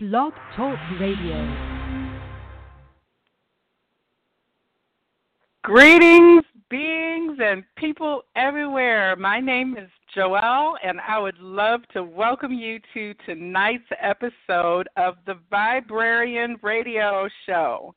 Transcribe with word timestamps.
Blog 0.00 0.32
Talk 0.54 0.78
Radio. 1.00 1.34
Greetings, 5.64 6.44
beings, 6.70 7.36
and 7.42 7.64
people 7.76 8.22
everywhere. 8.36 9.16
My 9.16 9.40
name 9.40 9.76
is 9.76 9.90
Joelle, 10.16 10.74
and 10.84 11.00
I 11.00 11.18
would 11.18 11.40
love 11.40 11.80
to 11.94 12.04
welcome 12.04 12.52
you 12.52 12.78
to 12.94 13.12
tonight's 13.26 13.90
episode 14.00 14.88
of 14.96 15.16
the 15.26 15.34
Viberarian 15.50 16.62
Radio 16.62 17.28
Show. 17.44 17.92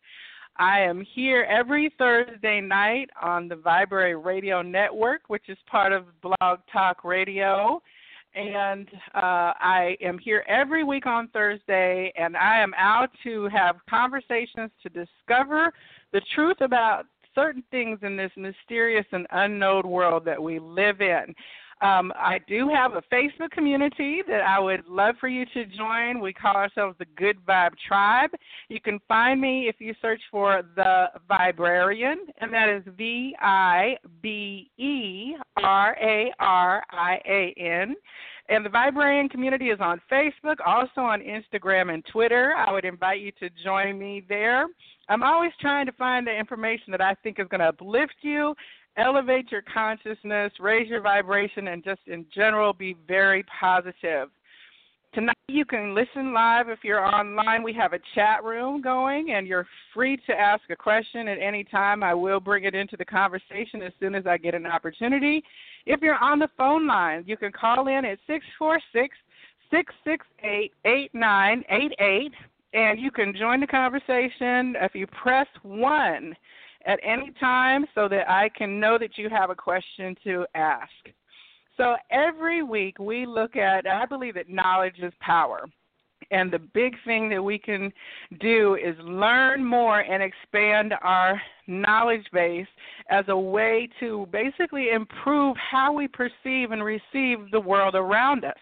I 0.57 0.79
am 0.79 1.05
here 1.13 1.43
every 1.47 1.93
Thursday 1.99 2.61
night 2.61 3.11
on 3.21 3.47
the 3.47 3.57
Vibrary 3.57 4.15
Radio 4.15 4.63
Network, 4.63 5.21
which 5.27 5.49
is 5.49 5.57
part 5.69 5.93
of 5.93 6.05
Blog 6.21 6.61
Talk 6.73 7.03
Radio. 7.03 7.79
And 8.33 8.87
uh, 9.13 9.53
I 9.59 9.97
am 10.01 10.17
here 10.17 10.45
every 10.47 10.83
week 10.83 11.05
on 11.05 11.27
Thursday, 11.29 12.13
and 12.15 12.37
I 12.37 12.59
am 12.59 12.73
out 12.77 13.09
to 13.23 13.49
have 13.49 13.75
conversations 13.89 14.71
to 14.83 14.89
discover 14.89 15.73
the 16.13 16.21
truth 16.33 16.61
about 16.61 17.07
certain 17.35 17.63
things 17.71 17.99
in 18.03 18.15
this 18.15 18.31
mysterious 18.37 19.05
and 19.11 19.27
unknown 19.31 19.87
world 19.87 20.23
that 20.25 20.41
we 20.41 20.59
live 20.59 21.01
in. 21.01 21.33
Um, 21.81 22.13
I 22.15 22.39
do 22.47 22.69
have 22.69 22.93
a 22.93 23.01
Facebook 23.13 23.49
community 23.51 24.21
that 24.27 24.41
I 24.41 24.59
would 24.59 24.85
love 24.87 25.15
for 25.19 25.27
you 25.27 25.45
to 25.53 25.65
join. 25.65 26.19
We 26.19 26.31
call 26.31 26.55
ourselves 26.55 26.95
the 26.99 27.05
Good 27.17 27.37
Vibe 27.47 27.71
Tribe. 27.87 28.29
You 28.69 28.79
can 28.79 28.99
find 29.07 29.41
me 29.41 29.67
if 29.67 29.77
you 29.79 29.95
search 29.99 30.21
for 30.29 30.61
The 30.75 31.07
Viberarian, 31.29 32.15
and 32.39 32.53
that 32.53 32.69
is 32.69 32.83
V 32.95 33.35
I 33.39 33.97
B 34.21 34.69
E 34.77 35.33
R 35.57 35.97
A 35.99 36.31
R 36.39 36.83
I 36.91 37.19
A 37.27 37.53
N. 37.57 37.95
And 38.49 38.65
the 38.65 38.69
Viberarian 38.69 39.29
community 39.29 39.69
is 39.69 39.79
on 39.79 40.01
Facebook, 40.11 40.57
also 40.65 41.01
on 41.01 41.21
Instagram 41.21 41.93
and 41.93 42.03
Twitter. 42.11 42.53
I 42.57 42.71
would 42.71 42.85
invite 42.85 43.21
you 43.21 43.31
to 43.39 43.49
join 43.63 43.97
me 43.97 44.23
there. 44.27 44.67
I'm 45.09 45.23
always 45.23 45.51
trying 45.59 45.85
to 45.85 45.91
find 45.93 46.27
the 46.27 46.37
information 46.37 46.91
that 46.91 47.01
I 47.01 47.15
think 47.15 47.39
is 47.39 47.47
going 47.49 47.61
to 47.61 47.67
uplift 47.67 48.15
you 48.21 48.53
elevate 48.97 49.51
your 49.51 49.63
consciousness, 49.73 50.51
raise 50.59 50.87
your 50.87 51.01
vibration, 51.01 51.69
and 51.69 51.83
just 51.83 52.01
in 52.07 52.25
general 52.33 52.73
be 52.73 52.95
very 53.07 53.43
positive. 53.59 54.29
Tonight 55.13 55.35
you 55.49 55.65
can 55.65 55.93
listen 55.93 56.33
live 56.33 56.69
if 56.69 56.79
you're 56.83 57.05
online. 57.05 57.63
We 57.63 57.73
have 57.73 57.91
a 57.91 57.99
chat 58.15 58.45
room 58.45 58.81
going, 58.81 59.31
and 59.31 59.45
you're 59.45 59.67
free 59.93 60.15
to 60.25 60.33
ask 60.33 60.61
a 60.69 60.75
question 60.75 61.27
at 61.27 61.37
any 61.37 61.65
time. 61.65 62.01
I 62.01 62.13
will 62.13 62.39
bring 62.39 62.63
it 62.63 62.75
into 62.75 62.95
the 62.95 63.03
conversation 63.03 63.81
as 63.81 63.91
soon 63.99 64.15
as 64.15 64.25
I 64.25 64.37
get 64.37 64.55
an 64.55 64.65
opportunity. 64.65 65.43
If 65.85 66.01
you're 66.01 66.23
on 66.23 66.39
the 66.39 66.47
phone 66.57 66.87
line, 66.87 67.25
you 67.27 67.35
can 67.35 67.51
call 67.51 67.89
in 67.89 68.05
at 68.05 68.19
646 68.25 69.17
668 69.69 70.71
8988, 70.85 72.31
and 72.73 72.99
you 72.99 73.11
can 73.11 73.35
join 73.35 73.59
the 73.59 73.67
conversation 73.67 74.75
if 74.79 74.95
you 74.95 75.07
press 75.07 75.47
1 75.63 76.35
at 76.85 76.99
any 77.03 77.31
time 77.39 77.85
so 77.93 78.07
that 78.07 78.29
I 78.29 78.49
can 78.49 78.79
know 78.79 78.97
that 78.97 79.17
you 79.17 79.29
have 79.29 79.49
a 79.49 79.55
question 79.55 80.15
to 80.23 80.45
ask. 80.55 80.91
So 81.77 81.95
every 82.11 82.63
week 82.63 82.99
we 82.99 83.25
look 83.25 83.55
at, 83.55 83.87
I 83.87 84.05
believe 84.05 84.35
that 84.35 84.49
knowledge 84.49 84.99
is 85.01 85.13
power. 85.19 85.65
And 86.29 86.51
the 86.51 86.59
big 86.59 86.95
thing 87.03 87.27
that 87.29 87.43
we 87.43 87.57
can 87.57 87.91
do 88.39 88.75
is 88.75 88.95
learn 89.03 89.65
more 89.65 89.99
and 89.99 90.23
expand 90.23 90.93
our 91.01 91.41
knowledge 91.67 92.25
base 92.31 92.67
as 93.09 93.25
a 93.27 93.37
way 93.37 93.89
to 93.99 94.27
basically 94.31 94.91
improve 94.91 95.57
how 95.57 95.91
we 95.91 96.07
perceive 96.07 96.71
and 96.71 96.83
receive 96.83 97.51
the 97.51 97.59
world 97.59 97.95
around 97.95 98.45
us 98.45 98.57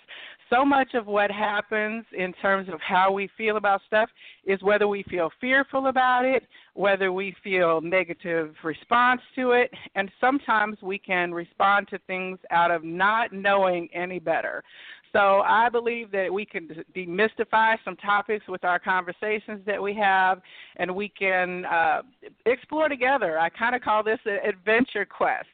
so 0.50 0.66
much 0.66 0.94
of 0.94 1.05
what 1.05 1.31
happens 1.31 2.05
in 2.17 2.33
terms 2.33 2.69
of 2.69 2.80
how 2.81 3.11
we 3.11 3.30
feel 3.38 3.58
about 3.58 3.81
stuff 3.88 4.09
is 4.45 4.61
whether 4.61 4.88
we 4.88 5.03
feel 5.03 5.30
fearful 5.39 5.88
about 5.88 6.25
it, 6.25 6.44
whether 6.73 7.11
we 7.11 7.36
feel 7.44 7.81
negative 7.81 8.53
response 8.64 9.22
to 9.36 9.52
it, 9.52 9.72
and 9.95 10.11
sometimes 10.20 10.77
we 10.81 10.97
can 10.97 11.33
respond 11.33 11.88
to 11.89 11.99
things 12.08 12.39
out 12.52 12.71
of 12.71 12.83
not 12.83 13.32
knowing 13.32 13.89
any 13.93 14.20
better. 14.20 14.64
So 15.11 15.42
I 15.42 15.70
believe 15.70 16.11
that 16.11 16.32
we 16.32 16.45
can 16.45 16.70
demystify 16.95 17.77
some 17.83 17.95
topics 17.95 18.48
with 18.48 18.64
our 18.64 18.77
conversations 18.77 19.61
that 19.65 19.82
we 19.82 19.93
have, 19.95 20.42
and 20.77 20.95
we 20.95 21.09
can 21.09 21.65
uh, 21.65 22.02
explore 22.45 22.89
together. 22.89 23.39
I 23.39 23.49
kind 23.49 23.76
of 23.76 23.82
call 23.82 24.04
this 24.04 24.20
an 24.26 24.38
adventure 24.48 25.05
quest. 25.05 25.48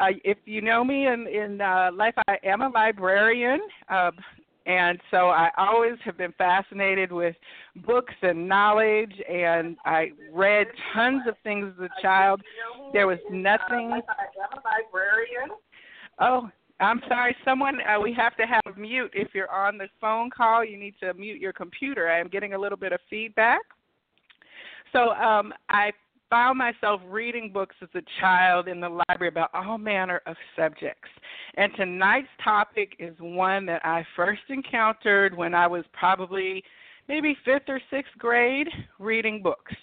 Uh, 0.00 0.06
if 0.24 0.38
you 0.44 0.60
know 0.60 0.84
me 0.84 1.08
in, 1.08 1.26
in 1.26 1.60
uh, 1.60 1.90
life, 1.92 2.14
I 2.28 2.38
am 2.44 2.62
a 2.62 2.68
librarian. 2.68 3.60
Uh, 3.88 4.12
and 4.66 5.00
so 5.10 5.28
I 5.28 5.50
always 5.56 5.94
have 6.04 6.18
been 6.18 6.32
fascinated 6.36 7.12
with 7.12 7.34
books 7.86 8.14
and 8.22 8.48
knowledge, 8.48 9.12
and 9.28 9.76
I 9.84 10.12
read 10.32 10.66
tons 10.92 11.22
of 11.26 11.34
things 11.42 11.72
as 11.78 11.86
a 11.86 12.02
child. 12.02 12.42
There 12.92 13.06
was 13.06 13.18
nothing. 13.30 14.00
Oh, 16.18 16.50
I'm 16.80 17.00
sorry. 17.08 17.36
Someone, 17.44 17.78
uh, 17.82 18.00
we 18.00 18.12
have 18.14 18.36
to 18.36 18.46
have 18.46 18.76
mute. 18.76 19.10
If 19.14 19.28
you're 19.34 19.50
on 19.50 19.78
the 19.78 19.88
phone 20.00 20.30
call, 20.30 20.64
you 20.64 20.78
need 20.78 20.94
to 21.00 21.14
mute 21.14 21.40
your 21.40 21.52
computer. 21.52 22.08
I 22.08 22.18
am 22.18 22.28
getting 22.28 22.54
a 22.54 22.58
little 22.58 22.78
bit 22.78 22.92
of 22.92 23.00
feedback. 23.08 23.62
So 24.92 25.10
um, 25.10 25.52
I 25.68 25.92
found 26.30 26.56
myself 26.56 27.00
reading 27.06 27.50
books 27.52 27.74
as 27.82 27.88
a 27.94 28.02
child 28.20 28.68
in 28.68 28.80
the 28.80 28.88
library 28.88 29.28
about 29.28 29.50
all 29.52 29.76
manner 29.76 30.22
of 30.26 30.36
subjects. 30.56 31.08
And 31.56 31.72
tonight's 31.76 32.28
topic 32.42 32.94
is 32.98 33.14
one 33.18 33.66
that 33.66 33.84
I 33.84 34.06
first 34.16 34.42
encountered 34.48 35.36
when 35.36 35.54
I 35.54 35.66
was 35.66 35.84
probably 35.92 36.62
maybe 37.08 37.36
fifth 37.44 37.68
or 37.68 37.80
sixth 37.90 38.12
grade 38.16 38.68
reading 39.00 39.42
books. 39.42 39.74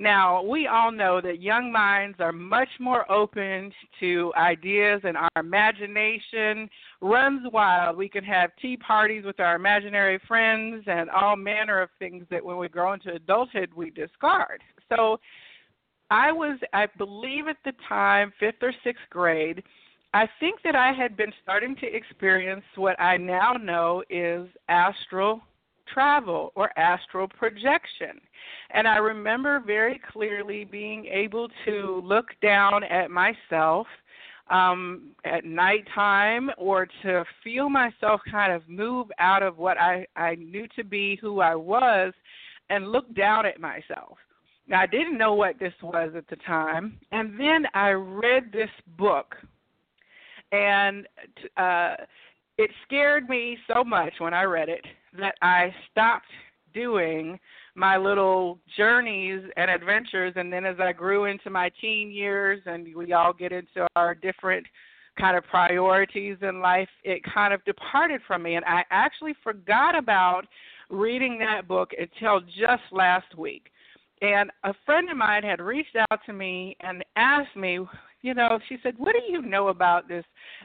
Now, 0.00 0.44
we 0.44 0.68
all 0.68 0.92
know 0.92 1.20
that 1.20 1.42
young 1.42 1.72
minds 1.72 2.18
are 2.20 2.30
much 2.30 2.68
more 2.78 3.10
open 3.10 3.72
to 3.98 4.32
ideas 4.36 5.00
and 5.02 5.16
our 5.16 5.28
imagination 5.36 6.70
runs 7.00 7.44
wild. 7.52 7.96
We 7.96 8.08
can 8.08 8.22
have 8.22 8.50
tea 8.62 8.76
parties 8.76 9.24
with 9.24 9.40
our 9.40 9.56
imaginary 9.56 10.20
friends 10.28 10.84
and 10.86 11.10
all 11.10 11.34
manner 11.34 11.82
of 11.82 11.88
things 11.98 12.24
that 12.30 12.44
when 12.44 12.58
we 12.58 12.68
grow 12.68 12.92
into 12.92 13.12
adulthood 13.12 13.70
we 13.74 13.90
discard. 13.90 14.62
So, 14.88 15.18
I 16.10 16.32
was, 16.32 16.58
I 16.72 16.86
believe 16.96 17.48
at 17.48 17.56
the 17.64 17.72
time, 17.88 18.32
fifth 18.40 18.62
or 18.62 18.72
sixth 18.82 19.02
grade. 19.10 19.62
I 20.14 20.26
think 20.40 20.60
that 20.64 20.74
I 20.74 20.92
had 20.92 21.16
been 21.16 21.32
starting 21.42 21.76
to 21.76 21.86
experience 21.86 22.64
what 22.76 22.98
I 22.98 23.18
now 23.18 23.52
know 23.52 24.02
is 24.08 24.48
astral 24.68 25.42
travel 25.92 26.52
or 26.54 26.76
astral 26.78 27.28
projection. 27.28 28.20
And 28.70 28.86
I 28.86 28.96
remember 28.96 29.62
very 29.64 30.00
clearly 30.12 30.64
being 30.64 31.06
able 31.06 31.48
to 31.66 32.02
look 32.04 32.26
down 32.42 32.84
at 32.84 33.10
myself 33.10 33.86
um, 34.50 35.10
at 35.24 35.44
nighttime 35.44 36.50
or 36.56 36.86
to 37.02 37.24
feel 37.44 37.68
myself 37.68 38.20
kind 38.30 38.52
of 38.52 38.66
move 38.68 39.08
out 39.18 39.42
of 39.42 39.58
what 39.58 39.78
I, 39.78 40.06
I 40.16 40.36
knew 40.36 40.66
to 40.76 40.84
be 40.84 41.18
who 41.20 41.40
I 41.40 41.54
was 41.54 42.12
and 42.70 42.90
look 42.90 43.14
down 43.14 43.44
at 43.46 43.60
myself. 43.60 44.16
Now, 44.68 44.82
I 44.82 44.86
didn't 44.86 45.16
know 45.16 45.32
what 45.32 45.58
this 45.58 45.72
was 45.82 46.12
at 46.14 46.28
the 46.28 46.36
time, 46.36 46.98
and 47.10 47.40
then 47.40 47.64
I 47.72 47.90
read 47.90 48.52
this 48.52 48.68
book, 48.98 49.34
and 50.52 51.06
uh, 51.56 51.94
it 52.58 52.70
scared 52.86 53.28
me 53.30 53.56
so 53.66 53.82
much 53.82 54.12
when 54.18 54.34
I 54.34 54.42
read 54.42 54.68
it 54.68 54.84
that 55.18 55.36
I 55.40 55.74
stopped 55.90 56.26
doing 56.74 57.40
my 57.74 57.96
little 57.96 58.58
journeys 58.76 59.42
and 59.56 59.70
adventures. 59.70 60.34
And 60.36 60.52
then 60.52 60.66
as 60.66 60.76
I 60.80 60.92
grew 60.92 61.24
into 61.24 61.48
my 61.48 61.70
teen 61.80 62.10
years, 62.10 62.60
and 62.66 62.94
we 62.94 63.14
all 63.14 63.32
get 63.32 63.52
into 63.52 63.86
our 63.96 64.14
different 64.14 64.66
kind 65.18 65.36
of 65.36 65.44
priorities 65.44 66.36
in 66.42 66.60
life, 66.60 66.88
it 67.04 67.22
kind 67.24 67.54
of 67.54 67.64
departed 67.64 68.20
from 68.26 68.42
me, 68.42 68.56
and 68.56 68.64
I 68.66 68.84
actually 68.90 69.34
forgot 69.42 69.96
about 69.96 70.42
reading 70.90 71.38
that 71.38 71.66
book 71.66 71.92
until 71.98 72.40
just 72.40 72.82
last 72.92 73.36
week 73.36 73.70
and 74.22 74.50
a 74.64 74.74
friend 74.84 75.10
of 75.10 75.16
mine 75.16 75.42
had 75.42 75.60
reached 75.60 75.96
out 76.10 76.20
to 76.26 76.32
me 76.32 76.76
and 76.80 77.04
asked 77.16 77.56
me, 77.56 77.80
you 78.22 78.34
know, 78.34 78.58
she 78.68 78.78
said, 78.82 78.94
What 78.96 79.14
do 79.14 79.32
you 79.32 79.42
know 79.42 79.68
about 79.68 80.08
this 80.08 80.24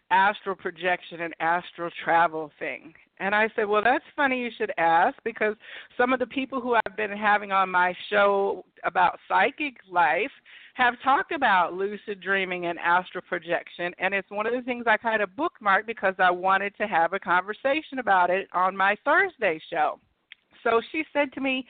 astral 0.10 0.56
projection 0.56 1.22
and 1.22 1.34
astral 1.40 1.90
travel 2.04 2.52
thing? 2.58 2.94
And 3.20 3.36
I 3.36 3.50
said, 3.56 3.68
Well, 3.68 3.84
that's 3.84 4.04
funny 4.16 4.40
you 4.40 4.50
should 4.58 4.72
ask 4.78 5.16
because 5.24 5.56
some 5.98 6.14
of 6.14 6.20
the 6.20 6.26
people 6.28 6.62
who 6.62 6.76
I've 6.76 6.98
been 6.98 7.12
having 7.12 7.52
on 7.52 7.70
my 7.70 7.94
show 8.10 8.66
about 8.84 9.20
psychic 9.28 9.76
life 9.90 10.32
have 10.74 10.96
talked 11.04 11.32
about 11.32 11.74
lucid 11.74 12.20
dreaming 12.20 12.66
and 12.66 12.80
astral 12.80 13.24
projection. 13.30 13.94
And 14.00 14.14
it's 14.14 14.32
one 14.32 14.48
of 14.48 14.54
the 14.54 14.64
things 14.64 14.86
I 14.88 14.98
kind 14.98 15.22
of 15.22 15.30
bookmarked 15.30 15.86
because 15.86 16.16
I 16.18 16.32
wanted 16.32 16.76
to 16.78 16.88
have 16.88 17.14
a 17.14 17.20
conversation 17.20 18.00
about 18.00 18.32
it 18.32 18.48
on 18.54 18.76
my 18.76 18.96
Thursday 19.06 19.62
show. 19.70 20.00
So 20.64 20.82
she 20.92 21.04
said 21.14 21.32
to 21.34 21.42
me, 21.42 21.68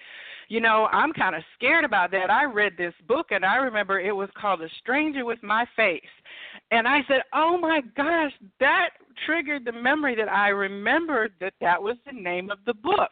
you 0.53 0.61
know, 0.61 0.87
I'm 0.91 1.13
kind 1.13 1.35
of 1.35 1.41
scared 1.55 1.83
about 1.83 2.11
that. 2.11 2.29
I 2.29 2.45
read 2.45 2.73
this 2.77 2.93
book 3.07 3.31
and 3.31 3.43
I 3.43 3.55
remember 3.55 3.99
it 3.99 4.15
was 4.15 4.29
called 4.39 4.61
A 4.61 4.67
Stranger 4.83 5.25
with 5.25 5.41
My 5.41 5.65
Face. 5.75 6.01
And 6.69 6.87
I 6.87 6.99
said, 7.07 7.23
"Oh 7.33 7.57
my 7.57 7.81
gosh, 7.97 8.31
that 8.59 8.91
triggered 9.25 9.65
the 9.65 9.71
memory 9.71 10.13
that 10.13 10.29
I 10.29 10.49
remembered 10.49 11.33
that 11.39 11.55
that 11.59 11.81
was 11.81 11.97
the 12.05 12.11
name 12.11 12.51
of 12.51 12.59
the 12.67 12.75
book." 12.75 13.09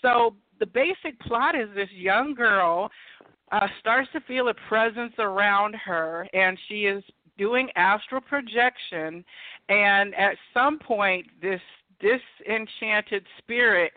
So 0.00 0.36
the 0.60 0.66
basic 0.66 1.18
plot 1.22 1.56
is 1.56 1.68
this 1.74 1.90
young 1.90 2.34
girl 2.34 2.88
uh, 3.50 3.66
starts 3.80 4.08
to 4.12 4.20
feel 4.20 4.46
a 4.46 4.54
presence 4.68 5.14
around 5.18 5.74
her, 5.74 6.28
and 6.34 6.56
she 6.68 6.86
is 6.86 7.02
doing 7.36 7.68
astral 7.74 8.20
projection. 8.20 9.24
And 9.68 10.14
at 10.14 10.36
some 10.54 10.78
point, 10.78 11.26
this 11.42 11.60
disenchanted 11.98 13.26
spirit 13.38 13.92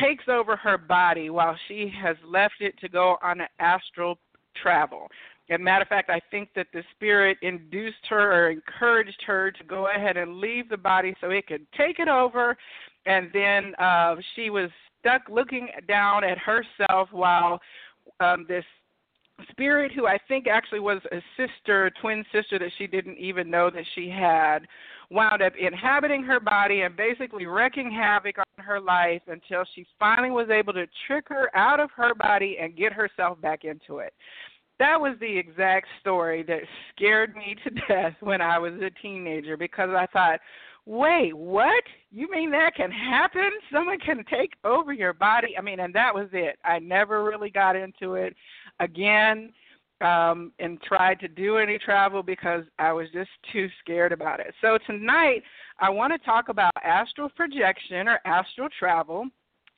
takes 0.00 0.24
over 0.28 0.56
her 0.56 0.78
body 0.78 1.30
while 1.30 1.56
she 1.68 1.92
has 2.02 2.16
left 2.26 2.54
it 2.60 2.78
to 2.80 2.88
go 2.88 3.16
on 3.22 3.40
an 3.40 3.48
astral 3.58 4.18
travel. 4.60 5.08
As 5.50 5.60
a 5.60 5.62
matter 5.62 5.82
of 5.82 5.88
fact, 5.88 6.08
I 6.08 6.20
think 6.30 6.50
that 6.54 6.68
the 6.72 6.82
spirit 6.94 7.36
induced 7.42 8.06
her 8.08 8.32
or 8.32 8.50
encouraged 8.50 9.22
her 9.26 9.50
to 9.50 9.64
go 9.64 9.88
ahead 9.88 10.16
and 10.16 10.38
leave 10.38 10.68
the 10.68 10.76
body 10.76 11.14
so 11.20 11.30
it 11.30 11.46
could 11.46 11.66
take 11.76 11.98
it 11.98 12.08
over. 12.08 12.56
And 13.06 13.30
then 13.34 13.74
uh, 13.78 14.16
she 14.34 14.50
was 14.50 14.70
stuck 15.00 15.22
looking 15.28 15.68
down 15.88 16.24
at 16.24 16.38
herself 16.38 17.08
while 17.10 17.60
um, 18.20 18.46
this 18.48 18.64
spirit, 19.50 19.92
who 19.92 20.06
I 20.06 20.18
think 20.28 20.46
actually 20.46 20.80
was 20.80 21.00
a 21.10 21.20
sister, 21.36 21.90
twin 22.00 22.24
sister 22.32 22.58
that 22.58 22.70
she 22.78 22.86
didn't 22.86 23.18
even 23.18 23.50
know 23.50 23.70
that 23.70 23.84
she 23.94 24.08
had, 24.08 24.60
wound 25.12 25.42
up 25.42 25.52
inhabiting 25.58 26.22
her 26.22 26.40
body 26.40 26.80
and 26.82 26.96
basically 26.96 27.46
wreaking 27.46 27.90
havoc 27.90 28.38
on 28.38 28.64
her 28.64 28.80
life 28.80 29.22
until 29.26 29.64
she 29.74 29.86
finally 29.98 30.30
was 30.30 30.48
able 30.50 30.72
to 30.72 30.86
trick 31.06 31.26
her 31.28 31.54
out 31.54 31.80
of 31.80 31.90
her 31.96 32.14
body 32.14 32.56
and 32.60 32.76
get 32.76 32.92
herself 32.92 33.40
back 33.40 33.64
into 33.64 33.98
it. 33.98 34.14
That 34.78 35.00
was 35.00 35.16
the 35.20 35.38
exact 35.38 35.86
story 36.00 36.42
that 36.44 36.62
scared 36.90 37.36
me 37.36 37.56
to 37.64 37.70
death 37.88 38.14
when 38.20 38.40
I 38.40 38.58
was 38.58 38.72
a 38.74 38.90
teenager 39.02 39.56
because 39.56 39.90
I 39.90 40.06
thought, 40.12 40.40
wait, 40.86 41.36
what? 41.36 41.84
You 42.10 42.30
mean 42.30 42.50
that 42.52 42.74
can 42.74 42.90
happen? 42.90 43.50
Someone 43.72 43.98
can 43.98 44.24
take 44.30 44.54
over 44.64 44.92
your 44.92 45.12
body? 45.12 45.56
I 45.58 45.60
mean, 45.60 45.80
and 45.80 45.94
that 45.94 46.14
was 46.14 46.28
it. 46.32 46.58
I 46.64 46.78
never 46.78 47.22
really 47.22 47.50
got 47.50 47.76
into 47.76 48.14
it 48.14 48.34
again 48.80 49.52
um, 50.02 50.52
and 50.58 50.80
tried 50.82 51.20
to 51.20 51.28
do 51.28 51.58
any 51.58 51.78
travel 51.78 52.22
because 52.22 52.64
I 52.78 52.92
was 52.92 53.08
just 53.12 53.30
too 53.52 53.68
scared 53.80 54.12
about 54.12 54.40
it. 54.40 54.54
So 54.60 54.78
tonight, 54.86 55.42
I 55.78 55.90
want 55.90 56.12
to 56.12 56.18
talk 56.24 56.48
about 56.48 56.72
astral 56.82 57.28
projection 57.30 58.08
or 58.08 58.20
astral 58.24 58.68
travel. 58.78 59.26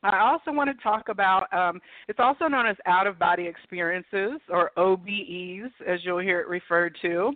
I 0.05 0.21
also 0.21 0.53
want 0.53 0.69
to 0.69 0.83
talk 0.83 1.09
about 1.09 1.51
um, 1.53 1.81
it's 2.09 2.21
also 2.21 2.47
known 2.47 2.67
as 2.67 2.77
out 2.85 3.07
of 3.07 3.19
body 3.19 3.47
experiences 3.47 4.39
or 4.51 4.71
OBEs, 4.77 5.71
as 5.87 6.01
you'll 6.03 6.19
hear 6.19 6.41
it 6.41 6.49
referred 6.49 6.97
to. 7.01 7.33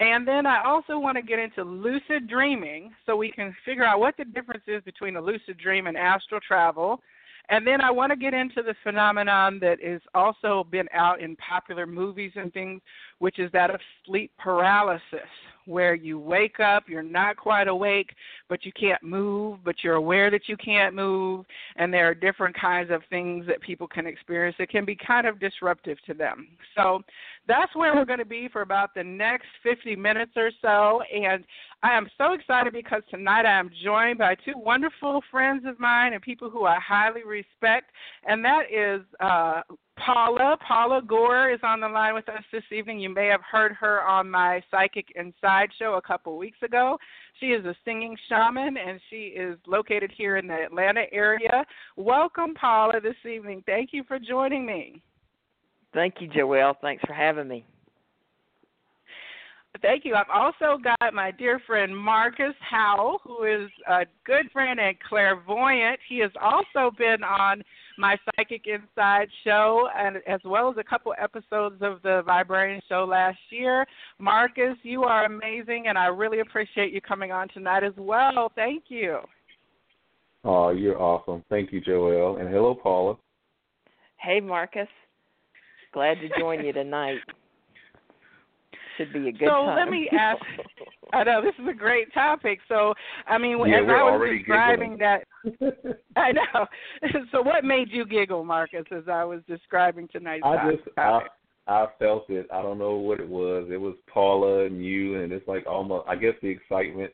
And 0.00 0.26
then 0.26 0.46
I 0.46 0.64
also 0.64 0.98
want 0.98 1.16
to 1.16 1.22
get 1.22 1.38
into 1.38 1.62
lucid 1.62 2.26
dreaming 2.26 2.92
so 3.04 3.16
we 3.16 3.30
can 3.30 3.54
figure 3.66 3.84
out 3.84 4.00
what 4.00 4.16
the 4.16 4.24
difference 4.24 4.64
is 4.66 4.82
between 4.84 5.16
a 5.16 5.20
lucid 5.20 5.58
dream 5.58 5.86
and 5.86 5.96
astral 5.96 6.40
travel. 6.40 7.02
And 7.48 7.66
then 7.66 7.80
I 7.80 7.90
want 7.90 8.10
to 8.10 8.16
get 8.16 8.34
into 8.34 8.62
the 8.62 8.74
phenomenon 8.82 9.58
that 9.60 9.82
has 9.82 10.00
also 10.14 10.66
been 10.70 10.88
out 10.92 11.20
in 11.20 11.36
popular 11.36 11.86
movies 11.86 12.32
and 12.34 12.52
things, 12.52 12.80
which 13.18 13.38
is 13.38 13.50
that 13.52 13.70
of 13.70 13.80
sleep 14.04 14.32
paralysis, 14.38 15.02
where 15.66 15.94
you 15.94 16.18
wake 16.18 16.60
up, 16.60 16.84
you're 16.88 17.02
not 17.02 17.36
quite 17.36 17.68
awake, 17.68 18.10
but 18.48 18.64
you 18.64 18.72
can't 18.78 19.02
move, 19.02 19.58
but 19.64 19.76
you're 19.82 19.94
aware 19.94 20.30
that 20.30 20.48
you 20.48 20.56
can't 20.56 20.94
move, 20.94 21.44
and 21.76 21.92
there 21.92 22.08
are 22.08 22.14
different 22.14 22.56
kinds 22.58 22.90
of 22.90 23.02
things 23.10 23.46
that 23.46 23.60
people 23.60 23.88
can 23.88 24.06
experience 24.06 24.56
that 24.58 24.70
can 24.70 24.84
be 24.84 24.96
kind 24.96 25.26
of 25.26 25.40
disruptive 25.40 25.98
to 26.06 26.14
them. 26.14 26.48
So 26.76 27.02
that's 27.48 27.74
where 27.74 27.94
we're 27.94 28.04
going 28.04 28.20
to 28.20 28.24
be 28.24 28.48
for 28.52 28.62
about 28.62 28.94
the 28.94 29.04
next 29.04 29.46
50 29.62 29.96
minutes 29.96 30.32
or 30.36 30.50
so. 30.62 31.02
And 31.02 31.44
I 31.86 31.96
am 31.96 32.08
so 32.18 32.32
excited 32.32 32.72
because 32.72 33.02
tonight 33.10 33.46
I 33.46 33.60
am 33.60 33.70
joined 33.84 34.18
by 34.18 34.34
two 34.34 34.54
wonderful 34.56 35.22
friends 35.30 35.62
of 35.68 35.78
mine 35.78 36.14
and 36.14 36.20
people 36.20 36.50
who 36.50 36.64
I 36.64 36.80
highly 36.80 37.22
respect, 37.22 37.92
and 38.26 38.44
that 38.44 38.62
is 38.72 39.02
uh, 39.20 39.60
Paula. 39.96 40.58
Paula 40.66 41.00
Gore 41.06 41.52
is 41.52 41.60
on 41.62 41.78
the 41.78 41.88
line 41.88 42.14
with 42.14 42.28
us 42.28 42.42
this 42.50 42.64
evening. 42.72 42.98
You 42.98 43.10
may 43.10 43.26
have 43.26 43.40
heard 43.40 43.70
her 43.74 44.02
on 44.02 44.28
my 44.28 44.64
Psychic 44.68 45.12
Inside 45.14 45.68
show 45.78 45.94
a 45.94 46.02
couple 46.02 46.36
weeks 46.36 46.58
ago. 46.64 46.98
She 47.38 47.46
is 47.46 47.64
a 47.64 47.74
singing 47.84 48.16
shaman 48.28 48.76
and 48.76 49.00
she 49.08 49.26
is 49.26 49.56
located 49.68 50.10
here 50.12 50.38
in 50.38 50.48
the 50.48 50.64
Atlanta 50.64 51.04
area. 51.12 51.64
Welcome, 51.94 52.54
Paula, 52.54 53.00
this 53.00 53.14
evening. 53.24 53.62
Thank 53.64 53.90
you 53.92 54.02
for 54.08 54.18
joining 54.18 54.66
me. 54.66 55.00
Thank 55.94 56.14
you, 56.18 56.28
Joelle. 56.28 56.74
Thanks 56.80 57.04
for 57.06 57.12
having 57.12 57.46
me. 57.46 57.64
Thank 59.82 60.04
you. 60.04 60.14
I've 60.14 60.30
also 60.32 60.78
got 60.82 61.14
my 61.14 61.30
dear 61.30 61.60
friend 61.66 61.96
Marcus 61.96 62.54
Howell, 62.60 63.20
who 63.24 63.44
is 63.44 63.70
a 63.88 64.06
good 64.24 64.50
friend 64.52 64.78
and 64.80 64.96
clairvoyant. 65.00 65.98
He 66.08 66.18
has 66.18 66.30
also 66.40 66.94
been 66.96 67.22
on 67.22 67.62
my 67.98 68.16
Psychic 68.24 68.66
Inside 68.66 69.28
show, 69.44 69.88
and 69.96 70.18
as 70.26 70.40
well 70.44 70.70
as 70.70 70.76
a 70.78 70.84
couple 70.84 71.14
episodes 71.20 71.76
of 71.80 72.02
the 72.02 72.22
Viberarian 72.26 72.80
show 72.88 73.04
last 73.04 73.38
year. 73.50 73.86
Marcus, 74.18 74.76
you 74.82 75.04
are 75.04 75.24
amazing, 75.24 75.84
and 75.88 75.96
I 75.96 76.06
really 76.06 76.40
appreciate 76.40 76.92
you 76.92 77.00
coming 77.00 77.32
on 77.32 77.48
tonight 77.48 77.84
as 77.84 77.94
well. 77.96 78.52
Thank 78.54 78.84
you. 78.88 79.18
Oh, 80.44 80.70
you're 80.70 81.00
awesome. 81.00 81.42
Thank 81.48 81.72
you, 81.72 81.80
Joelle. 81.80 82.40
And 82.40 82.48
hello, 82.48 82.74
Paula. 82.74 83.16
Hey, 84.18 84.40
Marcus. 84.40 84.88
Glad 85.92 86.18
to 86.20 86.28
join 86.38 86.64
you 86.64 86.72
tonight. 86.72 87.18
Should 88.96 89.12
be 89.12 89.28
a 89.28 89.32
good 89.32 89.48
so 89.48 89.66
time. 89.66 89.76
let 89.76 89.88
me 89.90 90.08
ask. 90.18 90.42
I 91.12 91.24
know 91.24 91.42
this 91.42 91.54
is 91.58 91.68
a 91.68 91.74
great 91.74 92.12
topic. 92.12 92.58
So 92.68 92.94
I 93.26 93.38
mean, 93.38 93.58
yeah, 93.66 93.80
as 93.80 93.84
I 93.88 94.02
was 94.02 94.20
giggling. 94.20 94.38
describing 94.38 94.98
that, 94.98 95.24
I 96.16 96.32
know. 96.32 96.66
So 97.32 97.42
what 97.42 97.64
made 97.64 97.90
you 97.90 98.06
giggle, 98.06 98.44
Marcus, 98.44 98.84
as 98.90 99.04
I 99.10 99.24
was 99.24 99.40
describing 99.48 100.08
tonight's 100.08 100.44
I 100.44 100.56
topic? 100.56 100.84
just 100.84 100.98
I, 100.98 101.20
I 101.66 101.86
felt 101.98 102.30
it. 102.30 102.46
I 102.52 102.62
don't 102.62 102.78
know 102.78 102.94
what 102.94 103.20
it 103.20 103.28
was. 103.28 103.68
It 103.70 103.76
was 103.80 103.94
Paula 104.12 104.66
and 104.66 104.84
you, 104.84 105.20
and 105.20 105.32
it's 105.32 105.46
like 105.48 105.66
almost. 105.66 106.08
I 106.08 106.16
guess 106.16 106.34
the 106.40 106.48
excitement, 106.48 107.12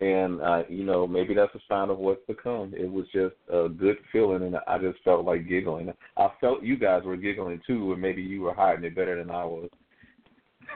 and 0.00 0.40
uh, 0.40 0.62
you 0.68 0.84
know 0.84 1.06
maybe 1.06 1.34
that's 1.34 1.54
a 1.54 1.60
sign 1.68 1.90
of 1.90 1.98
what's 1.98 2.26
to 2.26 2.34
come. 2.34 2.74
It 2.76 2.90
was 2.90 3.06
just 3.12 3.34
a 3.52 3.68
good 3.68 3.96
feeling, 4.10 4.42
and 4.42 4.56
I 4.66 4.78
just 4.78 5.02
felt 5.04 5.24
like 5.24 5.48
giggling. 5.48 5.92
I 6.16 6.28
felt 6.40 6.62
you 6.62 6.76
guys 6.76 7.04
were 7.04 7.16
giggling 7.16 7.60
too, 7.66 7.92
and 7.92 8.00
maybe 8.00 8.22
you 8.22 8.42
were 8.42 8.54
hiding 8.54 8.84
it 8.84 8.96
better 8.96 9.16
than 9.16 9.30
I 9.30 9.44
was. 9.44 9.68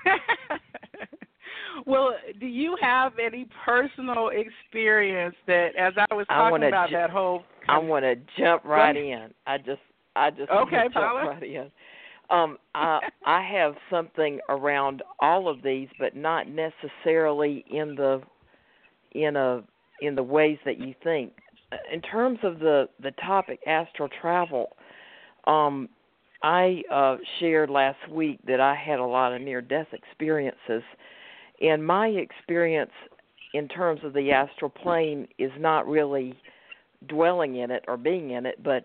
well, 1.87 2.15
do 2.41 2.47
you 2.47 2.77
have 2.81 3.13
any 3.25 3.47
personal 3.65 4.31
experience 4.31 5.35
that, 5.47 5.75
as 5.77 5.95
I 6.11 6.15
was 6.15 6.27
I 6.29 6.51
talking 6.51 6.69
about 6.69 6.89
ju- 6.89 6.97
that 6.97 7.11
whole? 7.11 7.45
I 7.69 7.79
want 7.79 8.05
to 8.05 8.17
jump 8.39 8.65
right 8.65 8.97
in. 8.97 9.31
I 9.47 9.59
just, 9.59 9.81
I 10.15 10.31
just 10.31 10.51
Okay, 10.51 10.85
jump 10.95 10.95
right 10.95 11.43
in. 11.43 11.71
Um, 12.31 12.59
I 12.75 13.01
I 13.27 13.43
have 13.43 13.75
something 13.91 14.41
around 14.49 15.03
all 15.21 15.49
of 15.49 15.63
these, 15.63 15.89
but 15.99 16.17
not 16.17 16.47
necessarily 16.49 17.65
in 17.71 17.95
the 17.95 18.23
in 19.13 19.37
a 19.37 19.63
in 20.01 20.15
the 20.15 20.23
ways 20.23 20.59
that 20.65 20.79
you 20.79 20.95
think. 21.03 21.33
In 21.93 22.01
terms 22.01 22.39
of 22.43 22.59
the 22.59 22.89
the 23.03 23.13
topic 23.13 23.61
astral 23.67 24.09
travel, 24.21 24.77
um, 25.47 25.89
I 26.43 26.83
uh, 26.93 27.17
shared 27.41 27.71
last 27.71 28.09
week 28.11 28.39
that 28.47 28.61
I 28.61 28.75
had 28.75 28.99
a 28.99 29.05
lot 29.05 29.33
of 29.33 29.41
near 29.41 29.61
death 29.61 29.89
experiences, 29.93 30.83
and 31.61 31.85
my 31.85 32.09
experience 32.09 32.91
in 33.55 33.69
terms 33.69 34.01
of 34.05 34.13
the 34.13 34.33
astral 34.33 34.71
plane 34.71 35.27
is 35.39 35.51
not 35.59 35.87
really 35.87 36.35
dwelling 37.09 37.57
in 37.57 37.71
it 37.71 37.85
or 37.89 37.97
being 37.97 38.33
in 38.33 38.47
it, 38.47 38.63
but 38.63 38.85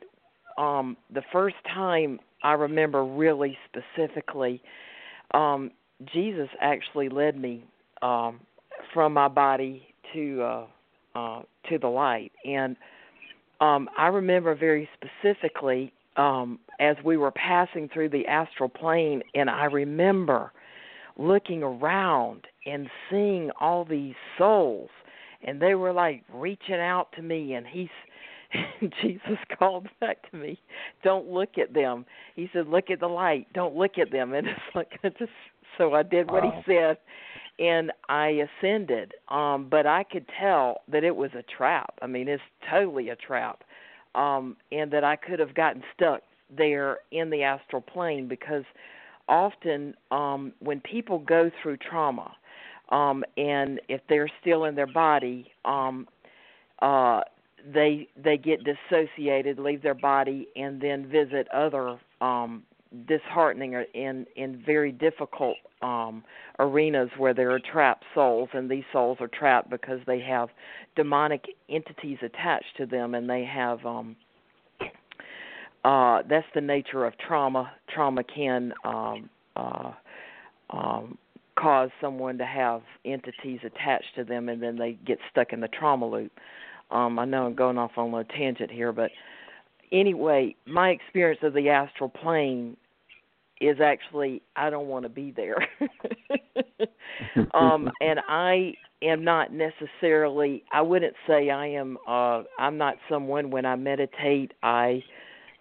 um, 0.57 0.95
the 1.13 1.23
first 1.31 1.55
time 1.73 2.19
I 2.43 2.53
remember 2.53 3.05
really 3.05 3.57
specifically, 3.67 4.61
um, 5.33 5.71
Jesus 6.13 6.49
actually 6.61 7.09
led 7.09 7.37
me 7.37 7.63
um, 8.01 8.39
from 8.93 9.13
my 9.13 9.27
body 9.27 9.83
to 10.13 10.41
uh, 10.41 10.65
uh, 11.13 11.41
to 11.69 11.77
the 11.77 11.87
light, 11.87 12.31
and 12.45 12.75
um, 13.59 13.89
I 13.97 14.07
remember 14.07 14.55
very 14.55 14.89
specifically 14.95 15.93
um, 16.17 16.59
as 16.81 16.97
we 17.05 17.15
were 17.15 17.31
passing 17.31 17.87
through 17.87 18.09
the 18.09 18.25
astral 18.25 18.67
plane, 18.67 19.21
and 19.35 19.49
I 19.49 19.65
remember 19.65 20.51
looking 21.15 21.61
around 21.61 22.47
and 22.65 22.89
seeing 23.09 23.51
all 23.59 23.85
these 23.85 24.15
souls, 24.37 24.89
and 25.43 25.61
they 25.61 25.75
were 25.75 25.93
like 25.93 26.23
reaching 26.33 26.75
out 26.75 27.09
to 27.15 27.21
me, 27.21 27.53
and 27.53 27.67
he's 27.67 27.87
Jesus 29.01 29.37
called 29.57 29.87
back 30.01 30.29
to 30.31 30.37
me, 30.37 30.59
"Don't 31.03 31.27
look 31.27 31.57
at 31.57 31.73
them." 31.73 32.05
He 32.35 32.49
said, 32.51 32.67
"Look 32.67 32.89
at 32.89 32.99
the 32.99 33.07
light. 33.07 33.47
Don't 33.53 33.75
look 33.75 33.97
at 33.97 34.11
them." 34.11 34.33
And 34.41 34.47
it's 34.47 34.59
like 34.75 34.99
I 35.03 35.09
just 35.09 35.31
so 35.77 35.93
I 35.93 36.03
did 36.03 36.29
what 36.29 36.43
Wow. 36.43 36.63
he 36.65 36.73
said, 36.73 36.97
and 37.59 37.91
I 38.09 38.41
ascended. 38.59 39.13
Um, 39.29 39.67
but 39.69 39.85
I 39.85 40.03
could 40.03 40.25
tell 40.39 40.81
that 40.91 41.03
it 41.03 41.15
was 41.15 41.31
a 41.35 41.43
trap. 41.43 41.93
I 42.01 42.07
mean, 42.07 42.27
it's 42.27 42.41
totally 42.69 43.09
a 43.09 43.15
trap, 43.15 43.63
um, 44.15 44.57
and 44.71 44.91
that 44.91 45.03
I 45.03 45.15
could 45.15 45.39
have 45.39 45.53
gotten 45.53 45.83
stuck 45.95 46.23
there 46.55 46.99
in 47.11 47.29
the 47.29 47.43
astral 47.43 47.81
plane 47.81 48.27
because 48.27 48.63
often 49.27 49.93
um, 50.11 50.53
when 50.59 50.81
people 50.81 51.19
go 51.19 51.49
through 51.61 51.77
trauma, 51.77 52.31
um, 52.89 53.23
and 53.37 53.79
if 53.87 54.01
they're 54.09 54.29
still 54.41 54.65
in 54.65 54.75
their 54.75 54.91
body, 54.91 55.49
um, 55.65 56.07
uh, 56.81 57.21
they 57.73 58.07
they 58.21 58.37
get 58.37 58.59
dissociated, 58.63 59.59
leave 59.59 59.81
their 59.81 59.93
body, 59.93 60.47
and 60.55 60.81
then 60.81 61.07
visit 61.07 61.47
other 61.53 61.97
um, 62.19 62.63
disheartening 63.07 63.75
or 63.75 63.83
in 63.93 64.25
in 64.35 64.61
very 64.65 64.91
difficult 64.91 65.55
um 65.81 66.23
arenas 66.59 67.09
where 67.17 67.33
there 67.33 67.49
are 67.51 67.59
trapped 67.59 68.03
souls 68.13 68.49
and 68.53 68.69
these 68.69 68.83
souls 68.91 69.17
are 69.21 69.29
trapped 69.29 69.69
because 69.69 69.99
they 70.05 70.19
have 70.19 70.49
demonic 70.95 71.45
entities 71.69 72.17
attached 72.21 72.75
to 72.75 72.85
them 72.85 73.15
and 73.15 73.29
they 73.29 73.45
have 73.45 73.83
um 73.85 74.15
uh 75.83 76.21
that's 76.29 76.47
the 76.55 76.61
nature 76.61 77.05
of 77.05 77.13
trauma 77.17 77.71
trauma 77.93 78.23
can 78.23 78.73
um 78.83 79.29
uh 79.55 79.91
um 80.71 81.17
cause 81.55 81.89
someone 81.99 82.37
to 82.37 82.45
have 82.45 82.81
entities 83.05 83.59
attached 83.63 84.15
to 84.15 84.23
them 84.23 84.49
and 84.49 84.61
then 84.61 84.77
they 84.77 84.97
get 85.05 85.17
stuck 85.29 85.53
in 85.53 85.59
the 85.59 85.67
trauma 85.67 86.07
loop 86.07 86.31
um 86.91 87.19
i 87.19 87.25
know 87.25 87.45
i'm 87.45 87.55
going 87.55 87.77
off 87.77 87.91
on 87.97 88.13
a 88.13 88.23
tangent 88.23 88.71
here 88.71 88.91
but 88.91 89.11
anyway, 89.91 90.55
my 90.65 90.89
experience 90.89 91.41
of 91.43 91.53
the 91.53 91.69
astral 91.69 92.09
plane 92.09 92.77
is 93.59 93.77
actually 93.79 94.41
I 94.55 94.69
don't 94.69 94.87
want 94.87 95.03
to 95.03 95.09
be 95.09 95.31
there. 95.31 95.67
um 97.53 97.89
and 98.01 98.19
I 98.27 98.73
am 99.03 99.23
not 99.23 99.51
necessarily 99.53 100.63
I 100.71 100.81
wouldn't 100.81 101.15
say 101.27 101.49
I 101.49 101.67
am 101.67 101.97
uh 102.07 102.43
I'm 102.57 102.77
not 102.77 102.95
someone 103.09 103.51
when 103.51 103.65
I 103.65 103.75
meditate 103.75 104.53
I 104.63 105.03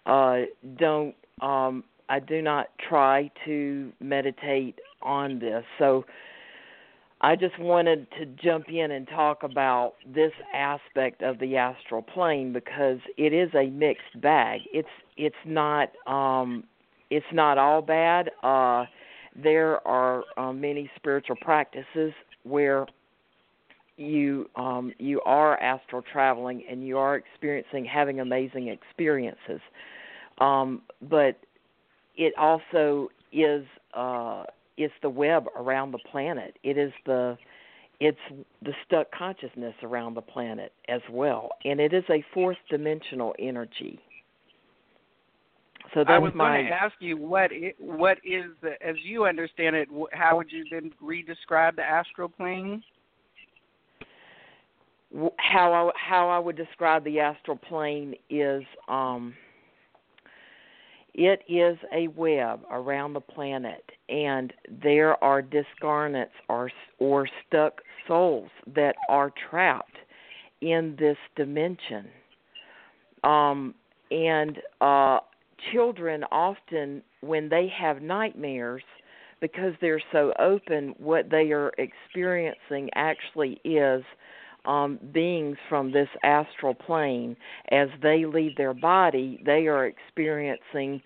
uh 0.05 0.41
don't 0.77 1.15
um 1.41 1.83
I 2.09 2.19
do 2.19 2.41
not 2.41 2.67
try 2.89 3.31
to 3.45 3.93
meditate 4.01 4.79
on 5.01 5.39
this. 5.39 5.63
So 5.79 6.03
I 7.21 7.35
just 7.35 7.57
wanted 7.57 8.07
to 8.19 8.25
jump 8.25 8.65
in 8.67 8.91
and 8.91 9.07
talk 9.07 9.43
about 9.43 9.93
this 10.05 10.33
aspect 10.53 11.21
of 11.21 11.39
the 11.39 11.55
astral 11.55 12.01
plane 12.01 12.51
because 12.51 12.97
it 13.17 13.31
is 13.31 13.49
a 13.55 13.67
mixed 13.67 14.19
bag. 14.21 14.61
It's 14.73 14.89
it's 15.17 15.35
not 15.45 15.91
um 16.07 16.65
it's 17.09 17.25
not 17.31 17.57
all 17.57 17.81
bad. 17.81 18.31
Uh 18.43 18.85
there 19.35 19.85
are 19.87 20.23
uh, 20.35 20.51
many 20.51 20.89
spiritual 20.97 21.37
practices 21.37 22.11
where 22.43 22.85
you 24.01 24.49
um 24.55 24.93
you 24.97 25.21
are 25.21 25.59
astral 25.61 26.01
traveling 26.01 26.63
and 26.69 26.85
you 26.85 26.97
are 26.97 27.15
experiencing 27.15 27.85
having 27.85 28.19
amazing 28.19 28.67
experiences. 28.67 29.61
Um 30.39 30.81
but 31.01 31.37
it 32.15 32.33
also 32.37 33.09
is 33.31 33.65
uh 33.93 34.43
it's 34.77 34.93
the 35.01 35.09
web 35.09 35.47
around 35.55 35.91
the 35.91 35.99
planet. 36.11 36.57
It 36.63 36.77
is 36.77 36.91
the 37.05 37.37
it's 37.99 38.17
the 38.63 38.73
stuck 38.85 39.11
consciousness 39.11 39.75
around 39.83 40.15
the 40.15 40.21
planet 40.21 40.73
as 40.89 41.01
well, 41.09 41.49
and 41.65 41.79
it 41.79 41.93
is 41.93 42.03
a 42.09 42.23
fourth 42.33 42.57
dimensional 42.69 43.35
energy. 43.37 43.99
So 45.93 46.03
I 46.07 46.17
was 46.17 46.33
my. 46.33 46.57
going 46.57 46.65
to 46.67 46.73
ask 46.73 46.95
you 46.99 47.17
what 47.17 47.51
it, 47.51 47.75
what 47.79 48.17
is 48.23 48.45
the, 48.61 48.71
as 48.85 48.95
you 49.03 49.25
understand 49.25 49.75
it. 49.75 49.89
How 50.13 50.37
would 50.37 50.51
you 50.51 50.65
then 50.71 50.91
re-describe 51.01 51.75
the 51.75 51.83
astral 51.83 52.29
plane? 52.29 52.81
How 55.37 55.73
I 55.73 55.91
how 55.95 56.29
I 56.29 56.39
would 56.39 56.55
describe 56.55 57.03
the 57.03 57.19
astral 57.19 57.57
plane 57.57 58.15
is 58.29 58.63
um 58.87 59.33
it 61.13 61.41
is 61.49 61.77
a 61.93 62.07
web 62.07 62.61
around 62.71 63.13
the 63.13 63.19
planet, 63.19 63.83
and 64.07 64.53
there 64.81 65.21
are 65.23 65.41
discarnates 65.41 66.29
or 66.47 66.71
or 66.99 67.27
stuck 67.47 67.81
souls 68.07 68.49
that 68.75 68.95
are 69.09 69.31
trapped 69.49 69.97
in 70.61 70.95
this 70.97 71.17
dimension. 71.35 72.07
Um, 73.23 73.75
and 74.09 74.57
uh, 74.79 75.19
children 75.71 76.23
often, 76.31 77.03
when 77.21 77.49
they 77.49 77.71
have 77.77 78.01
nightmares, 78.01 78.83
because 79.41 79.73
they're 79.81 80.01
so 80.11 80.33
open, 80.39 80.95
what 80.97 81.29
they 81.29 81.51
are 81.51 81.71
experiencing 81.77 82.89
actually 82.95 83.59
is 83.63 84.03
um, 84.65 84.99
beings 85.13 85.57
from 85.69 85.91
this 85.91 86.09
astral 86.23 86.73
plane. 86.73 87.35
As 87.71 87.89
they 88.01 88.25
leave 88.25 88.55
their 88.55 88.73
body, 88.73 89.41
they 89.45 89.67
are 89.67 89.85
experiencing 89.85 91.01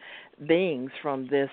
beings 0.48 0.92
from 1.02 1.28
this 1.28 1.50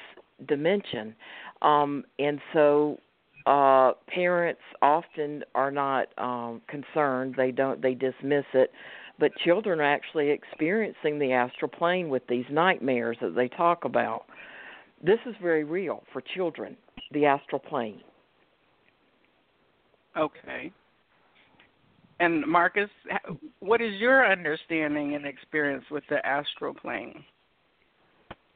dimension. 0.47 1.15
Um, 1.63 2.05
and 2.19 2.41
so 2.53 2.99
uh 3.47 3.93
parents 4.07 4.61
often 4.83 5.43
are 5.55 5.71
not 5.71 6.07
um 6.19 6.61
concerned 6.69 7.35
they 7.37 7.51
don't 7.51 7.83
they 7.83 7.95
dismiss 7.95 8.45
it 8.55 8.71
but 9.19 9.35
children 9.45 9.81
are 9.81 9.95
actually 9.95 10.31
experiencing 10.31 11.19
the 11.19 11.33
astral 11.33 11.69
plane 11.69 12.09
with 12.09 12.23
these 12.29 12.45
nightmares 12.51 13.17
that 13.21 13.35
they 13.35 13.49
talk 13.49 13.85
about 13.85 14.27
this 15.05 15.19
is 15.27 15.35
very 15.43 15.65
real 15.65 16.05
for 16.13 16.21
children 16.21 16.77
the 17.13 17.27
astral 17.27 17.59
plane 17.59 18.01
okay 20.17 20.73
and 22.21 22.47
Marcus, 22.47 22.91
what 23.61 23.81
is 23.81 23.95
your 24.01 24.31
understanding 24.31 25.15
and 25.15 25.27
experience 25.27 25.85
with 25.91 26.05
the 26.09 26.25
astral 26.27 26.75
plane? 26.75 27.25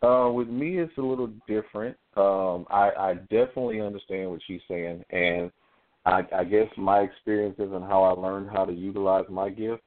Uh, 0.02 0.30
with 0.32 0.48
me, 0.48 0.78
it's 0.78 0.96
a 0.98 1.02
little 1.02 1.30
different. 1.48 1.96
Um, 2.16 2.66
I, 2.70 2.90
I 2.98 3.14
definitely 3.30 3.80
understand 3.80 4.30
what 4.30 4.40
she's 4.46 4.60
saying, 4.68 5.04
and 5.10 5.50
I, 6.04 6.22
I 6.34 6.44
guess 6.44 6.68
my 6.76 7.00
experiences 7.00 7.70
and 7.72 7.84
how 7.84 8.04
I 8.04 8.10
learned 8.10 8.50
how 8.50 8.64
to 8.64 8.72
utilize 8.72 9.24
my 9.28 9.48
gift. 9.48 9.82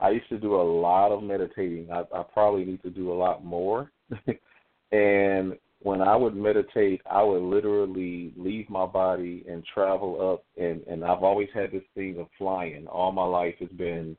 I 0.00 0.10
used 0.10 0.28
to 0.28 0.38
do 0.38 0.54
a 0.54 0.62
lot 0.62 1.12
of 1.12 1.22
meditating. 1.22 1.90
I, 1.90 2.02
I 2.14 2.22
probably 2.22 2.64
need 2.64 2.82
to 2.82 2.90
do 2.90 3.12
a 3.12 3.14
lot 3.14 3.44
more. 3.44 3.90
and 4.92 5.54
when 5.84 6.00
I 6.00 6.16
would 6.16 6.34
meditate, 6.34 7.02
I 7.08 7.22
would 7.22 7.42
literally 7.42 8.32
leave 8.38 8.70
my 8.70 8.86
body 8.86 9.44
and 9.46 9.62
travel 9.72 10.32
up. 10.32 10.44
And 10.60 10.82
and 10.86 11.04
I've 11.04 11.22
always 11.22 11.50
had 11.54 11.72
this 11.72 11.82
thing 11.94 12.18
of 12.18 12.26
flying. 12.38 12.86
All 12.86 13.12
my 13.12 13.24
life 13.24 13.54
has 13.60 13.68
been 13.68 14.16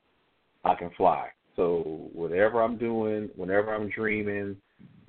I 0.64 0.76
can 0.76 0.90
fly. 0.96 1.28
So 1.56 2.08
whatever 2.12 2.62
I'm 2.62 2.78
doing, 2.78 3.30
whenever 3.34 3.74
I'm 3.74 3.90
dreaming, 3.90 4.56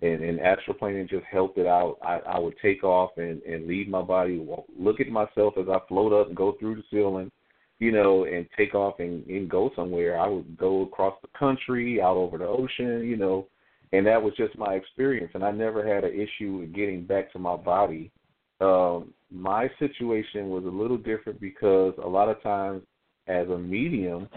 and, 0.02 0.24
and 0.24 0.40
astral 0.40 0.78
planning 0.78 1.08
just 1.08 1.26
helped 1.32 1.60
it 1.60 1.68
out. 1.68 1.98
I, 2.02 2.20
I 2.26 2.40
would 2.40 2.56
take 2.62 2.84
off 2.84 3.12
and, 3.18 3.42
and 3.44 3.68
leave 3.68 3.88
my 3.88 4.02
body, 4.02 4.44
look 4.78 5.00
at 5.00 5.10
myself 5.10 5.56
as 5.60 5.68
I 5.70 5.78
float 5.88 6.14
up 6.14 6.28
and 6.28 6.36
go 6.36 6.56
through 6.60 6.76
the 6.76 6.84
ceiling, 6.92 7.32
you 7.80 7.92
know, 7.92 8.26
and 8.26 8.48
take 8.58 8.74
off 8.74 9.00
and, 9.00 9.26
and 9.28 9.50
go 9.50 9.72
somewhere. 9.76 10.20
I 10.20 10.28
would 10.28 10.58
go 10.58 10.84
across 10.84 11.16
the 11.22 11.30
country, 11.38 12.02
out 12.02 12.18
over 12.18 12.38
the 12.38 12.48
ocean, 12.48 13.04
you 13.06 13.18
know, 13.18 13.48
and 13.94 14.06
that 14.06 14.22
was 14.22 14.34
just 14.36 14.58
my 14.58 14.74
experience. 14.74 15.32
And 15.34 15.44
I 15.44 15.52
never 15.52 15.86
had 15.88 16.04
an 16.04 16.14
issue 16.14 16.58
with 16.58 16.74
getting 16.74 17.06
back 17.06 17.32
to 17.34 17.40
my 17.40 17.56
body. 17.56 18.12
Um, 18.60 19.14
my 19.32 19.70
situation 19.80 20.50
was 20.50 20.64
a 20.66 20.70
little 20.70 20.98
different 20.98 21.40
because 21.40 21.94
a 22.04 22.08
lot 22.08 22.30
of 22.30 22.42
times, 22.42 22.82
as 23.28 23.48
a 23.50 23.58
medium, 23.58 24.28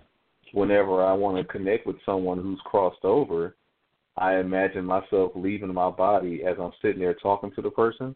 whenever 0.53 1.05
I 1.05 1.13
want 1.13 1.37
to 1.37 1.53
connect 1.53 1.87
with 1.87 1.97
someone 2.05 2.39
who's 2.39 2.61
crossed 2.65 3.05
over, 3.05 3.57
I 4.17 4.37
imagine 4.37 4.85
myself 4.85 5.33
leaving 5.35 5.73
my 5.73 5.91
body 5.91 6.43
as 6.45 6.57
I'm 6.61 6.73
sitting 6.83 6.99
there 7.01 7.15
talking 7.15 7.53
to 7.53 7.63
the 7.63 7.71
person. 7.71 8.15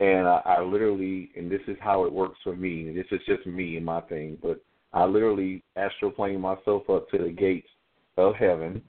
And 0.00 0.26
I, 0.26 0.40
I 0.44 0.62
literally, 0.62 1.30
and 1.36 1.50
this 1.50 1.60
is 1.68 1.76
how 1.80 2.04
it 2.04 2.12
works 2.12 2.38
for 2.42 2.56
me, 2.56 2.88
and 2.88 2.96
this 2.96 3.06
is 3.10 3.20
just 3.26 3.46
me 3.46 3.76
and 3.76 3.84
my 3.84 4.00
thing, 4.02 4.38
but 4.42 4.60
I 4.92 5.04
literally 5.04 5.62
astral 5.76 6.10
plane 6.10 6.40
myself 6.40 6.88
up 6.90 7.08
to 7.10 7.18
the 7.18 7.30
gates 7.30 7.68
of 8.16 8.34
heaven 8.34 8.82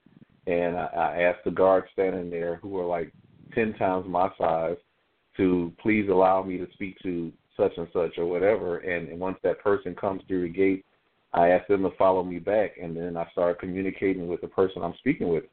and 0.48 0.78
I, 0.78 0.86
I 0.86 1.22
asked 1.24 1.46
the 1.46 1.52
guards 1.52 1.88
standing 1.94 2.30
there, 2.30 2.58
who 2.58 2.70
were 2.70 2.86
like 2.86 3.12
ten 3.54 3.74
times 3.74 4.06
my 4.08 4.30
size, 4.38 4.78
to 5.38 5.72
please 5.82 6.10
allow 6.10 6.44
me 6.44 6.58
to 6.58 6.68
speak 6.74 6.98
to 7.04 7.32
such 7.58 7.74
and 7.78 7.88
such 7.94 8.18
or 8.18 8.26
whatever. 8.26 8.78
And, 8.80 9.10
and 9.10 9.20
once 9.20 9.38
that 9.44 9.60
person 9.60 9.96
comes 9.96 10.22
through 10.28 10.44
the 10.44 10.54
gate, 10.54 10.86
I 11.34 11.50
ask 11.50 11.68
them 11.68 11.84
to 11.84 11.92
follow 11.98 12.24
me 12.24 12.40
back, 12.40 12.78
and 12.82 12.96
then 12.96 13.18
I 13.18 13.28
start 13.32 13.60
communicating 13.60 14.28
with 14.28 14.42
the 14.42 14.48
person 14.48 14.84
I'm 14.84 14.96
speaking 15.00 15.30
with. 15.30 15.46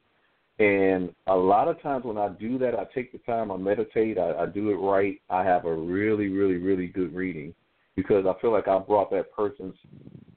And 0.59 1.13
a 1.25 1.35
lot 1.35 1.67
of 1.67 1.81
times 1.81 2.05
when 2.05 2.19
I 2.19 2.29
do 2.29 2.59
that, 2.59 2.75
I 2.75 2.85
take 2.93 3.11
the 3.11 3.17
time, 3.19 3.51
I 3.51 3.57
meditate, 3.57 4.19
I, 4.19 4.33
I 4.33 4.45
do 4.45 4.69
it 4.69 4.75
right. 4.75 5.19
I 5.29 5.43
have 5.43 5.65
a 5.65 5.73
really, 5.73 6.27
really, 6.27 6.57
really 6.57 6.87
good 6.87 7.15
reading 7.15 7.55
because 7.95 8.25
I 8.27 8.39
feel 8.39 8.51
like 8.51 8.67
I 8.67 8.77
brought 8.77 9.09
that 9.11 9.33
person's 9.33 9.73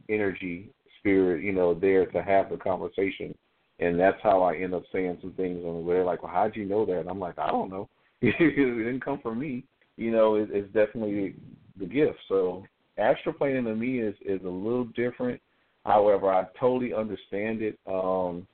energy, 0.08 0.70
spirit, 0.99 1.44
you 1.44 1.52
know, 1.52 1.75
there 1.75 2.06
to 2.06 2.23
have 2.23 2.49
the 2.49 2.56
conversation 2.56 3.34
and 3.81 3.99
that's 3.99 4.19
how 4.23 4.43
I 4.43 4.57
end 4.57 4.75
up 4.75 4.85
saying 4.93 5.19
some 5.21 5.33
things 5.33 5.64
on 5.64 5.75
the 5.75 5.81
way. 5.81 6.02
Like, 6.02 6.23
well, 6.23 6.33
how'd 6.33 6.57
you 6.57 6.64
know 6.64 6.87
that? 6.87 7.00
And 7.00 7.09
I'm 7.09 7.19
like, 7.19 7.38
I 7.38 7.49
don't 7.49 7.71
know. 7.71 7.88
it 8.23 8.38
didn't 8.38 9.04
come 9.04 9.21
from 9.21 9.38
me. 9.38 9.64
You 9.97 10.11
know, 10.11 10.37
it, 10.37 10.49
it's 10.52 10.73
definitely 10.73 11.35
the 11.78 11.87
gift. 11.87 12.19
So 12.28 12.64
astroplaning 12.99 13.64
to 13.64 13.75
me 13.75 14.00
is 14.00 14.14
is 14.25 14.40
a 14.45 14.49
little 14.49 14.85
different. 14.97 15.40
However, 15.85 16.33
I 16.33 16.45
totally 16.59 16.95
understand 16.95 17.62
it. 17.62 17.78
Um, 17.87 18.47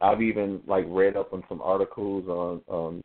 I've 0.00 0.22
even 0.22 0.60
like 0.66 0.84
read 0.88 1.16
up 1.16 1.32
on 1.32 1.42
some 1.48 1.60
articles 1.60 2.26
on, 2.28 2.60
um, 2.70 3.02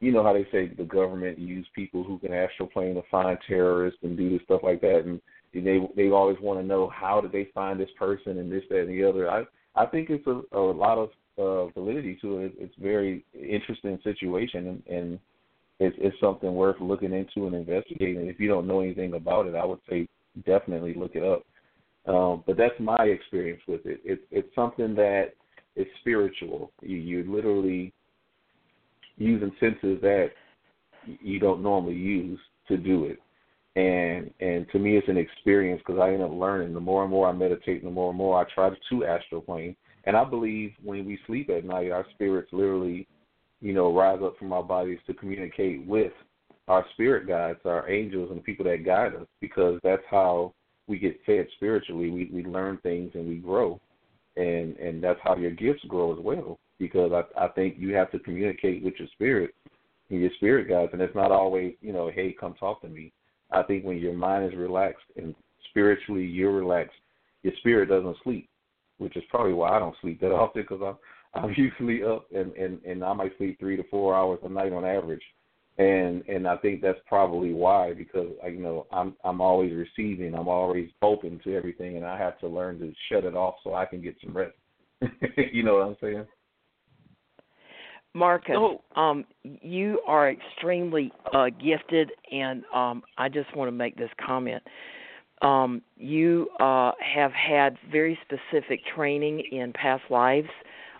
you 0.00 0.12
know 0.12 0.22
how 0.22 0.32
they 0.32 0.46
say 0.50 0.72
the 0.74 0.84
government 0.84 1.38
use 1.38 1.66
people 1.74 2.02
who 2.02 2.18
can 2.18 2.30
astroplane 2.30 2.94
to 2.94 3.02
find 3.10 3.36
terrorists 3.46 4.00
and 4.02 4.16
do 4.16 4.30
this 4.30 4.40
stuff 4.44 4.62
like 4.62 4.80
that, 4.80 5.02
and 5.04 5.20
they 5.52 5.78
they 5.96 6.10
always 6.10 6.38
want 6.40 6.60
to 6.60 6.66
know 6.66 6.88
how 6.88 7.20
did 7.20 7.32
they 7.32 7.48
find 7.52 7.78
this 7.78 7.90
person 7.98 8.38
and 8.38 8.50
this 8.50 8.62
that 8.70 8.82
and 8.82 8.90
the 8.90 9.04
other. 9.04 9.30
I 9.30 9.44
I 9.80 9.86
think 9.86 10.10
it's 10.10 10.26
a, 10.26 10.42
a 10.56 10.60
lot 10.60 10.98
of 10.98 11.08
uh, 11.38 11.72
validity 11.72 12.18
to 12.20 12.40
it. 12.40 12.52
It's 12.58 12.74
very 12.78 13.24
interesting 13.34 13.98
situation, 14.04 14.68
and, 14.68 14.82
and 14.86 15.18
it's, 15.78 15.96
it's 15.98 16.20
something 16.20 16.54
worth 16.54 16.76
looking 16.80 17.14
into 17.14 17.46
and 17.46 17.54
investigating. 17.54 18.26
If 18.26 18.38
you 18.38 18.48
don't 18.48 18.66
know 18.66 18.80
anything 18.80 19.14
about 19.14 19.46
it, 19.46 19.54
I 19.54 19.64
would 19.64 19.78
say 19.88 20.06
definitely 20.44 20.92
look 20.94 21.12
it 21.14 21.24
up. 21.24 21.44
Um, 22.12 22.44
but 22.46 22.58
that's 22.58 22.78
my 22.78 23.04
experience 23.04 23.62
with 23.66 23.84
it. 23.84 24.00
It's 24.04 24.22
it's 24.30 24.54
something 24.54 24.94
that 24.94 25.34
is 25.76 25.86
spiritual. 26.00 26.72
You 26.82 26.96
you 26.96 27.34
literally 27.34 27.92
using 29.16 29.52
senses 29.60 30.00
that 30.00 30.30
you 31.04 31.38
don't 31.38 31.62
normally 31.62 31.94
use 31.94 32.40
to 32.68 32.76
do 32.76 33.04
it. 33.04 33.18
And 33.80 34.30
and 34.40 34.66
to 34.72 34.78
me, 34.78 34.96
it's 34.96 35.08
an 35.08 35.16
experience 35.16 35.80
because 35.84 36.00
I 36.00 36.12
end 36.12 36.22
up 36.22 36.32
learning. 36.32 36.74
The 36.74 36.80
more 36.80 37.02
and 37.02 37.10
more 37.10 37.28
I 37.28 37.32
meditate, 37.32 37.82
the 37.82 37.90
more 37.90 38.10
and 38.10 38.18
more 38.18 38.38
I 38.38 38.44
try 38.54 38.70
to 38.70 39.04
astral 39.04 39.40
plane. 39.40 39.74
And 40.04 40.16
I 40.16 40.24
believe 40.24 40.72
when 40.82 41.06
we 41.06 41.18
sleep 41.26 41.48
at 41.50 41.64
night, 41.64 41.90
our 41.90 42.06
spirits 42.14 42.50
literally, 42.52 43.06
you 43.60 43.72
know, 43.72 43.94
rise 43.94 44.20
up 44.22 44.36
from 44.38 44.52
our 44.52 44.62
bodies 44.62 44.98
to 45.06 45.14
communicate 45.14 45.86
with 45.86 46.12
our 46.68 46.84
spirit 46.92 47.26
guides, 47.26 47.60
our 47.64 47.88
angels, 47.88 48.30
and 48.30 48.38
the 48.38 48.42
people 48.42 48.64
that 48.66 48.84
guide 48.84 49.14
us. 49.14 49.26
Because 49.40 49.78
that's 49.82 50.02
how 50.10 50.52
we 50.86 50.98
get 50.98 51.20
fed 51.24 51.46
spiritually. 51.56 52.10
We 52.10 52.30
we 52.32 52.44
learn 52.44 52.78
things 52.82 53.12
and 53.14 53.26
we 53.28 53.36
grow, 53.36 53.80
and 54.36 54.76
and 54.76 55.02
that's 55.02 55.20
how 55.22 55.36
your 55.36 55.52
gifts 55.52 55.84
grow 55.88 56.12
as 56.12 56.18
well. 56.22 56.58
Because 56.78 57.12
I 57.12 57.44
I 57.44 57.48
think 57.48 57.76
you 57.78 57.94
have 57.94 58.10
to 58.10 58.18
communicate 58.18 58.84
with 58.84 58.94
your 58.98 59.08
spirit 59.14 59.54
and 60.10 60.20
your 60.20 60.30
spirit 60.36 60.68
guides, 60.68 60.92
and 60.92 61.00
it's 61.00 61.14
not 61.14 61.32
always 61.32 61.74
you 61.80 61.94
know, 61.94 62.10
hey, 62.14 62.36
come 62.38 62.54
talk 62.54 62.82
to 62.82 62.88
me. 62.88 63.12
I 63.52 63.62
think 63.62 63.84
when 63.84 63.98
your 63.98 64.12
mind 64.12 64.52
is 64.52 64.58
relaxed 64.58 65.04
and 65.16 65.34
spiritually 65.70 66.24
you're 66.24 66.52
relaxed, 66.52 66.96
your 67.42 67.52
spirit 67.58 67.88
doesn't 67.88 68.16
sleep, 68.22 68.48
which 68.98 69.16
is 69.16 69.24
probably 69.30 69.52
why 69.52 69.76
I 69.76 69.78
don't 69.78 69.96
sleep 70.00 70.20
that 70.20 70.32
often 70.32 70.62
because 70.62 70.80
I'm 70.82 70.96
I'm 71.42 71.54
usually 71.56 72.02
up 72.02 72.26
and 72.34 72.52
and 72.54 72.82
and 72.84 73.04
I 73.04 73.12
might 73.12 73.36
sleep 73.38 73.58
three 73.58 73.76
to 73.76 73.84
four 73.84 74.14
hours 74.14 74.40
a 74.42 74.48
night 74.48 74.72
on 74.72 74.84
average 74.84 75.22
and 75.80 76.22
and 76.28 76.46
I 76.46 76.56
think 76.58 76.82
that's 76.82 76.98
probably 77.06 77.54
why 77.54 77.94
because 77.94 78.28
you 78.44 78.58
know 78.58 78.86
I'm 78.92 79.16
I'm 79.24 79.40
always 79.40 79.72
receiving, 79.72 80.34
I'm 80.34 80.48
always 80.48 80.90
open 81.00 81.40
to 81.44 81.56
everything, 81.56 81.96
and 81.96 82.04
I 82.04 82.18
have 82.18 82.38
to 82.40 82.48
learn 82.48 82.78
to 82.80 82.92
shut 83.08 83.24
it 83.24 83.34
off 83.34 83.54
so 83.64 83.74
I 83.74 83.86
can 83.86 84.02
get 84.02 84.16
some 84.22 84.36
rest. 84.36 84.54
you 85.52 85.62
know 85.62 85.76
what 85.76 85.86
I'm 85.86 85.96
saying? 86.00 86.26
Marcus, 88.14 88.56
oh. 88.56 88.80
um, 89.00 89.24
you 89.42 90.00
are 90.06 90.30
extremely 90.30 91.12
uh, 91.32 91.46
gifted, 91.62 92.10
and 92.32 92.64
um, 92.74 93.02
I 93.16 93.28
just 93.28 93.54
want 93.56 93.68
to 93.68 93.72
make 93.72 93.96
this 93.96 94.10
comment. 94.24 94.62
Um, 95.42 95.80
you 95.96 96.48
uh, 96.58 96.92
have 97.00 97.32
had 97.32 97.78
very 97.90 98.18
specific 98.22 98.80
training 98.94 99.42
in 99.52 99.72
past 99.72 100.02
lives 100.10 100.48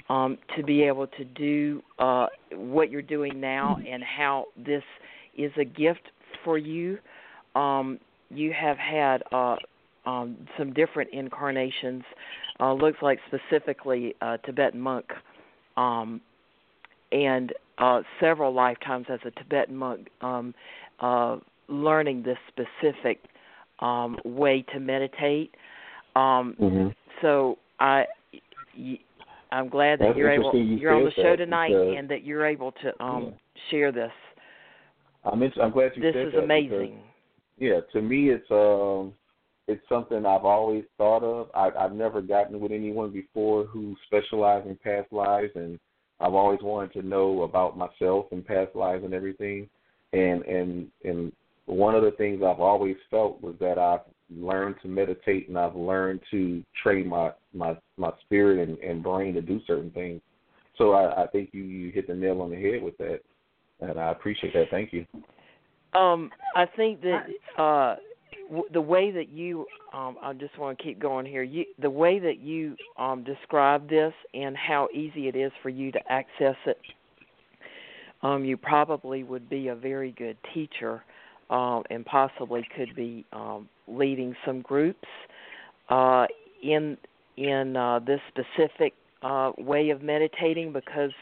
um, 0.09 0.39
to 0.57 0.63
be 0.63 0.83
able 0.83 1.07
to 1.09 1.25
do 1.25 1.83
uh, 1.99 2.27
what 2.53 2.91
you're 2.91 3.03
doing 3.03 3.41
now 3.41 3.79
and 3.89 4.03
how 4.03 4.47
this 4.57 4.83
is 5.37 5.53
a 5.59 5.65
gift 5.65 6.11
for 6.45 6.59
you. 6.59 6.99
Um, 7.55 7.99
you 8.31 8.53
have 8.53 8.79
had 8.79 9.23
uh, 9.33 9.57
um, 10.07 10.37
some 10.57 10.73
different 10.73 11.11
incarnations. 11.13 12.05
Uh, 12.61 12.73
looks 12.73 12.99
like 13.03 13.19
specifically 13.27 14.15
a 14.21 14.39
Tibetan 14.39 14.81
monk, 14.81 15.07
um, 15.77 16.21
and 17.13 17.53
uh, 17.79 18.03
several 18.21 18.53
lifetimes 18.53 19.07
as 19.09 19.21
a 19.25 19.31
Tibetan 19.33 19.77
monk, 19.77 20.09
um, 20.21 20.55
uh, 21.01 21.39
learning 21.69 22.23
this 22.23 22.39
specific 22.49 23.21
um, 23.81 24.19
way 24.25 24.65
to 24.73 24.81
meditate. 24.81 25.55
Um, 26.15 26.55
mm-hmm. 26.61 26.89
So 27.23 27.59
I, 27.79 28.05
I'm 29.53 29.69
glad 29.69 30.01
that 30.01 30.09
That's 30.09 30.19
you're 30.19 30.31
able 30.31 30.53
you 30.55 30.63
you're 30.63 30.95
on 30.95 31.05
the 31.05 31.13
show 31.13 31.37
tonight 31.37 31.73
and 31.73 32.09
that 32.09 32.25
you're 32.25 32.47
able 32.47 32.73
to 32.73 33.03
um 33.03 33.25
yeah. 33.25 33.31
share 33.71 33.93
this. 33.93 34.13
I'm 35.25 35.43
in, 35.43 35.53
I'm 35.61 35.71
glad 35.71 35.93
you 35.97 36.03
this 36.03 36.15
said 36.15 36.29
is 36.29 36.33
that 36.35 36.45
amazing. 36.45 36.99
Because, 37.59 37.85
yeah, 37.95 38.01
to 38.01 38.03
me 38.03 38.31
it's 38.31 38.51
um 38.51 39.13
it's 39.69 39.83
something 39.89 40.25
I've 40.27 40.45
always 40.45 40.85
thought 40.99 41.23
of. 41.23 41.49
I 41.55 41.71
I've 41.79 41.93
never 41.93 42.21
gotten 42.21 42.61
with 42.61 42.73
anyone 42.73 43.11
before 43.11 43.65
who 43.65 43.97
specialized 44.07 44.67
in 44.67 44.77
past 44.77 45.13
lives 45.13 45.53
and 45.55 45.79
I've 46.21 46.35
always 46.35 46.61
wanted 46.63 46.93
to 46.95 47.07
know 47.07 47.43
about 47.43 47.79
myself 47.79 48.27
and 48.31 48.47
past 48.47 48.75
lives 48.75 49.05
and 49.05 49.15
everything. 49.15 49.69
And 50.13 50.43
and 50.43 50.89
and 51.05 51.33
one 51.67 51.95
of 51.95 52.03
the 52.03 52.11
things 52.13 52.43
I've 52.43 52.61
always 52.61 52.97
felt 53.11 53.41
was 53.43 53.55
that 53.61 53.79
I've 53.79 54.01
learned 54.37 54.77
to 54.83 54.89
meditate 54.89 55.49
and 55.49 55.59
I've 55.59 55.77
learned 55.77 56.21
to 56.31 56.63
train 56.83 57.09
my 57.09 57.33
my 57.55 57.77
my 57.97 58.11
spirit 58.23 58.69
and, 58.69 58.79
and 58.79 59.03
brain 59.03 59.35
to 59.35 59.43
do 59.43 59.61
certain 59.67 59.91
things. 59.91 60.21
So 60.79 60.93
I, 60.93 61.25
I 61.25 61.27
think 61.29 61.51
you 61.53 61.63
you 61.63 61.91
hit 61.93 62.07
the 62.07 62.15
nail 62.15 62.41
on 62.43 62.51
the 62.51 62.57
head 62.57 62.83
with 62.83 62.97
that, 62.99 63.21
and 63.81 63.99
I 63.99 64.11
appreciate 64.11 64.53
that. 64.55 64.67
Thank 64.71 64.93
you. 64.93 65.07
Um, 65.93 66.31
I 66.55 66.67
think 66.67 67.01
that 67.03 67.27
uh, 67.59 67.97
the 68.73 68.81
way 68.81 69.11
that 69.11 69.29
you, 69.29 69.67
um, 69.93 70.17
I 70.23 70.33
just 70.33 70.59
want 70.59 70.79
to 70.79 70.85
keep 70.85 70.99
going 70.99 71.27
here. 71.27 71.43
You, 71.43 71.65
the 71.81 71.91
way 71.91 72.19
that 72.19 72.41
you 72.41 72.77
um, 72.99 73.25
describe 73.25 73.89
this 73.89 74.13
and 74.35 74.57
how 74.57 74.89
easy 74.93 75.29
it 75.29 75.37
is 75.37 75.53
for 75.63 75.69
you 75.69 75.93
to 75.93 76.01
access 76.09 76.57
it, 76.67 76.79
um, 78.23 78.45
you 78.45 78.57
probably 78.57 79.23
would 79.23 79.49
be 79.49 79.69
a 79.69 79.75
very 79.75 80.13
good 80.13 80.37
teacher, 80.53 81.03
um, 81.49 81.83
and 81.91 82.05
possibly 82.05 82.67
could 82.77 82.95
be 82.95 83.25
um, 83.33 83.69
leading 83.89 84.35
some 84.45 84.61
groups 84.63 85.09
uh, 85.89 86.27
in 86.63 86.97
in 87.37 87.77
uh, 87.77 87.99
this 88.01 88.21
specific 88.29 88.93
uh, 89.23 89.53
way 89.59 89.91
of 89.91 90.03
meditating 90.03 90.73
because 90.73 91.13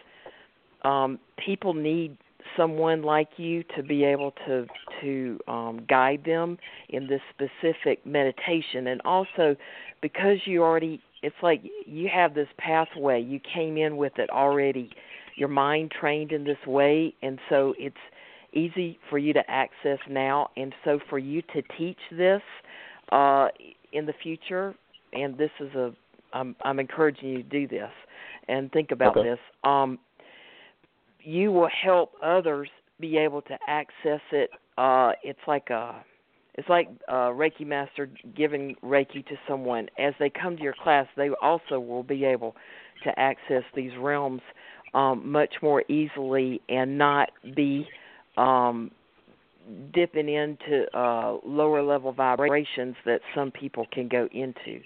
um, 0.83 1.19
people 1.45 1.75
need 1.75 2.17
someone 2.57 3.03
like 3.03 3.29
you 3.37 3.65
to 3.77 3.83
be 3.83 4.05
able 4.05 4.33
to 4.47 4.67
to 5.01 5.39
um, 5.49 5.85
guide 5.89 6.23
them 6.25 6.59
in 6.89 7.07
this 7.07 7.21
specific 7.31 8.05
meditation, 8.05 8.89
and 8.89 9.01
also 9.05 9.57
because 10.03 10.39
you 10.45 10.63
already 10.63 11.01
it's 11.23 11.37
like 11.43 11.63
you 11.87 12.09
have 12.13 12.35
this 12.35 12.49
pathway 12.59 13.21
you 13.21 13.41
came 13.53 13.77
in 13.77 13.97
with 13.97 14.13
it 14.19 14.31
already 14.31 14.89
your 15.35 15.49
mind 15.49 15.91
trained 15.91 16.31
in 16.31 16.45
this 16.45 16.65
way 16.65 17.13
and 17.23 17.41
so 17.49 17.75
it's 17.77 17.97
easy 18.53 18.97
for 19.11 19.19
you 19.19 19.33
to 19.33 19.43
access 19.51 19.99
now 20.09 20.49
and 20.57 20.73
so 20.85 21.01
for 21.11 21.19
you 21.19 21.43
to 21.43 21.61
teach 21.77 21.99
this 22.13 22.41
uh, 23.13 23.49
in 23.93 24.07
the 24.07 24.13
future, 24.23 24.75
and 25.13 25.37
this 25.39 25.51
is 25.61 25.75
a 25.75 25.93
I'm 26.33 26.55
I'm 26.63 26.79
encouraging 26.79 27.29
you 27.29 27.43
to 27.43 27.49
do 27.49 27.67
this 27.67 27.91
and 28.49 28.71
think 28.73 28.91
about 28.91 29.17
okay. 29.17 29.31
this. 29.31 29.39
Um, 29.65 29.99
you 31.21 31.53
will 31.53 31.69
help 31.85 32.13
others 32.23 32.69
be 33.01 33.17
able 33.17 33.43
to 33.43 33.59
access 33.69 34.21
it. 34.33 34.51
Uh, 34.77 35.13
it's 35.23 35.39
like 35.47 35.71
a 35.71 36.05
it's 36.55 36.69
like 36.69 36.89
a 37.09 37.13
Reiki 37.13 37.65
master 37.65 38.11
giving 38.37 38.75
Reiki 38.83 39.25
to 39.27 39.37
someone. 39.49 39.89
As 39.97 40.13
they 40.19 40.29
come 40.29 40.57
to 40.57 40.63
your 40.63 40.75
class, 40.83 41.07
they 41.17 41.31
also 41.41 41.79
will 41.79 42.03
be 42.03 42.25
able 42.25 42.57
to 43.05 43.17
access 43.17 43.63
these 43.77 43.93
realms 43.97 44.41
um, 44.93 45.31
much 45.31 45.55
more 45.63 45.85
easily 45.89 46.61
and 46.69 46.99
not 46.99 47.31
be 47.55 47.87
um, 48.37 48.91
dipping 49.95 50.29
into 50.29 50.87
uh, 50.97 51.37
lower 51.45 51.83
level 51.83 52.13
vibrations 52.13 52.97
that 53.05 53.21
some 53.35 53.53
people 53.53 53.87
can 53.93 54.09
go 54.09 54.29
into. 54.33 54.81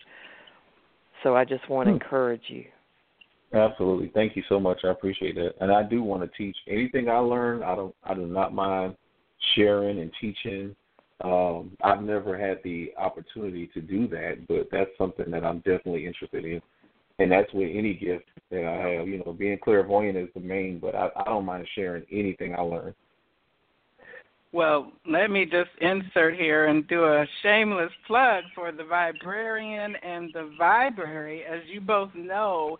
So 1.23 1.37
I 1.37 1.45
just 1.45 1.69
want 1.71 1.87
to 1.87 1.93
hmm. 1.93 2.03
encourage 2.03 2.43
you. 2.49 2.65
Absolutely. 3.55 4.11
Thank 4.15 4.35
you 4.37 4.43
so 4.49 4.59
much. 4.59 4.81
I 4.85 4.89
appreciate 4.89 5.35
that. 5.35 5.53
And 5.61 5.71
I 5.71 5.83
do 5.83 6.03
want 6.03 6.23
to 6.23 6.39
teach 6.39 6.57
anything 6.69 7.09
I 7.09 7.19
learn. 7.19 7.63
I 7.63 7.75
don't. 7.75 7.95
I 8.03 8.15
do 8.15 8.27
not 8.27 8.55
mind 8.55 8.97
sharing 9.55 10.01
and 10.01 10.11
teaching. 10.21 10.75
Um, 11.23 11.77
I've 11.85 12.03
never 12.03 12.37
had 12.37 12.59
the 12.65 12.93
opportunity 12.99 13.69
to 13.75 13.81
do 13.81 14.09
that, 14.09 14.47
but 14.49 14.69
that's 14.73 14.91
something 14.99 15.31
that 15.31 15.45
I'm 15.45 15.59
definitely 15.59 16.07
interested 16.07 16.45
in. 16.45 16.61
And 17.19 17.31
that's 17.31 17.53
with 17.53 17.71
any 17.73 17.95
gift 17.95 18.25
that 18.51 18.65
I 18.65 18.89
have. 18.89 19.07
You 19.07 19.23
know, 19.25 19.33
being 19.33 19.59
clairvoyant 19.63 20.17
is 20.17 20.29
the 20.35 20.41
main, 20.41 20.79
but 20.79 20.95
I, 20.95 21.11
I 21.15 21.25
don't 21.25 21.45
mind 21.45 21.69
sharing 21.75 22.05
anything 22.11 22.55
I 22.55 22.63
learn. 22.63 22.95
Well, 24.55 24.93
let 25.09 25.31
me 25.31 25.47
just 25.47 25.71
insert 25.81 26.37
here 26.37 26.67
and 26.67 26.87
do 26.87 27.05
a 27.05 27.25
shameless 27.43 27.91
plug 28.07 28.45
for 28.55 28.71
the 28.71 28.83
Viberarian 28.83 29.95
and 30.03 30.31
the 30.35 30.51
Vibrary. 30.59 31.43
As 31.45 31.61
you 31.73 31.81
both 31.81 32.11
know, 32.15 32.77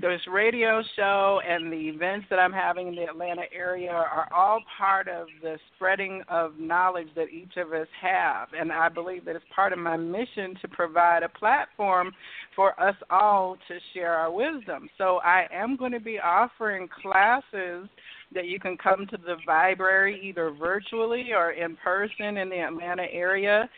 this 0.00 0.20
radio 0.30 0.82
show 0.94 1.40
and 1.48 1.72
the 1.72 1.88
events 1.88 2.26
that 2.28 2.38
I'm 2.38 2.52
having 2.52 2.88
in 2.88 2.94
the 2.94 3.04
Atlanta 3.04 3.44
area 3.54 3.90
are 3.90 4.28
all 4.34 4.60
part 4.76 5.08
of 5.08 5.26
the 5.42 5.56
spreading 5.74 6.22
of 6.28 6.58
knowledge 6.58 7.08
that 7.16 7.30
each 7.30 7.56
of 7.56 7.72
us 7.72 7.86
have. 8.00 8.48
And 8.58 8.70
I 8.70 8.90
believe 8.90 9.24
that 9.24 9.36
it's 9.36 9.44
part 9.54 9.72
of 9.72 9.78
my 9.78 9.96
mission 9.96 10.54
to 10.60 10.68
provide 10.68 11.22
a 11.22 11.30
platform 11.30 12.12
for 12.54 12.78
us 12.78 12.96
all 13.08 13.56
to 13.68 13.78
share 13.94 14.12
our 14.12 14.30
wisdom. 14.30 14.90
So 14.98 15.18
I 15.24 15.46
am 15.50 15.76
going 15.76 15.92
to 15.92 16.00
be 16.00 16.18
offering 16.18 16.88
classes 17.02 17.88
that 18.34 18.46
you 18.46 18.60
can 18.60 18.76
come 18.76 19.06
to 19.06 19.16
the 19.16 19.36
library 19.46 20.20
either 20.22 20.50
virtually 20.50 21.32
or 21.32 21.52
in 21.52 21.76
person 21.76 22.36
in 22.36 22.50
the 22.50 22.58
Atlanta 22.58 23.06
area 23.10 23.68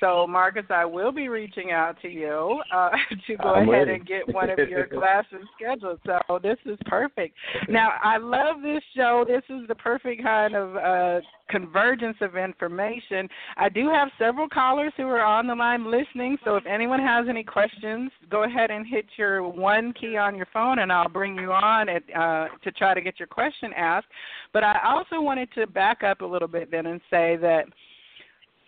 So, 0.00 0.26
Marcus, 0.26 0.64
I 0.70 0.86
will 0.86 1.12
be 1.12 1.28
reaching 1.28 1.72
out 1.72 2.00
to 2.00 2.08
you 2.08 2.62
uh, 2.74 2.90
to 3.26 3.36
go 3.36 3.50
I'm 3.50 3.68
ahead 3.68 3.88
ready. 3.88 3.92
and 4.00 4.06
get 4.06 4.34
one 4.34 4.48
of 4.48 4.58
your 4.58 4.86
classes 4.88 5.46
scheduled. 5.56 6.00
So, 6.06 6.38
this 6.42 6.56
is 6.64 6.78
perfect. 6.86 7.36
Now, 7.68 7.92
I 8.02 8.16
love 8.16 8.62
this 8.62 8.82
show. 8.96 9.24
This 9.28 9.42
is 9.50 9.68
the 9.68 9.74
perfect 9.74 10.22
kind 10.22 10.56
of 10.56 10.76
uh, 10.76 11.20
convergence 11.50 12.16
of 12.22 12.36
information. 12.36 13.28
I 13.58 13.68
do 13.68 13.90
have 13.90 14.08
several 14.18 14.48
callers 14.48 14.92
who 14.96 15.04
are 15.04 15.22
on 15.22 15.46
the 15.46 15.54
line 15.54 15.90
listening. 15.90 16.38
So, 16.44 16.56
if 16.56 16.64
anyone 16.64 17.00
has 17.00 17.26
any 17.28 17.44
questions, 17.44 18.10
go 18.30 18.44
ahead 18.44 18.70
and 18.70 18.86
hit 18.86 19.04
your 19.18 19.46
one 19.46 19.92
key 19.92 20.16
on 20.16 20.34
your 20.34 20.48
phone, 20.52 20.78
and 20.78 20.90
I'll 20.90 21.10
bring 21.10 21.36
you 21.36 21.52
on 21.52 21.90
at, 21.90 22.02
uh, 22.16 22.48
to 22.64 22.72
try 22.72 22.94
to 22.94 23.02
get 23.02 23.18
your 23.18 23.28
question 23.28 23.72
asked. 23.76 24.06
But 24.54 24.64
I 24.64 24.78
also 24.82 25.20
wanted 25.20 25.52
to 25.56 25.66
back 25.66 26.02
up 26.02 26.22
a 26.22 26.26
little 26.26 26.48
bit 26.48 26.70
then 26.70 26.86
and 26.86 27.00
say 27.10 27.36
that. 27.36 27.64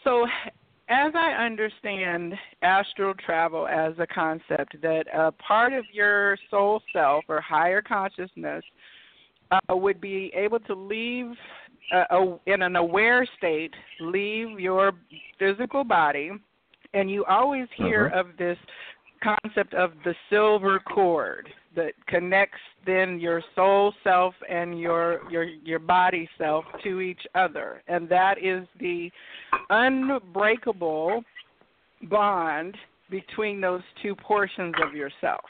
So, 0.05 0.27
as 0.93 1.13
I 1.15 1.33
understand 1.33 2.35
astral 2.61 3.15
travel 3.15 3.67
as 3.67 3.95
a 3.99 4.07
concept, 4.07 4.77
that 4.83 5.05
a 5.15 5.33
part 5.33 5.73
of 5.73 5.85
your 5.91 6.37
soul 6.51 6.83
self 6.93 7.25
or 7.29 7.41
higher 7.41 7.81
consciousness 7.81 8.63
uh, 9.51 9.75
would 9.75 10.01
be 10.01 10.31
able 10.37 10.61
to 10.61 10.75
leave 10.75 11.33
uh, 11.95 12.05
a, 12.11 12.39
in 12.47 12.61
an 12.63 12.77
aware 12.77 13.27
state, 13.39 13.73
leave 14.01 14.61
your 14.61 14.93
physical 15.39 15.83
body, 15.83 16.31
and 16.93 17.11
you 17.11 17.25
always 17.25 17.69
hear 17.75 18.11
Mhm. 18.11 18.21
of 18.21 18.37
this 18.37 18.59
concept 19.23 19.75
of 19.75 19.93
the 20.05 20.15
silver 20.31 20.81
cord 20.81 21.49
that 21.75 21.93
connects 22.07 22.59
then 22.85 23.19
your 23.19 23.43
soul 23.55 23.95
self 24.05 24.35
and 24.49 24.79
your 24.79 25.21
your 25.31 25.45
your 25.45 25.79
body 25.79 26.29
self 26.37 26.65
to 26.83 27.01
each 27.01 27.23
other. 27.35 27.83
And 27.89 28.09
that 28.09 28.39
is 28.43 28.67
the 28.81 29.11
unbreakable 29.71 31.23
bond 32.11 32.77
between 33.11 33.61
those 33.61 33.83
two 34.03 34.15
portions 34.17 34.75
of 34.85 34.95
yourself 34.95 35.45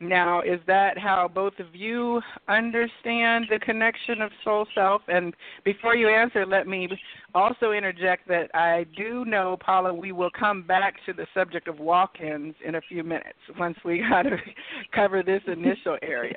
now 0.00 0.40
is 0.42 0.60
that 0.66 0.98
how 0.98 1.28
both 1.32 1.58
of 1.58 1.74
you 1.74 2.20
understand 2.48 3.46
the 3.50 3.58
connection 3.60 4.20
of 4.20 4.30
soul 4.44 4.66
self? 4.74 5.02
And 5.08 5.34
before 5.64 5.96
you 5.96 6.08
answer 6.08 6.44
let 6.44 6.66
me 6.66 6.88
also 7.34 7.72
interject 7.72 8.26
that 8.28 8.48
i 8.54 8.86
do 8.96 9.24
know 9.24 9.56
paula 9.60 9.92
we 9.92 10.12
will 10.12 10.30
come 10.38 10.62
back 10.62 10.94
to 11.04 11.12
the 11.12 11.26
subject 11.34 11.68
of 11.68 11.78
walk-ins 11.78 12.54
in 12.64 12.76
a 12.76 12.80
few 12.82 13.02
minutes 13.02 13.38
once 13.58 13.76
we 13.84 14.02
cover 14.94 15.22
this 15.22 15.42
initial 15.46 15.96
area. 16.02 16.36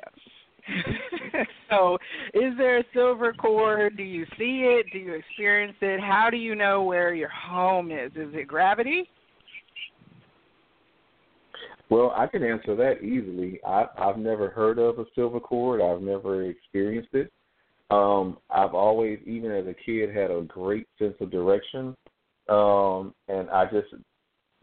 So 1.70 1.98
is 2.34 2.52
there 2.58 2.78
a 2.78 2.84
silver 2.92 3.32
cord? 3.32 3.96
Do 3.96 4.02
you 4.02 4.26
see 4.36 4.62
it? 4.64 4.86
Do 4.92 4.98
you 4.98 5.14
experience 5.14 5.76
it? 5.80 6.00
How 6.00 6.28
do 6.28 6.36
you 6.36 6.56
know 6.56 6.82
where 6.82 7.14
your 7.14 7.28
home 7.28 7.92
is? 7.92 8.10
Is 8.16 8.34
it 8.34 8.48
gravity 8.48 9.08
Well, 11.90 12.12
I 12.16 12.28
can 12.28 12.44
answer 12.44 12.76
that 12.76 13.02
easily. 13.02 13.60
I, 13.66 13.86
I've 13.98 14.16
never 14.16 14.48
heard 14.48 14.78
of 14.78 15.00
a 15.00 15.04
silver 15.16 15.40
cord. 15.40 15.82
I've 15.82 16.00
never 16.00 16.44
experienced 16.44 17.12
it. 17.12 17.32
Um, 17.90 18.38
I've 18.48 18.74
always, 18.74 19.18
even 19.26 19.50
as 19.50 19.66
a 19.66 19.74
kid, 19.74 20.14
had 20.14 20.30
a 20.30 20.42
great 20.42 20.86
sense 20.96 21.16
of 21.20 21.32
direction, 21.32 21.96
um, 22.48 23.12
and 23.26 23.50
I 23.50 23.64
just 23.64 23.88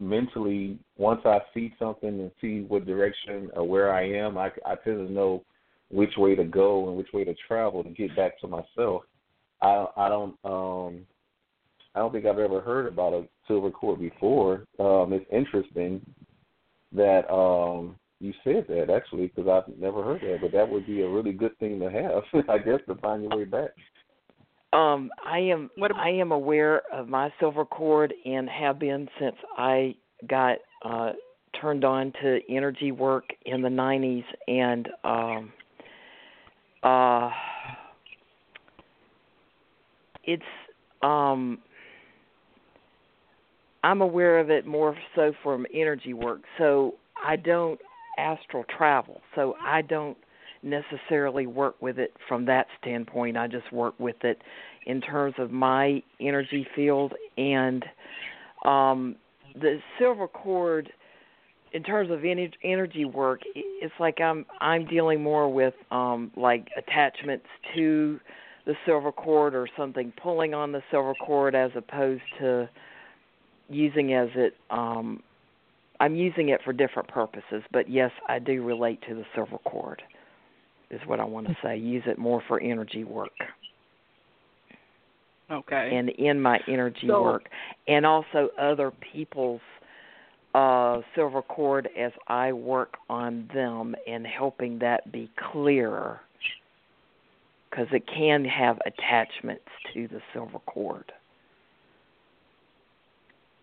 mentally, 0.00 0.78
once 0.96 1.20
I 1.26 1.40
see 1.52 1.74
something 1.78 2.08
and 2.08 2.30
see 2.40 2.62
what 2.62 2.86
direction 2.86 3.50
or 3.54 3.68
where 3.68 3.92
I 3.92 4.08
am, 4.08 4.38
I, 4.38 4.50
I 4.64 4.76
tend 4.76 5.06
to 5.06 5.12
know 5.12 5.44
which 5.90 6.16
way 6.16 6.34
to 6.34 6.44
go 6.44 6.88
and 6.88 6.96
which 6.96 7.12
way 7.12 7.24
to 7.24 7.34
travel 7.46 7.84
to 7.84 7.90
get 7.90 8.16
back 8.16 8.40
to 8.40 8.46
myself. 8.48 9.02
I, 9.60 9.86
I 9.96 10.08
don't, 10.08 10.36
um, 10.44 11.00
I 11.94 11.98
don't 11.98 12.12
think 12.12 12.24
I've 12.24 12.38
ever 12.38 12.62
heard 12.62 12.86
about 12.86 13.12
a 13.12 13.28
silver 13.46 13.70
cord 13.70 14.00
before. 14.00 14.64
Um, 14.78 15.12
it's 15.12 15.26
interesting 15.30 16.00
that 16.92 17.30
um 17.32 17.96
you 18.20 18.32
said 18.42 18.66
that 18.68 18.90
actually 18.90 19.28
because 19.28 19.48
I've 19.48 19.78
never 19.78 20.02
heard 20.02 20.20
that, 20.22 20.38
but 20.42 20.52
that 20.52 20.68
would 20.68 20.86
be 20.86 21.02
a 21.02 21.08
really 21.08 21.32
good 21.32 21.56
thing 21.58 21.78
to 21.80 21.90
have, 21.90 22.44
I 22.48 22.58
guess, 22.58 22.80
to 22.88 22.96
find 22.96 23.22
your 23.22 23.36
way 23.36 23.44
back. 23.44 23.70
Um, 24.72 25.10
I 25.24 25.38
am 25.38 25.70
What 25.76 25.92
ab- 25.92 25.98
I 25.98 26.10
am 26.10 26.32
aware 26.32 26.82
of 26.92 27.08
my 27.08 27.32
silver 27.38 27.64
cord 27.64 28.12
and 28.24 28.48
have 28.48 28.78
been 28.78 29.08
since 29.20 29.36
I 29.56 29.94
got 30.28 30.58
uh 30.84 31.12
turned 31.60 31.84
on 31.84 32.12
to 32.22 32.40
energy 32.50 32.92
work 32.92 33.24
in 33.46 33.62
the 33.62 33.68
90s 33.68 34.24
and 34.46 34.88
um 35.04 35.52
uh 36.82 37.30
it's 40.24 40.42
um 41.02 41.58
I'm 43.82 44.00
aware 44.00 44.38
of 44.38 44.50
it 44.50 44.66
more 44.66 44.96
so 45.14 45.32
from 45.42 45.66
energy 45.72 46.12
work. 46.14 46.40
So 46.58 46.94
I 47.24 47.36
don't 47.36 47.80
astral 48.18 48.64
travel. 48.76 49.20
So 49.34 49.54
I 49.60 49.82
don't 49.82 50.16
necessarily 50.62 51.46
work 51.46 51.76
with 51.80 51.98
it 51.98 52.12
from 52.28 52.44
that 52.46 52.66
standpoint. 52.80 53.36
I 53.36 53.46
just 53.46 53.72
work 53.72 53.94
with 53.98 54.16
it 54.24 54.42
in 54.86 55.00
terms 55.00 55.34
of 55.38 55.50
my 55.52 56.02
energy 56.20 56.66
field 56.74 57.12
and 57.36 57.84
um 58.64 59.14
the 59.54 59.78
silver 59.98 60.26
cord 60.26 60.90
in 61.72 61.82
terms 61.84 62.10
of 62.10 62.24
energy 62.64 63.04
work 63.04 63.40
it's 63.54 63.94
like 64.00 64.20
I'm 64.20 64.44
I'm 64.60 64.84
dealing 64.86 65.22
more 65.22 65.52
with 65.52 65.74
um 65.92 66.32
like 66.36 66.66
attachments 66.76 67.46
to 67.76 68.18
the 68.66 68.74
silver 68.84 69.12
cord 69.12 69.54
or 69.54 69.68
something 69.76 70.12
pulling 70.20 70.54
on 70.54 70.72
the 70.72 70.82
silver 70.90 71.14
cord 71.24 71.54
as 71.54 71.70
opposed 71.76 72.22
to 72.40 72.68
using 73.68 74.14
as 74.14 74.28
it 74.34 74.54
um 74.70 75.22
I'm 76.00 76.14
using 76.14 76.50
it 76.50 76.60
for 76.64 76.72
different 76.72 77.08
purposes, 77.08 77.64
but 77.72 77.90
yes, 77.90 78.12
I 78.28 78.38
do 78.38 78.62
relate 78.62 79.00
to 79.08 79.14
the 79.16 79.24
silver 79.34 79.58
cord. 79.58 80.00
Is 80.90 81.00
what 81.06 81.20
I 81.20 81.24
want 81.24 81.48
to 81.48 81.56
say. 81.62 81.76
Use 81.76 82.04
it 82.06 82.18
more 82.18 82.42
for 82.48 82.60
energy 82.60 83.04
work 83.04 83.32
okay 85.50 85.96
and 85.96 86.10
in 86.10 86.40
my 86.40 86.58
energy 86.68 87.06
So- 87.06 87.22
work 87.22 87.48
and 87.86 88.04
also 88.04 88.50
other 88.58 88.90
people's 89.12 89.60
uh 90.54 91.00
silver 91.14 91.42
cord 91.42 91.88
as 91.98 92.12
I 92.26 92.52
work 92.52 92.94
on 93.08 93.48
them 93.52 93.94
and 94.06 94.26
helping 94.26 94.78
that 94.80 95.10
be 95.12 95.30
clearer 95.52 96.20
because 97.70 97.86
it 97.92 98.06
can 98.06 98.44
have 98.44 98.78
attachments 98.86 99.68
to 99.92 100.08
the 100.08 100.20
silver 100.32 100.58
cord 100.60 101.12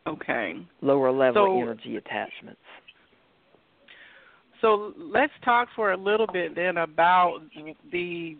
okay 0.08 0.56
lower 0.82 1.12
level 1.12 1.46
So- 1.46 1.62
energy 1.62 1.98
attachments 1.98 2.60
So 4.62 4.94
let's 4.98 5.34
talk 5.44 5.68
for 5.76 5.92
a 5.92 5.98
little 5.98 6.28
bit 6.28 6.56
then 6.56 6.78
about 6.78 7.42
the 7.92 8.38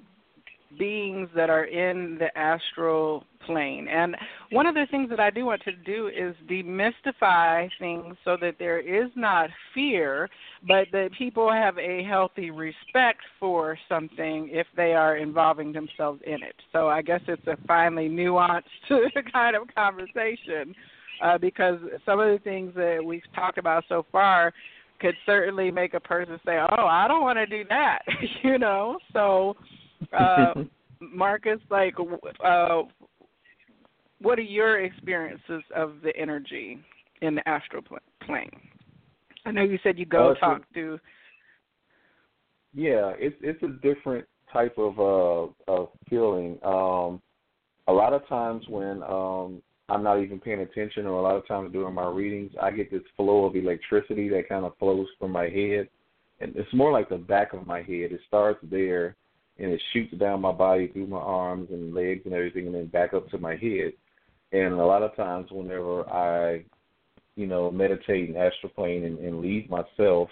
beings 0.80 1.30
that 1.36 1.50
are 1.50 1.66
in 1.66 2.18
the 2.18 2.36
astral 2.38 3.26
plane. 3.46 3.88
And 3.88 4.16
one 4.52 4.66
of 4.66 4.76
the 4.76 4.88
things 4.90 5.10
that 5.10 5.20
I 5.20 5.30
do 5.30 5.46
want 5.46 5.62
to 5.64 5.72
do 5.72 6.08
is 6.08 6.36
demystify 6.50 7.70
things 7.80 8.16
so 8.24 8.38
that 8.42 8.56
there 8.58 8.80
is 8.80 9.10
not 9.16 9.50
fear, 9.74 10.30
but 10.68 10.88
that 10.92 11.12
people 11.18 11.52
have 11.52 11.78
a 11.78 12.04
healthy 12.04 12.50
respect 12.50 13.22
for 13.40 13.78
something 13.88 14.50
if 14.52 14.68
they 14.76 14.94
are 14.94 15.18
involving 15.18 15.72
themselves 15.72 16.22
in 16.26 16.42
it. 16.42 16.56
So 16.72 16.88
I 16.88 17.02
guess 17.02 17.22
it's 17.28 17.46
a 17.48 17.58
finely 17.68 18.10
nuanced 18.10 18.64
kind 19.32 19.56
of 19.56 19.64
conversation 19.76 20.74
uh, 21.22 21.38
because 21.38 21.80
some 22.06 22.20
of 22.20 22.30
the 22.30 22.40
things 22.44 22.74
that 22.76 23.04
we've 23.04 23.24
talked 23.34 23.58
about 23.58 23.84
so 23.90 24.06
far 24.12 24.54
could 25.00 25.16
certainly 25.26 25.72
make 25.72 25.94
a 25.94 26.00
person 26.00 26.40
say, 26.46 26.58
"Oh, 26.58 26.86
I 26.86 27.08
don't 27.08 27.22
want 27.22 27.38
to 27.38 27.46
do 27.46 27.64
that," 27.70 28.00
you 28.44 28.58
know. 28.58 28.98
So, 29.14 29.56
uh, 30.14 30.54
Marcus, 31.00 31.60
like, 31.70 31.96
uh, 32.44 32.84
what 34.22 34.40
are 34.40 34.44
your 34.44 34.80
experiences 34.84 35.64
of 35.76 35.96
the 36.04 36.16
energy 36.18 36.80
in 37.22 37.36
the 37.36 37.48
astral 37.48 37.84
plane? 38.26 38.50
I 39.46 39.52
know 39.52 39.64
you 39.64 39.80
said 39.84 40.00
you 40.00 40.06
go 40.06 40.32
Uh, 40.32 40.36
talk 40.36 40.62
to. 40.74 41.00
Yeah, 42.74 43.14
it's 43.18 43.36
it's 43.42 43.62
a 43.64 43.70
different 43.82 44.26
type 44.52 44.78
of 44.78 45.00
uh 45.00 45.72
of 45.72 45.90
feeling. 46.10 46.58
Um 46.64 47.22
a 47.88 47.94
lot 47.94 48.14
of 48.14 48.28
times 48.28 48.66
when 48.68 49.04
um 49.04 49.62
I'm 49.90 50.04
not 50.04 50.22
even 50.22 50.40
paying 50.40 50.62
attention 50.62 51.06
or 51.06 51.20
a 51.20 51.22
lot 51.22 51.36
of 51.36 51.48
times 51.48 51.72
during 51.72 51.94
my 51.94 52.08
readings 52.08 52.52
I 52.62 52.72
get 52.72 52.92
this 52.92 53.04
flow 53.16 53.46
of 53.46 53.56
electricity 53.56 54.30
that 54.30 54.50
kind 54.50 54.66
of 54.66 54.78
flows 54.78 55.08
from 55.20 55.32
my 55.32 55.44
head 55.44 55.90
and 56.42 56.56
it's 56.56 56.74
more 56.74 56.92
like 56.92 57.10
the 57.10 57.18
back 57.18 57.54
of 57.54 57.66
my 57.66 57.80
head. 57.80 58.12
It 58.12 58.20
starts 58.28 58.60
there 58.64 59.16
and 59.58 59.72
it 59.72 59.82
shoots 59.94 60.14
down 60.18 60.42
my 60.42 60.52
body 60.52 60.88
through 60.88 61.08
my 61.08 61.18
arms 61.20 61.70
and 61.72 61.94
legs 61.94 62.22
and 62.26 62.34
everything 62.34 62.66
and 62.66 62.76
then 62.76 62.88
back 62.88 63.14
up 63.14 63.30
to 63.30 63.38
my 63.38 63.56
head. 63.56 63.94
And 64.52 64.74
a 64.74 64.86
lot 64.86 65.04
of 65.04 65.16
times 65.16 65.48
whenever 65.52 66.10
I, 66.10 66.66
you 67.36 67.48
know, 67.48 67.72
meditate 67.72 68.30
and 68.30 68.38
astral 68.38 68.72
plane 68.76 69.06
and, 69.06 69.20
and 69.20 69.42
leave 69.42 69.70
myself 69.70 70.30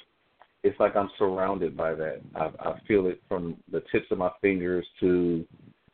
it's 0.64 0.80
like 0.80 0.96
I'm 0.96 1.10
surrounded 1.20 1.76
by 1.76 1.94
that. 1.94 2.22
I, 2.36 2.50
I 2.60 2.80
feel 2.88 3.08
it 3.08 3.22
from 3.28 3.58
the 3.72 3.84
tips 3.92 4.08
of 4.12 4.18
my 4.18 4.32
fingers 4.42 4.86
to 5.02 5.46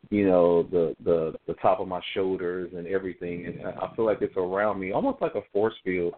you 0.09 0.27
know, 0.27 0.63
the 0.63 0.95
the 1.03 1.35
the 1.47 1.53
top 1.55 1.79
of 1.79 1.87
my 1.87 2.01
shoulders 2.13 2.71
and 2.75 2.87
everything, 2.87 3.45
and 3.45 3.61
I 3.67 3.93
feel 3.95 4.05
like 4.05 4.21
it's 4.21 4.37
around 4.37 4.79
me, 4.79 4.91
almost 4.91 5.21
like 5.21 5.35
a 5.35 5.41
force 5.53 5.75
field. 5.83 6.15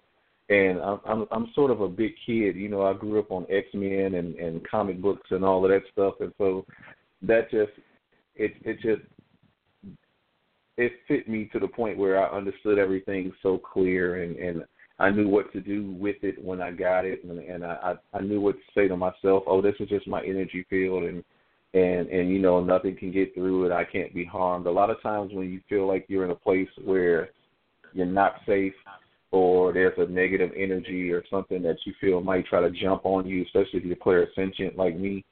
And 0.50 0.80
I'm 0.82 1.00
I'm 1.06 1.26
I'm 1.32 1.52
sort 1.54 1.72
of 1.72 1.82
a 1.82 1.90
big 1.90 2.14
kid, 2.26 2.56
you 2.56 2.70
know. 2.70 2.84
I 2.84 2.94
grew 2.94 3.20
up 3.20 3.32
on 3.32 3.46
X 3.50 3.68
Men 3.74 4.16
and 4.16 4.36
and 4.36 4.68
comic 4.68 5.02
books 5.02 5.30
and 5.32 5.44
all 5.44 5.64
of 5.64 5.72
that 5.72 5.84
stuff, 5.92 6.16
and 6.20 6.34
so 6.38 6.66
that 7.22 7.52
just 7.52 7.72
it 8.36 8.54
it 8.64 8.76
just 8.82 9.02
it 10.78 10.94
fit 11.08 11.28
me 11.28 11.50
to 11.52 11.60
the 11.60 11.68
point 11.68 11.98
where 11.98 12.22
I 12.22 12.36
understood 12.36 12.80
everything 12.80 13.34
so 13.44 13.58
clear 13.58 14.24
and 14.24 14.36
and 14.38 14.64
I 15.00 15.10
knew 15.10 15.28
what 15.28 15.52
to 15.54 15.60
do 15.60 15.96
with 16.00 16.18
it 16.22 16.44
when 16.44 16.62
I 16.62 16.72
got 16.72 17.06
it 17.06 17.24
and 17.24 17.40
and 17.40 17.66
I 17.66 17.96
I 18.14 18.22
knew 18.22 18.40
what 18.40 18.56
to 18.56 18.62
say 18.74 18.88
to 18.88 18.96
myself. 18.96 19.44
Oh, 19.48 19.62
this 19.62 19.76
is 19.80 19.90
just 19.90 20.08
my 20.08 20.24
energy 20.24 20.66
field 20.70 21.04
and 21.04 21.24
and 21.74 22.10
and 22.10 22.30
you 22.30 22.40
know 22.40 22.62
nothing 22.62 22.96
can 22.96 23.12
get 23.12 23.34
through 23.34 23.66
it. 23.66 23.72
I 23.72 23.86
can't 23.86 24.14
be 24.14 24.26
harmed. 24.26 24.68
A 24.68 24.72
lot 24.72 24.90
of 24.90 25.02
times 25.02 25.32
when 25.34 25.50
you 25.50 25.62
feel 25.70 25.88
like 25.88 26.06
you're 26.08 26.26
in 26.26 26.32
a 26.32 26.36
place 26.36 26.70
where 26.84 27.30
you're 27.94 28.06
not 28.06 28.36
safe 28.46 28.74
or 29.32 29.72
there's 29.72 29.98
a 29.98 30.06
negative 30.12 30.52
energy 30.58 31.12
or 31.12 31.24
something 31.30 31.62
that 31.62 31.78
you 31.86 31.94
feel 32.02 32.22
might 32.22 32.46
try 32.46 32.60
to 32.60 32.70
jump 32.70 33.06
on 33.06 33.26
you, 33.26 33.44
especially 33.44 33.80
if 33.80 33.86
you're 33.86 33.96
clairsentient 33.96 34.76
like 34.76 34.98
me, 34.98 35.24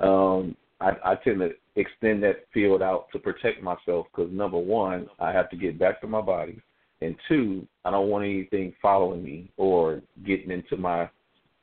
um, 0.00 0.54
I, 0.80 0.90
I 1.04 1.14
tend 1.16 1.40
to 1.40 1.50
extend 1.76 2.22
that 2.22 2.44
field 2.52 2.82
out 2.82 3.06
to 3.12 3.18
protect 3.18 3.62
myself 3.62 4.06
because 4.14 4.30
number 4.30 4.58
one, 4.58 5.06
I 5.18 5.32
have 5.32 5.48
to 5.50 5.56
get 5.56 5.78
back 5.78 6.02
to 6.02 6.06
my 6.06 6.20
body, 6.20 6.60
and 7.00 7.16
two, 7.28 7.66
I 7.84 7.90
don't 7.90 8.08
want 8.08 8.24
anything 8.24 8.74
following 8.82 9.22
me 9.22 9.50
or 9.56 10.02
getting 10.26 10.50
into 10.50 10.76
my, 10.76 11.08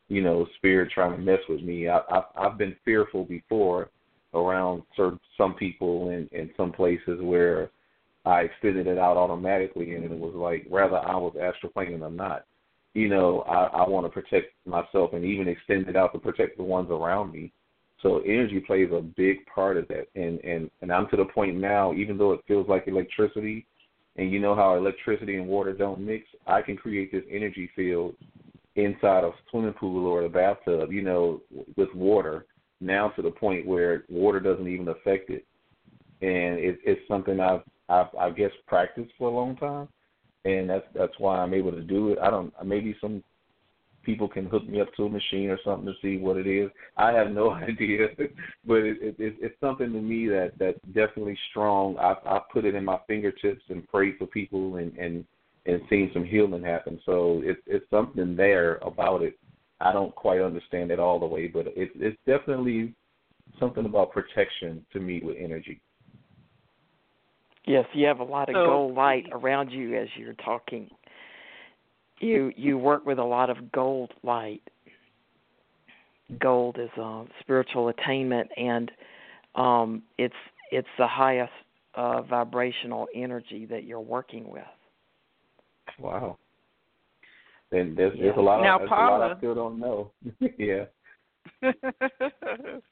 you 0.08 0.24
know, 0.24 0.48
spirit 0.58 0.92
trying 0.92 1.12
to 1.12 1.24
mess 1.24 1.40
with 1.48 1.62
me. 1.62 1.88
I, 1.88 2.00
I 2.10 2.24
I've 2.36 2.58
been 2.58 2.76
fearful 2.84 3.26
before 3.26 3.90
around 4.34 4.84
certain 4.96 5.20
some 5.38 5.54
people 5.54 6.10
and 6.10 6.30
and 6.32 6.50
some 6.58 6.72
places 6.72 7.20
where 7.22 7.70
I 8.26 8.42
extended 8.42 8.88
it 8.88 8.98
out 8.98 9.18
automatically, 9.18 9.96
and 9.96 10.06
it 10.06 10.12
was 10.12 10.34
like 10.36 10.66
whether 10.70 10.98
I 10.98 11.16
was 11.16 11.36
astral 11.40 11.72
planing 11.72 12.02
or 12.04 12.12
not. 12.12 12.46
You 12.94 13.10
know, 13.10 13.42
I, 13.42 13.84
I 13.84 13.90
want 13.90 14.06
to 14.06 14.10
protect 14.10 14.54
myself 14.66 15.14
and 15.14 15.26
even 15.26 15.48
extend 15.48 15.88
it 15.88 15.96
out 15.96 16.14
to 16.14 16.20
protect 16.20 16.58
the 16.58 16.64
ones 16.64 16.90
around 16.92 17.32
me 17.34 17.52
so 18.04 18.20
energy 18.20 18.60
plays 18.60 18.90
a 18.92 19.02
big 19.02 19.46
part 19.46 19.78
of 19.78 19.88
that, 19.88 20.08
and 20.14 20.40
and 20.42 20.70
and 20.82 20.92
I'm 20.92 21.08
to 21.08 21.16
the 21.16 21.26
point 21.26 21.56
now. 21.56 21.94
Even 21.94 22.18
though 22.18 22.34
it 22.34 22.42
feels 22.48 22.68
like 22.68 22.88
electricity, 22.88 23.66
and 24.18 24.30
you 24.30 24.40
know 24.40 24.54
how 24.54 24.76
electricity 24.76 25.38
and 25.38 25.48
water 25.48 25.74
don't 25.74 26.02
mix, 26.02 26.26
I 26.46 26.62
can 26.62 26.76
create 26.76 27.12
this 27.14 27.24
energy 27.32 27.70
field 27.76 28.14
inside 28.76 29.24
a 29.24 29.32
swimming 29.50 29.74
pool 29.74 30.06
or 30.06 30.24
a 30.24 30.30
bathtub. 30.30 30.92
You 30.92 31.02
know, 31.02 31.42
with 31.78 31.94
water 31.96 32.46
now 32.84 33.10
to 33.10 33.22
the 33.22 33.32
point 33.32 33.66
where 33.66 34.04
water 34.10 34.40
doesn't 34.40 34.68
even 34.68 34.88
affect 34.88 35.30
it, 35.30 35.46
and 36.22 36.60
it, 36.60 36.80
it's 36.84 37.08
something 37.08 37.40
I've, 37.40 37.62
I've 37.90 38.14
I 38.20 38.30
guess 38.30 38.52
practiced 38.68 39.12
for 39.18 39.30
a 39.30 39.34
long 39.34 39.56
time, 39.58 39.88
and 40.46 40.70
that's 40.70 40.86
that's 40.94 41.18
why 41.18 41.38
I'm 41.38 41.54
able 41.54 41.72
to 41.72 41.82
do 41.82 42.12
it. 42.12 42.20
I 42.20 42.30
don't 42.30 42.54
maybe 42.66 42.96
some 43.02 43.24
people 44.04 44.28
can 44.28 44.46
hook 44.46 44.68
me 44.68 44.82
up 44.82 44.94
to 44.96 45.06
a 45.06 45.10
machine 45.10 45.50
or 45.50 45.60
something 45.64 45.86
to 45.86 45.94
see 46.02 46.22
what 46.22 46.38
it 46.38 46.48
is. 46.48 46.70
I 46.98 47.12
have 47.12 47.32
no 47.32 47.52
idea, 47.54 48.08
but 48.66 48.76
it, 48.76 48.98
it, 49.02 49.36
it's 49.40 49.60
something 49.60 49.92
to 49.92 50.02
me 50.02 50.28
that 50.28 50.54
that's 50.60 50.80
definitely 50.94 51.38
strong. 51.50 51.98
I 51.98 52.16
I 52.26 52.40
put 52.52 52.66
it 52.66 52.76
in 52.76 52.86
my 52.86 53.00
fingertips 53.08 53.64
and 53.70 53.88
pray 53.88 54.18
for 54.18 54.28
people 54.28 54.78
and 54.78 54.96
and 54.98 55.26
and 55.66 55.82
seen 55.90 56.12
some 56.14 56.26
healing 56.26 56.64
happen. 56.64 57.00
So 57.06 57.42
it's 57.44 57.62
it's 57.66 57.90
something 57.90 58.36
there 58.36 58.76
about 58.78 59.22
it. 59.22 59.38
I 59.80 59.92
don't 59.92 60.14
quite 60.16 60.42
understand 60.42 60.92
it 60.92 61.00
all 61.00 61.20
the 61.20 61.26
way, 61.26 61.48
but 61.48 61.68
it's 61.76 61.92
it's 61.96 62.18
definitely 62.26 62.94
something 63.60 63.86
about 63.86 64.12
protection 64.12 64.86
to 64.94 65.00
me 65.00 65.22
with 65.24 65.38
energy. 65.40 65.82
Yes, 67.66 67.86
you 67.94 68.08
have 68.08 68.20
a 68.20 68.24
lot 68.24 68.50
of 68.50 68.56
so, 68.56 68.66
gold 68.66 68.96
light 68.96 69.26
around 69.32 69.72
you 69.72 69.98
as 69.98 70.08
you're 70.18 70.34
talking 70.34 70.90
you 72.24 72.52
you 72.56 72.78
work 72.78 73.06
with 73.06 73.20
a 73.20 73.24
lot 73.24 73.50
of 73.50 73.72
gold 73.72 74.12
light. 74.24 74.62
Gold 76.40 76.78
is 76.80 76.90
a 76.98 77.26
spiritual 77.42 77.90
attainment, 77.90 78.50
and 78.58 78.92
um, 79.56 80.04
it's 80.18 80.34
it's 80.72 80.88
the 80.98 81.08
highest 81.08 81.52
uh, 81.96 82.22
vibrational 82.24 83.08
energy 83.14 83.66
that 83.66 83.84
you're 83.84 84.00
working 84.00 84.50
with. 84.50 84.64
Wow. 86.00 86.38
And 87.74 87.98
there's, 87.98 88.18
there's 88.20 88.38
a 88.38 88.42
lot 88.42 88.62
now, 88.62 88.76
of, 88.76 88.82
there's 88.82 88.90
Paula, 88.90 89.18
a 89.18 89.20
lot 89.20 89.32
I 89.36 89.38
still 89.38 89.56
don't 89.56 89.80
know. 89.80 90.12
yeah. 90.58 90.86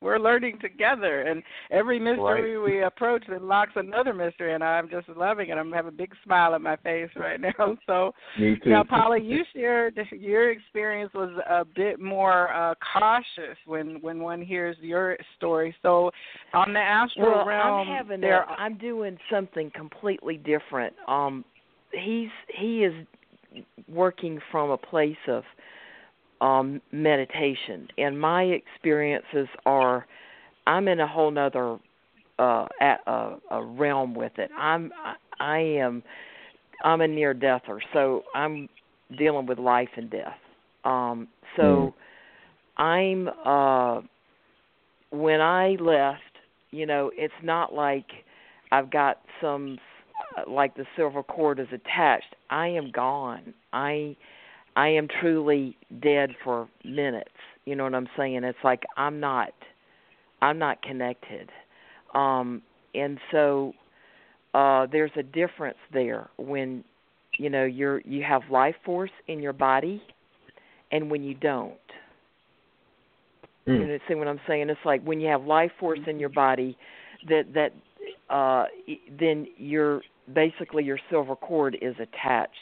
We're 0.01 0.19
learning 0.19 0.59
together, 0.61 1.21
and 1.21 1.43
every 1.71 1.99
mystery 1.99 2.57
right. 2.57 2.65
we 2.65 2.83
approach 2.83 3.23
unlocks 3.27 3.73
another 3.75 4.13
mystery, 4.13 4.53
and 4.53 4.63
I'm 4.63 4.89
just 4.89 5.09
loving 5.09 5.49
it. 5.49 5.57
I'm 5.57 5.71
having 5.71 5.89
a 5.89 5.95
big 5.95 6.13
smile 6.23 6.53
on 6.53 6.63
my 6.63 6.75
face 6.77 7.09
right 7.15 7.39
now. 7.59 7.77
So, 7.85 8.13
Me 8.39 8.57
too. 8.63 8.69
now, 8.69 8.83
Paula, 8.83 9.19
you 9.19 9.43
shared 9.53 9.99
your 10.11 10.51
experience 10.51 11.11
was 11.13 11.31
a 11.49 11.65
bit 11.65 11.99
more 11.99 12.53
uh, 12.53 12.73
cautious 12.93 13.57
when 13.65 14.01
when 14.01 14.19
one 14.19 14.41
hears 14.41 14.77
your 14.81 15.17
story. 15.37 15.75
So, 15.81 16.11
on 16.53 16.73
the 16.73 16.79
astral 16.79 17.31
well, 17.31 17.45
realm, 17.45 17.87
I'm 17.89 17.97
having 17.97 18.21
there, 18.21 18.43
a, 18.43 18.53
I'm 18.53 18.77
doing 18.77 19.17
something 19.29 19.71
completely 19.75 20.37
different. 20.37 20.93
Um, 21.07 21.45
he's 21.91 22.29
he 22.57 22.83
is 22.83 22.93
working 23.87 24.39
from 24.51 24.71
a 24.71 24.77
place 24.77 25.17
of 25.27 25.43
um, 26.41 26.81
meditation, 26.91 27.87
and 27.97 28.19
my 28.19 28.43
experiences 28.43 29.47
are 29.65 30.05
I'm 30.65 30.87
in 30.87 30.99
a 30.99 31.07
whole 31.07 31.31
nother 31.31 31.77
uh, 32.39 32.65
at 32.79 33.01
a, 33.05 33.35
a 33.51 33.63
realm 33.63 34.15
with 34.15 34.33
it. 34.37 34.49
I'm 34.57 34.91
I, 35.03 35.15
I 35.39 35.57
am 35.59 36.03
I'm 36.83 37.01
a 37.01 37.07
near 37.07 37.33
deather, 37.33 37.81
so 37.93 38.23
I'm 38.33 38.69
dealing 39.17 39.45
with 39.45 39.59
life 39.59 39.89
and 39.97 40.09
death. 40.09 40.37
Um, 40.83 41.27
so 41.57 41.93
mm. 42.79 42.81
I'm 42.81 43.29
uh, 43.45 44.01
when 45.11 45.41
I 45.41 45.75
left, 45.79 46.21
you 46.71 46.85
know, 46.85 47.11
it's 47.15 47.33
not 47.43 47.73
like 47.73 48.07
I've 48.71 48.89
got 48.89 49.19
some 49.41 49.77
like 50.47 50.75
the 50.75 50.85
silver 50.95 51.23
cord 51.23 51.59
is 51.59 51.67
attached. 51.73 52.35
I 52.49 52.67
am 52.67 52.91
gone. 52.91 53.53
I 53.73 54.15
I 54.75 54.87
am 54.89 55.07
truly 55.19 55.77
dead 56.01 56.31
for 56.43 56.67
minutes. 56.85 57.29
You 57.65 57.75
know 57.75 57.83
what 57.83 57.95
I'm 57.95 58.07
saying? 58.17 58.43
It's 58.43 58.57
like 58.63 58.83
I'm 58.97 59.19
not 59.19 59.51
I'm 60.41 60.57
not 60.57 60.81
connected. 60.81 61.49
Um 62.13 62.61
and 62.93 63.19
so 63.31 63.73
uh 64.53 64.87
there's 64.91 65.11
a 65.17 65.23
difference 65.23 65.77
there 65.93 66.29
when 66.37 66.83
you 67.37 67.49
know 67.49 67.65
you're 67.65 68.01
you 68.01 68.23
have 68.23 68.41
life 68.49 68.75
force 68.85 69.11
in 69.27 69.41
your 69.41 69.53
body 69.53 70.01
and 70.91 71.09
when 71.09 71.23
you 71.23 71.33
don't. 71.33 71.73
Mm. 73.67 73.79
You 73.79 73.87
know, 73.87 73.97
see 74.07 74.15
what 74.15 74.27
I'm 74.27 74.41
saying? 74.47 74.69
It's 74.69 74.79
like 74.85 75.03
when 75.03 75.19
you 75.19 75.27
have 75.27 75.43
life 75.43 75.71
force 75.79 75.99
in 76.07 76.19
your 76.19 76.29
body 76.29 76.77
that 77.29 77.43
that 77.53 78.33
uh 78.33 78.65
then 79.19 79.47
your 79.57 80.01
basically 80.33 80.83
your 80.83 80.99
silver 81.09 81.35
cord 81.35 81.77
is 81.81 81.95
attached. 81.99 82.55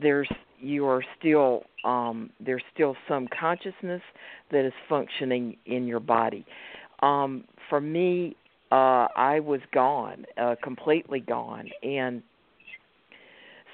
There's 0.00 0.28
you 0.58 0.86
are 0.86 1.02
still 1.18 1.64
um, 1.84 2.30
there's 2.38 2.62
still 2.74 2.96
some 3.08 3.28
consciousness 3.38 4.02
that 4.50 4.66
is 4.66 4.72
functioning 4.88 5.56
in 5.66 5.86
your 5.86 6.00
body. 6.00 6.44
Um, 7.02 7.44
for 7.68 7.80
me, 7.80 8.36
uh, 8.70 9.08
I 9.16 9.40
was 9.40 9.60
gone, 9.72 10.26
uh, 10.36 10.56
completely 10.62 11.20
gone, 11.20 11.68
and 11.82 12.22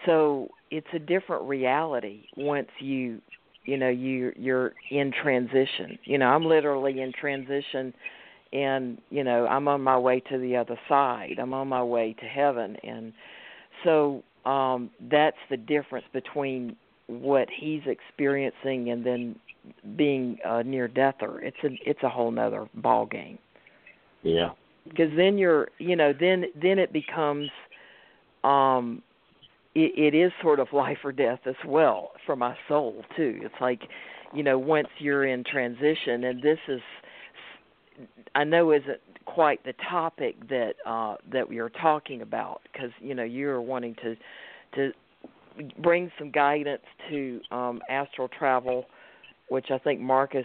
so 0.05 0.49
it's 0.71 0.87
a 0.95 0.99
different 0.99 1.45
reality 1.45 2.23
once 2.37 2.69
you 2.79 3.21
you 3.65 3.77
know 3.77 3.89
you 3.89 4.33
you're 4.37 4.73
in 4.91 5.12
transition. 5.23 5.99
You 6.05 6.19
know, 6.19 6.27
I'm 6.27 6.45
literally 6.45 7.01
in 7.01 7.12
transition 7.12 7.93
and 8.53 8.99
you 9.11 9.25
know 9.25 9.47
I'm 9.47 9.69
on 9.69 9.81
my 9.81 9.99
way 9.99 10.21
to 10.31 10.39
the 10.39 10.57
other 10.57 10.79
side. 10.89 11.39
I'm 11.41 11.55
on 11.55 11.69
my 11.69 11.83
way 11.83 12.15
to 12.21 12.27
heaven 12.27 12.77
and 12.83 13.13
so 13.85 14.23
um, 14.45 14.91
that's 15.11 15.37
the 15.51 15.57
difference 15.57 16.07
between 16.13 16.77
what 17.09 17.49
he's 17.55 17.83
experiencing 17.87 18.91
and 18.91 19.05
then 19.05 19.37
being 19.97 20.39
a 20.45 20.63
near 20.63 20.89
deather. 20.89 21.41
It's 21.41 21.57
a 21.65 21.69
it's 21.85 22.03
a 22.03 22.09
whole 22.09 22.31
nother 22.31 22.69
ball 22.75 23.07
game. 23.07 23.39
Yeah. 24.23 24.51
Because 24.85 25.11
then 25.17 25.39
you're 25.39 25.69
you 25.79 25.97
know 25.97 26.13
then 26.19 26.45
then 26.61 26.79
it 26.79 26.93
becomes 26.93 27.49
um 28.45 29.03
it, 29.75 30.15
it 30.15 30.17
is 30.17 30.33
sort 30.41 30.61
of 30.61 30.69
life 30.73 30.99
or 31.05 31.13
death 31.13 31.41
as 31.47 31.57
well 31.67 32.13
for 32.25 32.37
my 32.37 32.57
soul 32.69 33.03
too. 33.17 33.41
It's 33.43 33.55
like 33.61 33.83
you 34.33 34.43
know 34.43 34.59
once 34.59 34.89
you're 34.99 35.27
in 35.27 35.45
transition 35.45 36.25
and 36.25 36.43
this 36.43 36.59
is 36.69 36.81
I 38.35 38.45
know 38.45 38.73
isn't 38.73 39.01
quite 39.25 39.65
the 39.65 39.75
topic 39.89 40.49
that 40.49 40.75
uh, 40.87 41.17
that 41.33 41.49
we 41.49 41.59
are 41.59 41.71
talking 41.71 42.23
about 42.23 42.61
because 42.73 42.91
you 43.01 43.15
know 43.15 43.25
you're 43.25 43.61
wanting 43.61 43.95
to 44.03 44.17
to 44.75 44.93
bring 45.83 46.11
some 46.19 46.31
guidance 46.31 46.83
to 47.09 47.41
um, 47.51 47.81
astral 47.89 48.29
travel, 48.29 48.87
which 49.49 49.67
I 49.71 49.79
think 49.79 50.01
Marcus 50.01 50.45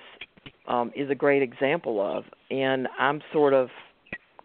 um, 0.68 0.92
is 0.96 1.10
a 1.10 1.16
great 1.16 1.42
example 1.42 2.00
of, 2.00 2.24
and 2.50 2.88
I'm 2.98 3.22
sort 3.34 3.54
of 3.54 3.70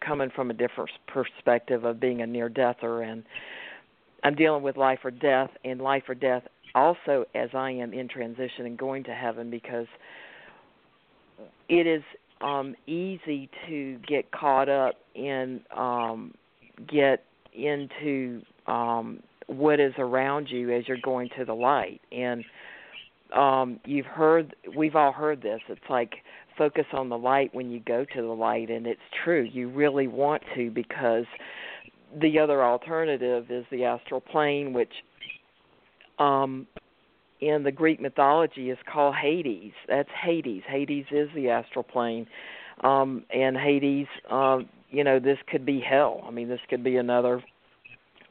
coming 0.05 0.29
from 0.35 0.51
a 0.51 0.53
different 0.53 0.89
perspective 1.07 1.83
of 1.83 1.99
being 1.99 2.21
a 2.21 2.27
near 2.27 2.49
deather 2.49 3.01
and 3.01 3.23
I'm 4.23 4.35
dealing 4.35 4.63
with 4.63 4.77
life 4.77 4.99
or 5.03 5.11
death 5.11 5.49
and 5.63 5.81
life 5.81 6.03
or 6.07 6.15
death 6.15 6.43
also 6.75 7.25
as 7.35 7.49
I 7.53 7.71
am 7.71 7.93
in 7.93 8.07
transition 8.07 8.65
and 8.65 8.77
going 8.77 9.03
to 9.05 9.13
heaven 9.13 9.49
because 9.49 9.87
it 11.69 11.87
is 11.87 12.03
um 12.41 12.75
easy 12.85 13.49
to 13.67 13.97
get 14.07 14.31
caught 14.31 14.69
up 14.69 14.95
in 15.15 15.61
um 15.75 16.33
get 16.87 17.23
into 17.53 18.41
um 18.67 19.19
what 19.47 19.79
is 19.79 19.93
around 19.97 20.47
you 20.49 20.71
as 20.71 20.87
you're 20.87 20.97
going 21.03 21.29
to 21.37 21.45
the 21.45 21.53
light. 21.53 22.01
And 22.11 22.43
um 23.35 23.79
you've 23.85 24.05
heard 24.05 24.55
we've 24.75 24.95
all 24.95 25.11
heard 25.11 25.41
this. 25.41 25.61
It's 25.69 25.81
like 25.89 26.15
focus 26.57 26.85
on 26.93 27.09
the 27.09 27.17
light 27.17 27.53
when 27.53 27.69
you 27.69 27.79
go 27.79 28.05
to 28.15 28.21
the 28.21 28.27
light 28.27 28.69
and 28.69 28.87
it's 28.87 28.99
true. 29.23 29.47
You 29.51 29.69
really 29.69 30.07
want 30.07 30.43
to 30.55 30.69
because 30.69 31.25
the 32.21 32.39
other 32.39 32.63
alternative 32.63 33.49
is 33.49 33.65
the 33.71 33.85
astral 33.85 34.21
plane 34.21 34.73
which 34.73 34.93
um 36.19 36.67
in 37.39 37.63
the 37.63 37.71
Greek 37.71 37.99
mythology 38.01 38.69
is 38.69 38.77
called 38.91 39.15
Hades. 39.15 39.73
That's 39.87 40.09
Hades. 40.23 40.63
Hades 40.67 41.05
is 41.11 41.29
the 41.35 41.49
astral 41.49 41.83
plane. 41.83 42.27
Um 42.83 43.23
and 43.33 43.57
Hades 43.57 44.07
um 44.29 44.69
you 44.89 45.03
know 45.03 45.19
this 45.19 45.37
could 45.49 45.65
be 45.65 45.79
hell. 45.79 46.23
I 46.27 46.31
mean 46.31 46.49
this 46.49 46.59
could 46.69 46.83
be 46.83 46.97
another 46.97 47.43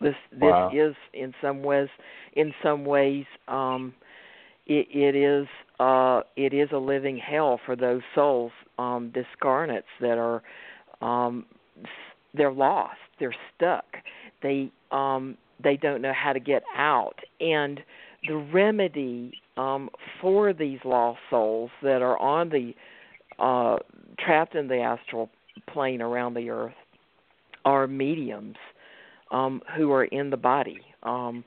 this 0.01 0.15
this 0.31 0.41
wow. 0.43 0.71
is 0.73 0.95
in 1.15 1.35
some 1.41 1.63
ways 1.63 1.89
in 2.35 2.53
some 2.63 2.85
ways 2.85 3.25
um 3.49 3.95
it, 4.67 4.87
it 4.91 5.17
is 5.17 5.47
uh 5.81 6.21
it 6.37 6.53
is 6.53 6.69
a 6.73 6.79
living 6.79 7.19
hell 7.19 7.61
for 7.65 7.77
those 7.77 8.03
souls 8.15 8.53
um 8.79 9.13
discarnates 9.15 9.83
that 10.01 10.19
are 10.19 10.43
um 11.01 11.47
they're 12.35 12.53
lost 12.53 12.99
they're 13.19 13.35
stuck 13.55 13.85
they 14.43 14.71
um 14.91 15.37
they 15.63 15.77
don't 15.77 16.03
know 16.03 16.13
how 16.13 16.33
to 16.33 16.41
get 16.41 16.63
out 16.77 17.19
and 17.41 17.81
the 18.27 18.37
remedy 18.37 19.33
um 19.57 19.91
for 20.21 20.53
these 20.53 20.79
lost 20.85 21.19
souls 21.31 21.71
that 21.83 22.03
are 22.03 22.19
on 22.19 22.49
the 22.49 22.73
uh 23.39 23.77
trapped 24.19 24.55
in 24.55 24.69
the 24.69 24.79
astral 24.79 25.31
plane 25.73 26.01
around 26.01 26.35
the 26.35 26.51
earth 26.51 26.75
are 27.65 27.87
mediums 27.87 28.57
um 29.31 29.61
who 29.77 29.93
are 29.93 30.05
in 30.05 30.31
the 30.31 30.37
body 30.37 30.81
um 31.03 31.45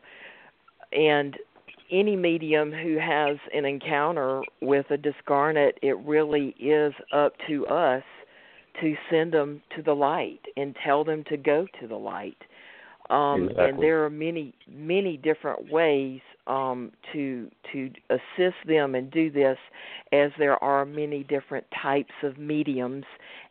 and 0.92 1.38
any 1.92 2.16
medium 2.16 2.72
who 2.72 2.98
has 3.00 3.38
an 3.54 3.66
encounter 3.66 4.42
with 4.62 4.86
a 4.92 4.98
discarnate, 4.98 5.78
it 5.82 5.98
really 6.00 6.56
is 6.60 6.94
up 7.14 7.34
to 7.48 7.66
us 7.68 8.04
to 8.82 8.96
send 9.10 9.34
them 9.34 9.62
to 9.76 9.82
the 9.82 9.94
light 9.94 10.42
and 10.56 10.76
tell 10.84 11.04
them 11.04 11.24
to 11.30 11.38
go 11.38 11.68
to 11.80 11.88
the 11.88 11.96
light. 11.96 12.38
Um, 13.10 13.50
exactly. 13.50 13.66
And 13.66 13.82
there 13.82 14.06
are 14.06 14.10
many, 14.10 14.54
many 14.72 15.18
different 15.18 15.72
ways 15.72 16.22
um, 16.50 16.92
to 17.14 17.50
to 17.72 17.92
assist 18.10 18.58
them 18.68 18.96
and 18.96 19.10
do 19.12 19.30
this, 19.32 19.58
as 20.12 20.32
there 20.38 20.62
are 20.64 20.84
many 20.86 21.24
different 21.24 21.66
types 21.82 22.14
of 22.24 22.38
mediums 22.38 23.06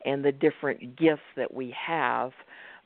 and 0.05 0.25
the 0.25 0.33
different 0.33 0.97
gifts 0.97 1.23
that 1.37 1.55
we 1.55 1.75
have. 1.87 2.33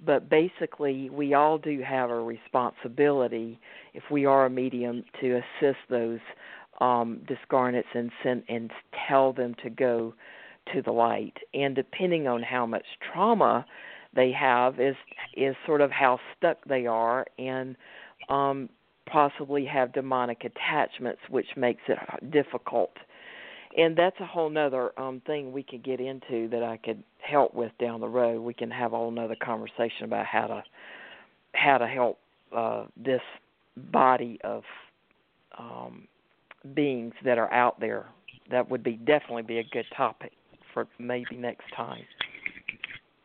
But 0.04 0.28
basically 0.28 1.08
we 1.10 1.34
all 1.34 1.58
do 1.58 1.80
have 1.80 2.10
a 2.10 2.20
responsibility 2.20 3.58
if 3.94 4.02
we 4.10 4.26
are 4.26 4.46
a 4.46 4.50
medium 4.50 5.04
to 5.20 5.40
assist 5.40 5.78
those 5.88 6.20
um 6.80 7.20
discarnates 7.26 7.94
and 7.94 8.10
send 8.22 8.42
and 8.48 8.70
tell 9.08 9.32
them 9.32 9.54
to 9.62 9.70
go 9.70 10.14
to 10.72 10.82
the 10.82 10.92
light. 10.92 11.36
And 11.54 11.74
depending 11.74 12.26
on 12.28 12.42
how 12.42 12.66
much 12.66 12.84
trauma 13.12 13.64
they 14.14 14.30
have 14.32 14.78
is 14.78 14.96
is 15.36 15.56
sort 15.66 15.80
of 15.80 15.90
how 15.90 16.18
stuck 16.36 16.58
they 16.66 16.86
are. 16.86 17.24
And 17.38 17.76
um 18.28 18.68
possibly 19.12 19.64
have 19.66 19.92
demonic 19.92 20.42
attachments 20.44 21.20
which 21.28 21.46
makes 21.56 21.82
it 21.88 21.98
difficult 22.30 22.92
and 23.76 23.96
that's 23.96 24.16
a 24.20 24.26
whole 24.26 24.50
nother 24.50 24.98
um 24.98 25.22
thing 25.26 25.52
we 25.52 25.62
could 25.62 25.82
get 25.84 26.00
into 26.00 26.48
that 26.48 26.62
I 26.62 26.76
could 26.76 27.02
help 27.18 27.54
with 27.54 27.72
down 27.78 28.00
the 28.00 28.08
road. 28.08 28.40
We 28.42 28.54
can 28.54 28.70
have 28.70 28.92
a 28.92 28.96
whole 28.96 29.10
nother 29.10 29.36
conversation 29.42 30.04
about 30.04 30.26
how 30.26 30.46
to 30.46 30.62
how 31.54 31.78
to 31.78 31.86
help 31.86 32.18
uh 32.54 32.84
this 32.96 33.22
body 33.76 34.38
of 34.44 34.62
um 35.58 36.06
beings 36.74 37.14
that 37.24 37.38
are 37.38 37.52
out 37.52 37.80
there. 37.80 38.06
That 38.50 38.70
would 38.70 38.82
be 38.82 38.92
definitely 38.92 39.42
be 39.42 39.58
a 39.58 39.64
good 39.72 39.86
topic 39.96 40.32
for 40.74 40.86
maybe 40.98 41.36
next 41.36 41.64
time. 41.76 42.02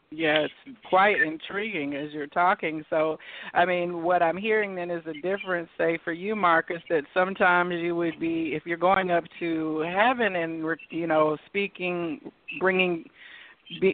Yeah, 0.10 0.46
it's 0.46 0.78
quite 0.90 1.22
intriguing 1.22 1.96
as 1.96 2.12
you're 2.14 2.28
talking. 2.28 2.84
So, 2.90 3.18
I 3.54 3.66
mean, 3.66 4.04
what 4.04 4.24
I'm 4.24 4.38
hearing 4.38 4.74
then 4.74 4.90
is 4.90 5.04
a 5.06 5.14
difference, 5.22 5.70
say, 5.78 6.00
for 6.04 6.14
you, 6.14 6.34
Marcus, 6.34 6.82
that 6.90 7.04
sometimes 7.14 7.74
you 7.76 7.94
would 7.96 8.18
be, 8.18 8.54
if 8.56 8.66
you're 8.66 8.78
going 8.78 9.12
up 9.12 9.26
to 9.40 9.80
heaven 9.80 10.38
and, 10.38 10.64
you 10.92 11.08
know, 11.08 11.38
speaking, 11.48 12.32
bringing 12.60 13.04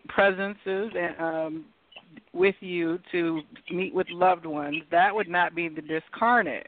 presences 0.07 0.91
and, 0.95 1.19
um, 1.19 1.65
with 2.31 2.55
you 2.59 2.99
to 3.11 3.41
meet 3.71 3.93
with 3.93 4.07
loved 4.11 4.45
ones, 4.45 4.83
that 4.91 5.13
would 5.13 5.27
not 5.27 5.55
be 5.55 5.67
the 5.67 5.81
discarnate 5.81 6.67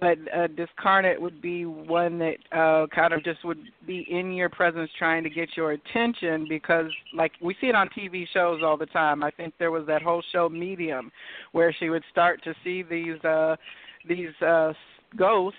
but 0.00 0.16
a 0.32 0.48
discarnate 0.48 1.20
would 1.20 1.42
be 1.42 1.66
one 1.66 2.18
that 2.18 2.36
uh 2.52 2.86
kind 2.94 3.12
of 3.12 3.22
just 3.24 3.44
would 3.44 3.58
be 3.86 4.06
in 4.10 4.32
your 4.32 4.48
presence 4.48 4.90
trying 4.98 5.22
to 5.22 5.30
get 5.30 5.50
your 5.56 5.72
attention 5.72 6.46
because 6.48 6.90
like 7.14 7.32
we 7.42 7.54
see 7.60 7.68
it 7.68 7.74
on 7.74 7.88
TV 7.88 8.24
shows 8.32 8.62
all 8.64 8.76
the 8.76 8.86
time. 8.86 9.22
I 9.22 9.30
think 9.30 9.54
there 9.58 9.70
was 9.70 9.86
that 9.86 10.02
whole 10.02 10.22
show 10.32 10.48
Medium 10.48 11.10
where 11.52 11.74
she 11.78 11.90
would 11.90 12.04
start 12.10 12.42
to 12.44 12.54
see 12.64 12.82
these 12.82 13.22
uh 13.24 13.56
these 14.08 14.34
uh 14.40 14.72
ghosts 15.16 15.58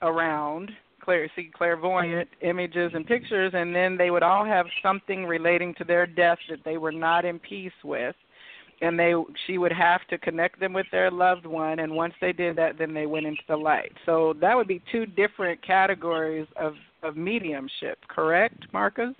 around 0.00 0.70
clear 1.00 1.28
see 1.34 1.50
clairvoyant 1.52 2.28
images 2.42 2.92
and 2.94 3.04
pictures 3.04 3.52
and 3.54 3.74
then 3.74 3.96
they 3.96 4.10
would 4.10 4.22
all 4.22 4.44
have 4.44 4.66
something 4.82 5.26
relating 5.26 5.74
to 5.74 5.84
their 5.84 6.06
death 6.06 6.38
that 6.48 6.60
they 6.64 6.76
were 6.76 6.92
not 6.92 7.24
in 7.24 7.40
peace 7.40 7.72
with 7.82 8.14
and 8.82 8.98
they 8.98 9.14
she 9.46 9.56
would 9.56 9.72
have 9.72 10.00
to 10.10 10.18
connect 10.18 10.60
them 10.60 10.72
with 10.72 10.86
their 10.90 11.10
loved 11.10 11.46
one 11.46 11.78
and 11.78 11.90
once 11.90 12.12
they 12.20 12.32
did 12.32 12.56
that 12.56 12.76
then 12.78 12.92
they 12.92 13.06
went 13.06 13.24
into 13.24 13.42
the 13.48 13.56
light. 13.56 13.92
So 14.04 14.34
that 14.40 14.54
would 14.54 14.68
be 14.68 14.82
two 14.90 15.06
different 15.06 15.64
categories 15.64 16.46
of 16.56 16.74
of 17.02 17.16
mediumship 17.16 17.98
correct 18.08 18.66
marcus? 18.72 19.14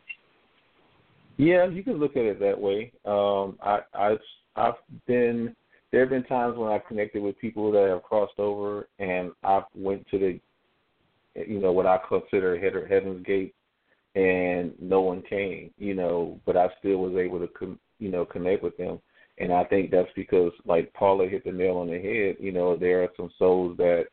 Yeah 1.37 1.67
you 1.67 1.83
can 1.83 1.95
look 1.95 2.17
at 2.17 2.25
it 2.25 2.41
that 2.41 2.61
way. 2.61 2.93
Um 3.07 3.57
i 3.63 3.79
i 3.95 4.17
i've 4.57 4.75
been 5.07 5.55
there 5.93 6.01
have 6.01 6.11
been 6.11 6.25
times 6.25 6.59
when 6.59 6.71
i've 6.71 6.87
connected 6.87 7.23
with 7.23 7.39
people 7.39 7.71
that 7.73 7.89
have 7.89 8.03
crossed 8.03 8.39
over 8.39 8.89
and 8.99 9.31
i've 9.45 9.65
went 9.75 10.07
to 10.11 10.19
the 10.19 10.41
you 11.47 11.61
know 11.61 11.73
what 11.73 11.87
i 11.87 11.99
consider 12.09 12.59
heaven's 12.87 13.25
gate 13.25 13.55
and 14.15 14.73
no 14.79 15.01
one 15.01 15.23
came 15.23 15.71
you 15.79 15.95
know 15.95 16.39
but 16.45 16.57
i 16.57 16.67
still 16.79 16.99
was 16.99 17.17
able 17.17 17.39
to 17.39 17.49
com- 17.49 17.81
you 17.99 18.11
know 18.11 18.27
connect 18.27 18.63
with 18.63 18.77
them 18.77 19.01
and 19.39 19.53
I 19.53 19.65
think 19.65 19.91
that's 19.91 20.11
because, 20.15 20.53
like 20.67 20.93
Paula 20.93 21.29
hit 21.29 21.45
the 21.45 21.53
nail 21.53 21.77
on 21.77 21.89
the 21.89 21.99
head. 21.99 22.37
You 22.39 22.53
know, 22.53 22.77
there 22.77 23.03
are 23.03 23.09
some 23.17 23.31
souls 23.39 23.77
that 23.79 24.05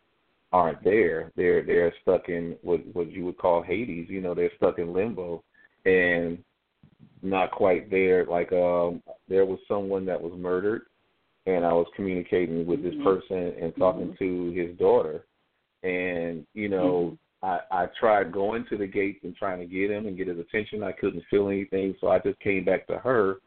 aren't 0.51 0.84
there. 0.84 1.32
They're 1.36 1.63
they're 1.63 1.93
stuck 2.01 2.29
in 2.29 2.55
what 2.62 2.82
what 2.93 3.12
you 3.12 3.25
would 3.25 3.38
call 3.38 3.62
Hades. 3.62 4.08
You 4.10 4.21
know, 4.21 4.34
they're 4.34 4.51
stuck 4.55 4.79
in 4.79 4.93
limbo, 4.93 5.43
and 5.86 6.38
not 7.21 7.51
quite 7.51 7.91
there. 7.91 8.25
Like 8.25 8.51
um, 8.53 9.03
there 9.27 9.45
was 9.45 9.60
someone 9.67 10.05
that 10.05 10.21
was 10.21 10.34
murdered, 10.38 10.84
and 11.45 11.65
I 11.65 11.73
was 11.73 11.88
communicating 11.95 12.65
with 12.65 12.82
this 12.82 12.93
mm-hmm. 12.93 13.03
person 13.03 13.53
and 13.62 13.75
talking 13.77 14.13
mm-hmm. 14.13 14.53
to 14.53 14.67
his 14.67 14.77
daughter, 14.77 15.25
and 15.84 16.45
you 16.53 16.69
know. 16.69 17.12
Mm-hmm. 17.12 17.15
I, 17.41 17.60
I 17.71 17.86
tried 17.97 18.34
going 18.34 18.65
to 18.69 18.75
the 18.75 18.86
gates 18.86 19.21
and 19.23 19.34
trying 19.34 19.60
to 19.60 19.65
get 19.65 19.89
him 19.89 20.08
and 20.08 20.17
get 20.17 20.27
his 20.27 20.39
attention. 20.39 20.84
I 20.84 20.91
couldn't 20.91 21.23
feel 21.29 21.47
anything, 21.47 21.95
so 22.01 22.10
I 22.10 22.19
just 22.19 22.38
came 22.41 22.65
back 22.65 22.86
to 22.88 22.97
her 22.97 23.38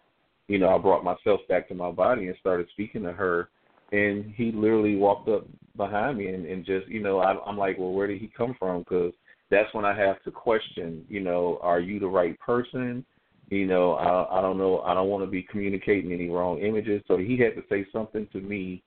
you 0.48 0.58
know, 0.58 0.74
I 0.74 0.78
brought 0.78 1.04
myself 1.04 1.40
back 1.48 1.68
to 1.68 1.74
my 1.74 1.90
body 1.90 2.26
and 2.26 2.36
started 2.40 2.68
speaking 2.72 3.02
to 3.04 3.12
her. 3.12 3.48
And 3.92 4.32
he 4.34 4.52
literally 4.52 4.96
walked 4.96 5.28
up 5.28 5.46
behind 5.76 6.18
me 6.18 6.28
and, 6.28 6.46
and 6.46 6.64
just, 6.64 6.88
you 6.88 7.02
know, 7.02 7.18
I, 7.18 7.36
I'm 7.46 7.58
like, 7.58 7.78
well, 7.78 7.92
where 7.92 8.06
did 8.06 8.20
he 8.20 8.30
come 8.34 8.56
from? 8.58 8.80
Because 8.80 9.12
that's 9.50 9.72
when 9.74 9.84
I 9.84 9.94
have 9.94 10.22
to 10.22 10.30
question, 10.30 11.04
you 11.08 11.20
know, 11.20 11.58
are 11.60 11.80
you 11.80 12.00
the 12.00 12.06
right 12.06 12.38
person? 12.40 13.04
You 13.50 13.66
know, 13.66 13.92
I, 13.92 14.38
I 14.38 14.40
don't 14.40 14.56
know. 14.56 14.80
I 14.80 14.94
don't 14.94 15.08
want 15.08 15.24
to 15.24 15.30
be 15.30 15.42
communicating 15.42 16.10
any 16.10 16.30
wrong 16.30 16.58
images. 16.60 17.02
So 17.06 17.18
he 17.18 17.36
had 17.36 17.54
to 17.56 17.62
say 17.68 17.86
something 17.92 18.26
to 18.32 18.40
me 18.40 18.82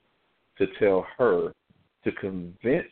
to 0.58 0.66
tell 0.80 1.06
her 1.20 1.54
to 2.04 2.12
convince 2.14 2.88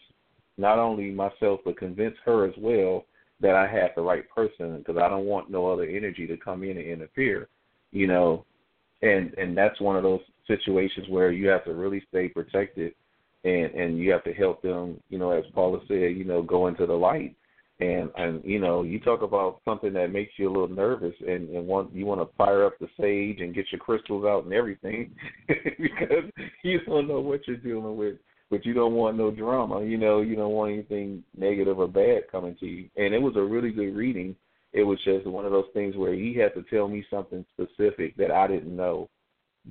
not 0.57 0.77
only 0.77 1.09
myself 1.09 1.61
but 1.65 1.77
convince 1.77 2.15
her 2.25 2.45
as 2.47 2.53
well 2.59 3.05
that 3.39 3.55
I 3.55 3.67
had 3.67 3.91
the 3.95 4.03
right 4.03 4.23
person 4.29 4.77
because 4.77 4.97
I 4.97 5.09
don't 5.09 5.25
want 5.25 5.49
no 5.49 5.67
other 5.67 5.85
energy 5.85 6.27
to 6.27 6.37
come 6.37 6.63
in 6.63 6.77
and 6.77 6.85
interfere. 6.85 7.47
You 7.91 8.05
know, 8.05 8.45
and 9.03 9.33
and 9.35 9.55
that's 9.55 9.79
one 9.79 9.95
of 9.95 10.03
those 10.03 10.21
situations 10.47 11.07
where 11.09 11.31
you 11.31 11.47
have 11.47 11.63
to 11.65 11.73
really 11.73 12.01
stay 12.09 12.27
protected 12.27 12.93
and 13.43 13.71
and 13.73 13.97
you 13.97 14.11
have 14.11 14.23
to 14.23 14.33
help 14.33 14.61
them 14.61 14.99
you 15.09 15.19
know 15.19 15.31
as 15.31 15.43
paula 15.53 15.79
said 15.87 16.17
you 16.17 16.23
know 16.23 16.41
go 16.41 16.67
into 16.67 16.85
the 16.85 16.93
light 16.93 17.35
And 17.79 18.09
and 18.15 18.43
you 18.45 18.59
know, 18.59 18.83
you 18.83 18.99
talk 18.99 19.23
about 19.23 19.59
something 19.65 19.93
that 19.93 20.11
makes 20.11 20.33
you 20.37 20.47
a 20.47 20.53
little 20.53 20.67
nervous, 20.67 21.15
and 21.27 21.49
and 21.49 21.65
want 21.65 21.93
you 21.93 22.05
want 22.05 22.21
to 22.21 22.35
fire 22.37 22.65
up 22.65 22.77
the 22.79 22.87
sage 22.99 23.41
and 23.41 23.55
get 23.55 23.65
your 23.71 23.79
crystals 23.79 24.25
out 24.25 24.43
and 24.45 24.53
everything, 24.53 25.11
because 25.47 26.25
you 26.63 26.79
don't 26.85 27.07
know 27.07 27.19
what 27.19 27.41
you're 27.47 27.57
dealing 27.57 27.97
with 27.97 28.17
but 28.51 28.67
you 28.67 28.73
don't 28.75 28.93
want 28.93 29.17
no 29.17 29.31
drama. 29.31 29.83
You 29.83 29.97
know, 29.97 30.21
you 30.21 30.35
don't 30.35 30.51
want 30.51 30.73
anything 30.73 31.23
negative 31.35 31.79
or 31.79 31.87
bad 31.87 32.29
coming 32.31 32.55
to 32.59 32.67
you. 32.67 32.87
And 32.95 33.11
it 33.11 33.19
was 33.19 33.35
a 33.35 33.41
really 33.41 33.71
good 33.71 33.95
reading. 33.95 34.35
It 34.73 34.83
was 34.83 34.99
just 35.05 35.27
one 35.27 35.45
of 35.45 35.51
those 35.51 35.69
things 35.73 35.95
where 35.95 36.13
he 36.13 36.35
had 36.35 36.53
to 36.55 36.63
tell 36.63 36.87
me 36.87 37.05
something 37.09 37.45
specific 37.53 38.17
that 38.17 38.31
I 38.31 38.47
didn't 38.47 38.75
know 38.75 39.09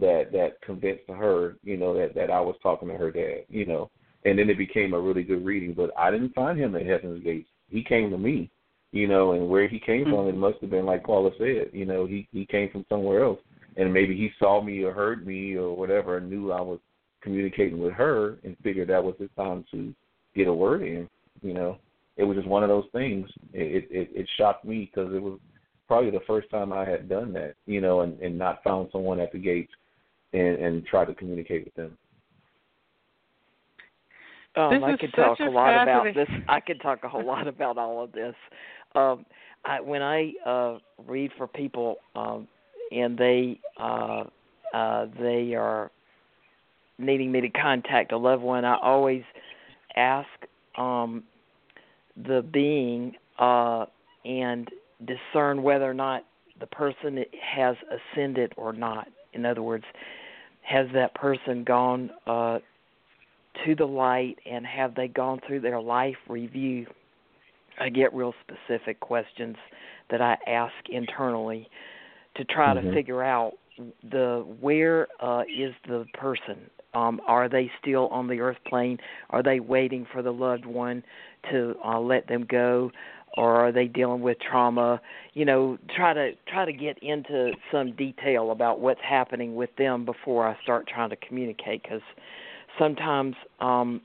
that 0.01 0.33
that 0.33 0.61
convinced 0.63 1.03
her, 1.09 1.57
you 1.63 1.77
know, 1.77 1.95
that 1.95 2.15
that 2.15 2.31
I 2.31 2.41
was 2.41 2.57
talking 2.63 2.89
to 2.89 2.97
her 2.97 3.11
dad, 3.11 3.45
you 3.49 3.67
know. 3.67 3.91
And 4.25 4.39
then 4.39 4.49
it 4.49 4.57
became 4.57 4.95
a 4.95 5.01
really 5.01 5.25
good 5.25 5.45
reading. 5.45 5.75
But 5.75 5.91
I 5.99 6.11
didn't 6.11 6.35
find 6.35 6.59
him 6.59 6.77
at 6.77 6.87
Heaven's 6.87 7.25
Gates. 7.25 7.49
He 7.69 7.83
came 7.83 8.11
to 8.11 8.19
me, 8.19 8.51
you 8.93 9.09
know, 9.09 9.33
and 9.33 9.49
where 9.49 9.67
he 9.67 9.81
came 9.81 10.05
from, 10.05 10.29
it 10.29 10.33
hmm. 10.33 10.39
must 10.39 10.61
have 10.61 10.71
been 10.71 10.87
like 10.87 11.05
Paula 11.05 11.31
said, 11.39 11.71
you 11.73 11.85
know, 11.85 12.07
he 12.07 12.29
he 12.33 12.47
came 12.47 12.71
from 12.71 12.87
somewhere 12.89 13.25
else, 13.25 13.41
and 13.77 13.93
maybe 13.93 14.17
he 14.17 14.31
saw 14.39 14.63
me 14.63 14.83
or 14.83 14.93
heard 14.93 15.27
me 15.27 15.55
or 15.57 15.77
whatever, 15.77 16.19
and 16.19 16.31
knew 16.31 16.53
I 16.53 16.61
was 16.61 16.79
communicating 17.23 17.81
with 17.81 17.93
her 17.95 18.39
and 18.45 18.57
figured 18.63 18.89
that 18.89 19.03
was 19.03 19.15
his 19.19 19.31
time 19.37 19.65
to 19.73 19.95
get 20.35 20.49
a 20.49 20.55
word 20.55 20.83
in. 20.83 21.09
You 21.43 21.55
know, 21.55 21.79
it 22.17 22.25
was 22.25 22.37
just 22.37 22.49
one 22.49 22.63
of 22.63 22.69
those 22.69 22.87
things. 22.93 23.29
It 23.53 23.89
it, 23.91 24.11
it 24.15 24.29
shocked 24.37 24.65
me 24.65 24.91
because 24.93 25.13
it 25.15 25.23
was 25.23 25.39
probably 25.89 26.11
the 26.11 26.21
first 26.27 26.51
time 26.51 26.73
I 26.73 26.89
had 26.89 27.09
done 27.09 27.33
that. 27.35 27.55
You 27.67 27.81
know, 27.81 28.01
and 28.03 28.19
and 28.21 28.39
not 28.39 28.63
found 28.63 28.89
someone 28.93 29.21
at 29.21 29.33
the 29.33 29.39
gates 29.39 29.73
and 30.33 30.57
and 30.59 30.87
tried 30.87 31.07
to 31.07 31.15
communicate 31.15 31.65
with 31.65 31.75
them. 31.75 31.97
Um, 34.55 34.85
I 34.85 34.97
could 34.99 35.15
talk 35.15 35.41
a, 35.41 35.45
a 35.45 35.51
lot 35.51 35.83
about 35.83 36.05
this. 36.15 36.29
I 36.49 36.61
could 36.61 36.81
talk 36.83 37.05
a 37.05 37.09
whole 37.09 37.25
lot 37.27 37.49
about 37.49 37.79
all 37.79 38.05
of 38.05 38.13
this. 38.13 38.35
Um, 38.95 39.25
I, 39.65 39.81
when 39.81 40.03
I 40.03 40.33
uh, 40.45 40.79
read 41.07 41.31
for 41.39 41.47
people 41.47 41.97
um, 42.15 42.49
and 42.91 43.17
they 43.17 43.59
uh, 43.81 44.25
uh, 44.75 45.07
they 45.19 45.55
are 45.55 45.91
needing 46.99 47.33
me 47.33 47.41
to 47.41 47.49
contact 47.49 48.13
a 48.13 48.17
loved 48.17 48.43
one, 48.43 48.65
I 48.65 48.77
always 48.83 49.23
ask 49.97 50.29
um, 50.77 51.25
the 52.17 52.45
being 52.53 53.15
uh, 53.39 53.87
and 54.25 54.69
discern 55.07 55.63
whether 55.63 55.85
or 55.85 55.95
not 55.95 56.25
the 56.61 56.67
person 56.67 57.25
has 57.41 57.77
ascended 57.91 58.53
or 58.57 58.73
not. 58.73 59.09
In 59.33 59.47
other 59.47 59.63
words, 59.63 59.85
has 60.63 60.87
that 60.95 61.15
person 61.15 61.65
gone 61.65 62.11
uh, 62.27 62.59
to 63.65 63.75
the 63.75 63.85
light 63.85 64.37
and 64.51 64.67
have 64.67 64.95
they 64.95 65.09
gone 65.09 65.41
through 65.47 65.61
their 65.61 65.81
life 65.81 66.17
review? 66.29 66.87
I 67.81 67.89
get 67.89 68.15
real 68.15 68.35
specific 68.43 69.01
questions 69.01 69.57
that 70.11 70.21
I 70.21 70.37
ask 70.47 70.75
internally 70.91 71.69
to 72.37 72.45
try 72.45 72.75
mm-hmm. 72.75 72.89
to 72.89 72.95
figure 72.95 73.23
out 73.23 73.53
the 74.11 74.45
where 74.61 75.09
uh, 75.21 75.43
is 75.43 75.75
the 75.89 76.05
person 76.15 76.71
um, 76.95 77.21
are 77.27 77.49
they 77.49 77.71
still 77.81 78.09
on 78.09 78.29
the 78.29 78.41
earth 78.41 78.59
plane? 78.67 78.99
Are 79.31 79.43
they 79.43 79.61
waiting 79.61 80.07
for 80.13 80.23
the 80.23 80.33
loved 80.33 80.67
one 80.67 81.03
to 81.51 81.75
uh, 81.85 81.99
let 82.01 82.29
them 82.29 82.47
go? 82.49 82.91
Or 83.37 83.55
are 83.57 83.73
they 83.73 83.87
dealing 83.87 84.21
with 84.21 84.37
trauma? 84.41 85.01
You 85.33 85.47
know, 85.47 85.79
try 85.97 86.13
to 86.13 86.33
try 86.47 86.67
to 86.67 86.73
get 86.73 86.99
into 87.03 87.53
some 87.71 87.93
detail 87.93 88.51
about 88.51 88.81
what's 88.81 89.01
happening 89.03 89.55
with 89.55 89.71
them 89.77 90.05
before 90.05 90.47
I 90.47 90.57
start 90.63 90.87
trying 90.87 91.11
to 91.11 91.17
communicate. 91.17 91.83
Because 91.83 92.03
sometimes 92.79 93.35
um, 93.61 94.03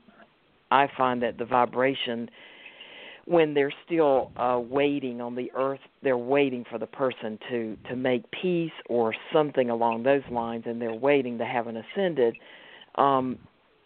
I 0.70 0.88
find 0.96 1.22
that 1.22 1.36
the 1.36 1.44
vibration 1.44 2.30
when 3.26 3.52
they're 3.52 3.72
still 3.84 4.30
uh 4.38 4.58
waiting 4.58 5.20
on 5.20 5.34
the 5.34 5.52
earth 5.54 5.80
they're 6.02 6.16
waiting 6.16 6.64
for 6.70 6.78
the 6.78 6.86
person 6.86 7.38
to 7.50 7.76
to 7.86 7.94
make 7.94 8.24
peace 8.30 8.72
or 8.88 9.14
something 9.34 9.68
along 9.68 10.02
those 10.02 10.22
lines 10.30 10.64
and 10.66 10.80
they're 10.80 10.94
waiting 10.94 11.36
to 11.36 11.44
have 11.44 11.66
an 11.66 11.76
ascended 11.76 12.34
um, 12.96 13.38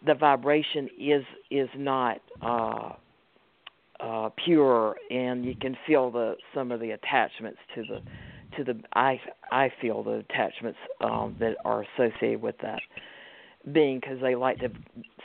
the 0.05 0.13
vibration 0.13 0.89
is 0.99 1.23
is 1.49 1.69
not 1.75 2.17
uh, 2.41 2.89
uh, 3.99 4.29
pure, 4.43 4.95
and 5.09 5.45
you 5.45 5.55
can 5.59 5.77
feel 5.87 6.11
the 6.11 6.35
some 6.53 6.71
of 6.71 6.79
the 6.79 6.91
attachments 6.91 7.59
to 7.75 7.83
the 7.83 8.01
to 8.57 8.63
the 8.63 8.79
I 8.93 9.19
I 9.51 9.71
feel 9.81 10.03
the 10.03 10.23
attachments 10.29 10.79
um, 11.01 11.35
that 11.39 11.55
are 11.65 11.85
associated 11.95 12.41
with 12.41 12.55
that 12.61 12.79
being 13.71 13.99
because 13.99 14.19
they 14.21 14.35
like 14.35 14.59
to 14.59 14.69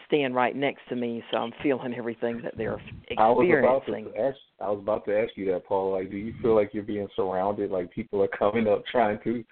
stand 0.06 0.34
right 0.34 0.54
next 0.54 0.82
to 0.88 0.96
me, 0.96 1.22
so 1.30 1.38
I'm 1.38 1.52
feeling 1.62 1.94
everything 1.94 2.40
that 2.44 2.56
they're 2.56 2.80
experiencing. 3.08 3.18
I 3.18 3.30
was 3.30 3.82
about 3.82 3.86
to 3.86 4.22
ask, 4.22 4.36
I 4.60 4.70
was 4.70 4.78
about 4.80 5.04
to 5.06 5.18
ask 5.18 5.32
you 5.36 5.46
that, 5.52 5.66
Paul. 5.66 5.92
Like, 5.92 6.10
do 6.10 6.16
you 6.16 6.34
feel 6.40 6.54
like 6.54 6.70
you're 6.72 6.84
being 6.84 7.08
surrounded? 7.16 7.70
Like 7.70 7.90
people 7.90 8.22
are 8.22 8.28
coming 8.38 8.68
up 8.68 8.84
trying 8.86 9.18
to 9.24 9.44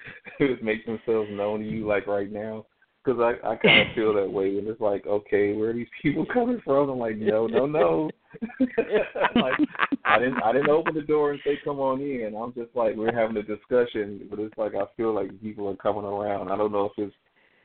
make 0.62 0.86
themselves 0.86 1.30
known 1.30 1.60
to 1.60 1.66
you, 1.66 1.86
like 1.86 2.06
right 2.06 2.30
now? 2.30 2.66
Because 3.06 3.20
I 3.20 3.48
I 3.48 3.56
kind 3.56 3.88
of 3.88 3.88
feel 3.94 4.14
that 4.14 4.30
way, 4.30 4.58
and 4.58 4.66
it's 4.66 4.80
like, 4.80 5.06
okay, 5.06 5.52
where 5.52 5.70
are 5.70 5.74
these 5.74 5.86
people 6.02 6.26
coming 6.32 6.60
from? 6.64 6.90
I'm 6.90 6.98
like, 6.98 7.16
no, 7.16 7.46
no, 7.46 7.66
no. 7.66 8.10
like, 9.36 9.54
I 10.04 10.18
didn't 10.18 10.42
I 10.42 10.52
didn't 10.52 10.70
open 10.70 10.94
the 10.94 11.02
door 11.02 11.32
and 11.32 11.40
say 11.44 11.58
come 11.64 11.78
on 11.78 12.00
in. 12.00 12.34
I'm 12.36 12.52
just 12.52 12.74
like 12.74 12.96
we're 12.96 13.14
having 13.14 13.36
a 13.36 13.42
discussion, 13.42 14.26
but 14.28 14.38
it's 14.38 14.56
like 14.58 14.74
I 14.74 14.84
feel 14.96 15.14
like 15.14 15.40
people 15.40 15.68
are 15.68 15.76
coming 15.76 16.04
around. 16.04 16.50
I 16.50 16.56
don't 16.56 16.72
know 16.72 16.86
if 16.86 16.92
it's 16.96 17.14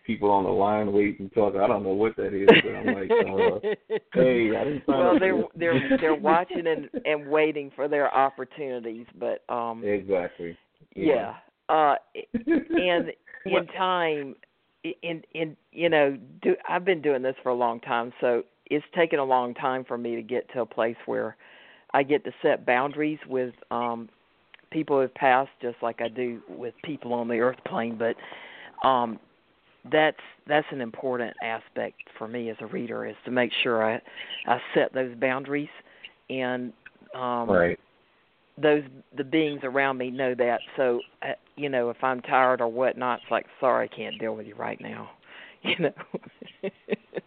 people 0.05 0.31
on 0.31 0.43
the 0.45 0.49
line 0.49 0.91
waiting 0.93 1.29
to 1.29 1.35
talk. 1.35 1.55
I 1.55 1.67
don't 1.67 1.83
know 1.83 1.93
what 1.93 2.15
that 2.15 2.33
is, 2.33 2.47
but 2.63 2.75
I'm 2.75 2.85
like, 2.87 3.11
uh, 3.11 3.95
hey, 4.13 4.55
I 4.55 4.63
didn't 4.63 4.83
sign 4.85 4.99
well, 4.99 5.19
they're 5.19 5.43
they're 5.55 5.97
they're 5.99 6.15
watching 6.15 6.67
and 6.67 6.89
and 7.05 7.27
waiting 7.27 7.71
for 7.75 7.87
their 7.87 8.13
opportunities, 8.13 9.07
but 9.19 9.43
um 9.53 9.83
exactly. 9.83 10.57
Yeah. 10.95 11.05
yeah. 11.05 11.33
Uh, 11.69 11.95
and 12.33 13.11
in 13.45 13.65
time, 13.77 14.35
in 14.83 15.23
in 15.33 15.55
you 15.71 15.89
know 15.89 16.17
do 16.41 16.55
I've 16.67 16.85
been 16.85 17.01
doing 17.01 17.21
this 17.21 17.35
for 17.43 17.49
a 17.49 17.55
long 17.55 17.79
time, 17.79 18.13
so 18.21 18.43
it's 18.67 18.85
taken 18.95 19.19
a 19.19 19.23
long 19.23 19.53
time 19.53 19.83
for 19.83 19.97
me 19.97 20.15
to 20.15 20.21
get 20.21 20.51
to 20.53 20.61
a 20.61 20.65
place 20.65 20.95
where 21.05 21.35
I 21.93 22.03
get 22.03 22.23
to 22.25 22.31
set 22.41 22.65
boundaries 22.65 23.19
with 23.27 23.53
um 23.69 24.09
people 24.71 24.95
who 24.95 25.01
have 25.01 25.13
passed 25.15 25.51
just 25.61 25.77
like 25.81 26.01
I 26.01 26.07
do 26.07 26.41
with 26.47 26.73
people 26.83 27.13
on 27.13 27.27
the 27.27 27.39
earth 27.39 27.59
plane, 27.65 27.97
but 27.97 28.15
um 28.87 29.19
that's 29.91 30.17
that's 30.47 30.67
an 30.71 30.81
important 30.81 31.35
aspect 31.43 31.97
for 32.17 32.27
me 32.27 32.49
as 32.49 32.57
a 32.59 32.67
reader 32.67 33.05
is 33.05 33.15
to 33.25 33.31
make 33.31 33.51
sure 33.63 33.83
I 33.83 34.01
I 34.47 34.59
set 34.73 34.93
those 34.93 35.15
boundaries 35.19 35.69
and 36.29 36.73
um 37.15 37.49
right 37.49 37.79
those 38.57 38.83
the 39.17 39.23
beings 39.23 39.61
around 39.63 39.97
me 39.97 40.09
know 40.09 40.35
that. 40.35 40.59
So, 40.77 40.99
uh, 41.21 41.33
you 41.55 41.69
know, 41.69 41.89
if 41.89 41.97
I'm 42.03 42.21
tired 42.21 42.61
or 42.61 42.67
whatnot, 42.67 43.19
it's 43.21 43.31
like, 43.31 43.45
sorry, 43.59 43.89
I 43.91 43.95
can't 43.95 44.19
deal 44.19 44.35
with 44.35 44.47
you 44.47 44.55
right 44.55 44.79
now. 44.81 45.11
You 45.63 45.75
know. 45.77 46.71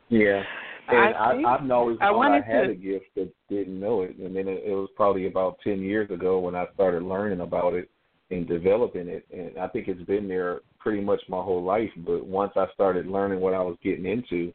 yeah. 0.08 0.42
And 0.88 1.14
I, 1.14 1.30
I, 1.30 1.54
I've 1.54 1.70
always 1.70 1.98
I, 2.00 2.08
thought 2.10 2.32
I 2.32 2.40
had 2.40 2.64
to... 2.64 2.70
a 2.70 2.74
gift 2.74 3.04
but 3.14 3.28
didn't 3.48 3.78
know 3.78 4.02
it, 4.02 4.16
and 4.16 4.34
then 4.34 4.48
it, 4.48 4.64
it 4.66 4.72
was 4.72 4.88
probably 4.96 5.28
about 5.28 5.58
ten 5.62 5.80
years 5.80 6.10
ago 6.10 6.40
when 6.40 6.56
I 6.56 6.66
started 6.74 7.04
learning 7.04 7.42
about 7.42 7.74
it 7.74 7.88
and 8.32 8.48
developing 8.48 9.06
it. 9.06 9.24
And 9.32 9.56
I 9.56 9.68
think 9.68 9.86
it's 9.86 10.02
been 10.02 10.26
there 10.26 10.62
pretty 10.80 11.00
much 11.00 11.20
my 11.28 11.40
whole 11.40 11.62
life. 11.62 11.90
But 11.98 12.26
once 12.26 12.50
I 12.56 12.66
started 12.74 13.06
learning 13.06 13.38
what 13.38 13.54
I 13.54 13.60
was 13.60 13.76
getting 13.84 14.04
into, 14.04 14.52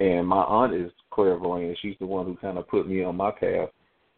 and 0.00 0.26
my 0.26 0.42
aunt 0.42 0.74
is 0.74 0.90
clairvoyant, 1.12 1.78
she's 1.80 1.96
the 2.00 2.06
one 2.06 2.26
who 2.26 2.36
kind 2.36 2.58
of 2.58 2.66
put 2.66 2.88
me 2.88 3.04
on 3.04 3.14
my 3.14 3.30
path 3.30 3.68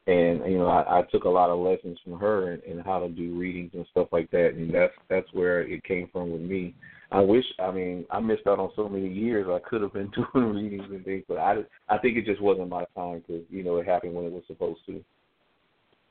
and 0.07 0.41
you 0.51 0.59
know 0.59 0.67
I, 0.67 1.01
I 1.01 1.03
took 1.03 1.25
a 1.25 1.29
lot 1.29 1.51
of 1.51 1.61
lessons 1.61 1.99
from 2.03 2.19
her 2.19 2.53
and, 2.53 2.63
and 2.65 2.85
how 2.85 3.01
to 3.01 3.09
do 3.09 3.39
readings 3.39 3.71
and 3.75 3.87
stuff 3.91 4.09
like 4.13 4.31
that, 4.33 4.55
and 4.57 4.75
that's 4.75 4.95
that's 5.09 5.33
where 5.33 5.63
it 5.63 5.85
came 5.85 6.09
from 6.13 6.33
with 6.33 6.41
me. 6.41 6.75
I 7.13 7.21
wish, 7.21 7.45
I 7.61 7.71
mean, 7.71 8.07
I 8.11 8.21
missed 8.21 8.47
out 8.47 8.59
on 8.59 8.71
so 8.75 8.89
many 8.89 9.07
years. 9.07 9.47
I 9.49 9.59
could 9.69 9.83
have 9.83 9.93
been 9.93 10.11
doing 10.35 10.55
readings 10.55 10.89
and 10.91 11.05
things, 11.05 11.25
but 11.29 11.39
I 11.39 11.59
I 11.89 11.99
think 11.99 12.17
it 12.17 12.25
just 12.25 12.41
wasn't 12.41 12.69
my 12.69 12.85
time 12.97 13.23
because 13.27 13.45
you 13.51 13.63
know 13.63 13.77
it 13.77 13.87
happened 13.87 14.15
when 14.15 14.27
it 14.27 14.33
was 14.33 14.45
supposed 14.47 14.81
to. 14.87 15.05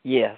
Yes, 0.03 0.37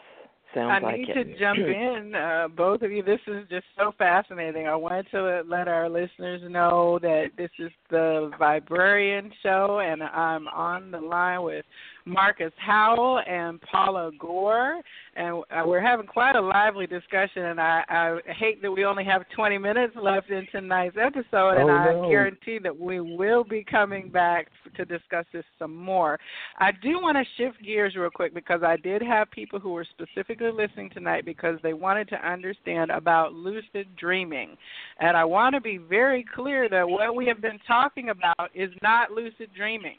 sounds 0.54 0.84
I 0.84 0.86
like 0.86 1.00
need 1.00 1.10
it. 1.10 1.14
to 1.14 1.40
jump 1.40 1.60
in, 1.60 2.16
uh, 2.16 2.48
both 2.56 2.82
of 2.82 2.92
you. 2.92 3.04
This 3.04 3.20
is 3.28 3.48
just 3.50 3.66
so 3.78 3.92
fascinating. 3.98 4.68
I 4.68 4.76
wanted 4.76 5.08
to 5.12 5.44
let 5.48 5.68
our 5.68 5.90
listeners 5.90 6.42
know 6.50 6.98
that 7.02 7.32
this 7.38 7.52
is 7.60 7.72
the 7.90 8.32
Viberarian 8.40 9.32
Show, 9.42 9.80
and 9.80 10.02
I'm 10.02 10.48
on 10.48 10.92
the 10.92 11.00
line 11.00 11.44
with 11.44 11.66
Marcus 12.06 12.52
Howell 12.58 13.22
and 13.28 13.62
Paula 13.62 14.12
Gore, 14.20 14.82
and 15.16 15.44
uh, 15.52 15.64
we're 15.66 15.82
having 15.82 16.06
quite 16.06 16.36
a 16.36 16.42
lively 16.42 16.88
discussion. 16.88 17.46
And 17.46 17.62
I, 17.62 17.84
I 17.90 18.20
hate 18.34 18.62
that 18.62 18.72
we 18.72 18.86
only 18.86 19.06
have 19.06 19.24
20 19.36 19.58
minutes 19.58 19.94
left 20.02 20.30
in 20.30 20.46
tonight's 20.52 20.98
episode, 21.00 21.58
and 21.58 21.70
oh, 21.70 22.06
I 22.06 22.10
guarantee 22.10 22.60
that 22.64 22.78
we 22.78 23.00
will 23.00 23.44
be 23.44 23.64
coming 23.64 24.10
back 24.10 24.48
to 24.76 24.86
discuss 24.86 25.26
this 25.34 25.46
some 25.58 25.76
more. 25.76 26.20
I 26.60 26.72
do 26.72 27.00
want 27.02 27.18
to 27.18 27.24
shift 27.38 27.64
gears 27.64 27.96
real 27.96 28.10
quick 28.10 28.34
because 28.34 28.62
I 28.64 28.78
did 28.78 29.02
have 29.02 29.32
people 29.32 29.60
who 29.60 29.72
were 29.72 29.86
specifically 29.90 30.52
listening 30.52 30.90
tonight 30.90 31.26
because 31.26 31.58
they 31.64 31.74
wanted 31.74 32.10
to 32.10 32.28
understand 32.28 32.92
about 32.92 33.34
lucid 33.34 33.88
dreaming, 33.98 34.58
and 35.00 35.16
I 35.16 35.24
want 35.24 35.56
to 35.56 35.62
be 35.62 35.78
very 35.78 36.26
clear 36.36 36.68
that 36.70 36.88
what 36.88 37.16
we 37.16 37.26
have 37.28 37.42
been 37.42 37.60
talking 37.68 38.10
about 38.10 38.50
is 38.54 38.72
not 38.82 39.12
lucid 39.12 39.50
dreaming 39.56 39.98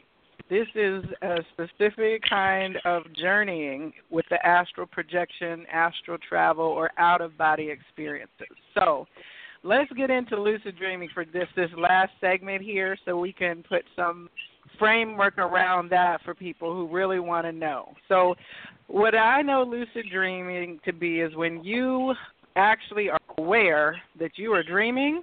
This 0.50 0.66
is 0.74 1.02
a 1.22 1.38
specific 1.52 2.22
kind 2.28 2.76
of 2.84 3.02
journeying 3.14 3.92
with 4.10 4.26
the 4.28 4.44
astral 4.46 4.86
projection, 4.86 5.64
astral 5.72 6.18
travel, 6.28 6.66
or 6.66 6.90
out 6.98 7.22
of 7.22 7.38
body 7.38 7.70
experiences. 7.70 8.54
So, 8.74 9.06
let's 9.62 9.90
get 9.92 10.10
into 10.10 10.38
lucid 10.38 10.76
dreaming 10.76 11.08
for 11.14 11.24
this 11.24 11.48
this 11.56 11.70
last 11.78 12.12
segment 12.20 12.62
here 12.62 12.96
so 13.06 13.16
we 13.16 13.32
can 13.32 13.64
put 13.66 13.84
some 13.96 14.28
framework 14.78 15.38
around 15.38 15.90
that 15.90 16.22
for 16.24 16.34
people 16.34 16.74
who 16.74 16.94
really 16.94 17.20
want 17.20 17.46
to 17.46 17.52
know. 17.52 17.94
So, 18.08 18.34
what 18.86 19.14
I 19.14 19.40
know 19.40 19.62
lucid 19.62 20.10
dreaming 20.12 20.78
to 20.84 20.92
be 20.92 21.20
is 21.20 21.34
when 21.34 21.64
you 21.64 22.14
actually 22.54 23.08
are 23.08 23.18
aware 23.38 23.96
that 24.18 24.32
you 24.36 24.52
are 24.52 24.62
dreaming 24.62 25.22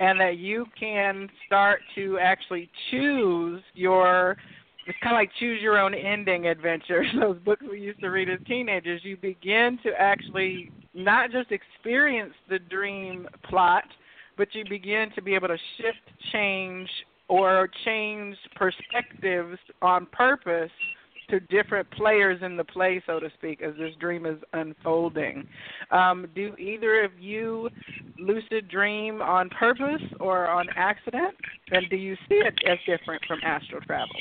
and 0.00 0.20
that 0.20 0.38
you 0.38 0.66
can 0.78 1.28
start 1.46 1.80
to 1.94 2.18
actually 2.18 2.70
choose 2.90 3.62
your 3.74 4.36
it's 4.86 4.96
kind 5.02 5.14
of 5.14 5.18
like 5.18 5.30
choose 5.38 5.60
your 5.60 5.78
own 5.78 5.94
ending 5.94 6.46
adventures 6.46 7.06
those 7.20 7.38
books 7.40 7.64
we 7.70 7.80
used 7.80 8.00
to 8.00 8.08
read 8.08 8.28
as 8.28 8.38
teenagers 8.46 9.00
you 9.04 9.16
begin 9.16 9.78
to 9.82 9.90
actually 9.98 10.70
not 10.94 11.30
just 11.30 11.50
experience 11.52 12.34
the 12.48 12.58
dream 12.58 13.26
plot 13.48 13.84
but 14.36 14.48
you 14.54 14.64
begin 14.68 15.10
to 15.14 15.22
be 15.22 15.34
able 15.34 15.48
to 15.48 15.58
shift 15.76 15.98
change 16.32 16.88
or 17.28 17.68
change 17.84 18.36
perspectives 18.56 19.58
on 19.82 20.06
purpose 20.06 20.70
to 21.30 21.40
different 21.40 21.90
players 21.92 22.40
in 22.42 22.56
the 22.56 22.64
play, 22.64 23.02
so 23.06 23.20
to 23.20 23.30
speak, 23.38 23.62
as 23.62 23.74
this 23.78 23.94
dream 24.00 24.26
is 24.26 24.38
unfolding. 24.52 25.46
Um, 25.90 26.26
do 26.34 26.54
either 26.56 27.04
of 27.04 27.12
you 27.18 27.68
lucid 28.18 28.68
dream 28.68 29.20
on 29.22 29.48
purpose 29.50 30.02
or 30.20 30.48
on 30.48 30.66
accident? 30.76 31.34
And 31.70 31.88
do 31.90 31.96
you 31.96 32.16
see 32.28 32.36
it 32.36 32.54
as 32.66 32.78
different 32.86 33.22
from 33.26 33.40
astral 33.44 33.80
travel? 33.82 34.14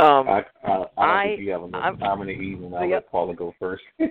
Um, 0.00 0.28
I, 0.28 0.42
I, 0.64 0.68
I 0.68 0.74
don't 0.74 0.90
I- 0.98 1.26
think 1.28 1.40
you 1.42 1.50
have 1.52 1.62
enough 1.62 1.82
I'm- 1.82 1.98
time 1.98 2.20
in 2.22 2.26
the 2.26 2.32
evening. 2.32 2.74
I'll 2.74 2.84
Yep. 2.84 3.02
let 3.04 3.10
Paula 3.10 3.34
go 3.34 3.54
first. 3.58 3.84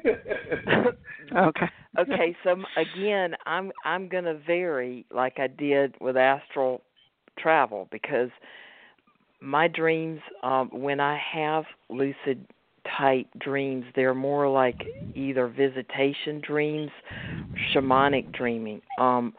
Okay. 1.35 1.65
okay, 1.97 2.35
so 2.43 2.55
again, 2.77 3.35
I'm 3.47 3.71
I'm 3.83 4.07
going 4.07 4.25
to 4.25 4.35
vary 4.45 5.05
like 5.11 5.39
I 5.39 5.47
did 5.47 5.95
with 5.99 6.15
astral 6.17 6.81
travel 7.39 7.87
because 7.91 8.29
my 9.45 9.67
dreams 9.67 10.19
um 10.43 10.69
when 10.71 10.99
I 10.99 11.19
have 11.33 11.65
lucid 11.89 12.45
type 12.97 13.27
dreams, 13.39 13.85
they're 13.95 14.13
more 14.13 14.47
like 14.49 14.85
either 15.15 15.47
visitation 15.47 16.41
dreams, 16.45 16.91
shamanic 17.73 18.31
dreaming. 18.33 18.81
Um 18.97 19.33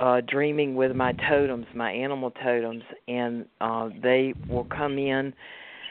uh 0.00 0.20
dreaming 0.26 0.74
with 0.74 0.94
my 0.94 1.12
totems, 1.28 1.66
my 1.74 1.90
animal 1.92 2.30
totems 2.30 2.84
and 3.08 3.46
uh 3.60 3.88
they 4.02 4.34
will 4.48 4.64
come 4.64 4.98
in 4.98 5.34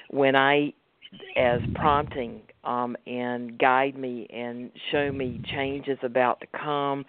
when 0.09 0.35
I 0.35 0.73
as 1.35 1.61
prompting 1.75 2.41
um, 2.63 2.95
and 3.05 3.57
guide 3.57 3.97
me 3.97 4.27
and 4.29 4.71
show 4.91 5.11
me 5.11 5.41
changes 5.53 5.97
about 6.03 6.39
to 6.41 6.47
come. 6.47 7.05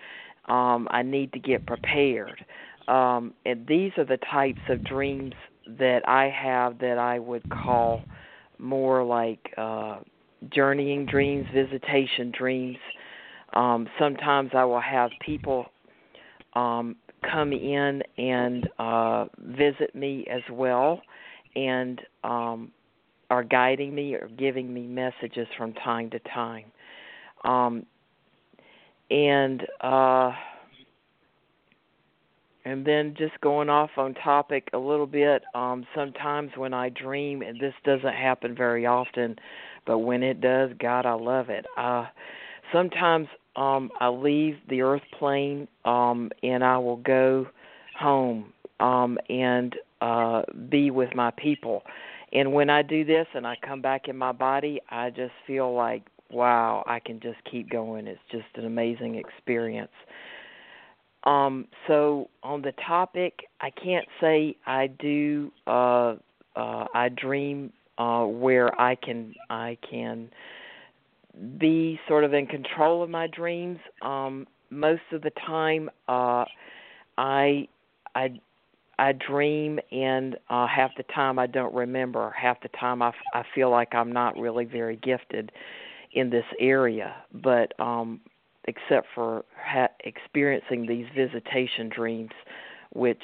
Um, 0.49 0.89
I 0.91 1.03
need 1.03 1.33
to 1.35 1.39
get 1.39 1.67
prepared. 1.67 2.45
Um, 2.89 3.35
and 3.47 3.67
these 3.67 3.93
are 3.97 4.05
the 4.05 4.19
types 4.31 4.61
of 4.69 4.83
dreams 4.85 5.35
that 5.79 6.07
I 6.09 6.29
have 6.29 6.79
that 6.79 6.99
I 6.99 7.19
would 7.19 7.49
call 7.51 8.01
more 8.59 9.05
like 9.05 9.53
uh, 9.57 10.01
journeying 10.51 11.07
dreams, 11.07 11.47
visitation 11.55 12.33
dreams. 12.37 12.79
Um, 13.55 13.89
sometimes 13.99 14.51
I 14.55 14.65
will 14.65 14.81
have 14.81 15.11
people 15.21 15.67
um, 16.55 16.97
come 17.31 17.53
in 17.53 18.03
and 18.19 18.69
uh, 18.79 19.27
visit 19.39 19.95
me 19.95 20.27
as 20.31 20.43
well, 20.51 21.01
and 21.55 22.01
um, 22.25 22.71
are 23.31 23.45
guiding 23.45 23.95
me 23.95 24.15
or 24.15 24.29
giving 24.39 24.73
me 24.73 24.87
messages 24.87 25.47
from 25.57 25.73
time 25.75 26.11
to 26.11 26.19
time. 26.21 26.65
Um, 27.45 27.87
and 29.11 29.63
uh, 29.81 30.33
and 32.65 32.85
then 32.87 33.15
just 33.19 33.41
going 33.41 33.69
off 33.69 33.91
on 33.97 34.15
topic 34.15 34.69
a 34.73 34.79
little 34.79 35.07
bit. 35.07 35.43
Um, 35.55 35.87
sometimes 35.95 36.53
when 36.57 36.73
I 36.75 36.89
dream, 36.91 37.43
and 37.43 37.59
this 37.61 37.75
doesn't 37.85 38.15
happen 38.15 38.55
very 38.55 38.87
often, 38.87 39.37
but 39.87 39.99
when 39.99 40.23
it 40.23 40.41
does, 40.41 40.71
God, 40.79 41.07
I 41.07 41.15
love 41.15 41.51
it. 41.51 41.67
Uh, 41.77 42.07
sometimes 42.73 43.29
um, 43.57 43.91
I 44.01 44.09
leave 44.09 44.57
the 44.69 44.83
earth 44.83 45.03
plane 45.19 45.69
um, 45.85 46.31
and 46.43 46.63
I 46.65 46.79
will 46.79 46.97
go 46.97 47.47
home 47.99 48.53
um, 48.81 49.19
and 49.29 49.75
uh, 50.01 50.43
be 50.69 50.91
with 50.91 51.15
my 51.15 51.31
people. 51.33 51.83
And 52.33 52.53
when 52.53 52.71
I 52.71 52.83
do 52.83 53.05
this 53.05 53.27
and 53.35 53.47
I 53.47 53.57
come 53.67 53.83
back 53.83 54.09
in 54.09 54.17
my 54.17 54.33
body, 54.33 54.81
I 54.89 55.11
just 55.11 55.33
feel 55.47 55.75
like, 55.75 56.03
wow, 56.31 56.83
I 56.87 56.99
can 56.99 57.21
just 57.21 57.39
keep 57.51 57.71
going. 57.71 58.07
It's 58.07 58.21
just 58.31 58.47
an 58.55 58.65
amazing 58.65 59.17
experience. 59.17 59.93
Um, 61.25 61.67
so 61.87 62.29
on 62.43 62.63
the 62.63 62.73
topic, 62.87 63.41
I 63.61 63.71
can't 63.71 64.07
say 64.21 64.57
I 64.67 64.89
do. 64.89 65.53
Uh, 65.67 66.17
uh, 66.57 66.87
I 66.95 67.09
dream 67.09 67.73
uh, 67.99 68.25
where 68.25 68.79
I 68.81 68.95
can 68.97 69.35
I 69.51 69.79
can 69.89 70.31
be 71.59 71.99
sort 72.09 72.25
of 72.25 72.35
in 72.35 72.47
control 72.47 73.03
of 73.03 73.11
my 73.11 73.27
dreams. 73.29 73.79
Um, 74.03 74.47
most 74.71 75.03
of 75.13 75.23
the 75.23 75.31
time, 75.47 75.89
uh, 76.09 76.45
I 77.17 77.69
I 78.15 78.41
I 78.99 79.13
dream, 79.13 79.81
and 79.91 80.37
uh, 80.51 80.67
half 80.67 80.91
the 80.97 81.05
time 81.15 81.39
I 81.39 81.47
don't 81.47 81.75
remember. 81.75 82.31
Half 82.37 82.63
the 82.63 82.69
time 82.69 83.03
I, 83.03 83.09
f- 83.09 83.15
I 83.35 83.43
feel 83.55 83.71
like 83.71 83.95
I'm 83.95 84.13
not 84.13 84.39
really 84.39 84.65
very 84.65 84.97
gifted 84.97 85.51
in 86.13 86.31
this 86.31 86.45
area. 86.61 87.15
But 87.33 87.79
um, 87.81 88.21
except 88.65 89.07
for 89.15 89.45
ha- 89.57 89.89
experiencing 90.05 90.87
these 90.87 91.07
visitation 91.17 91.89
dreams, 91.89 92.33
which 92.93 93.23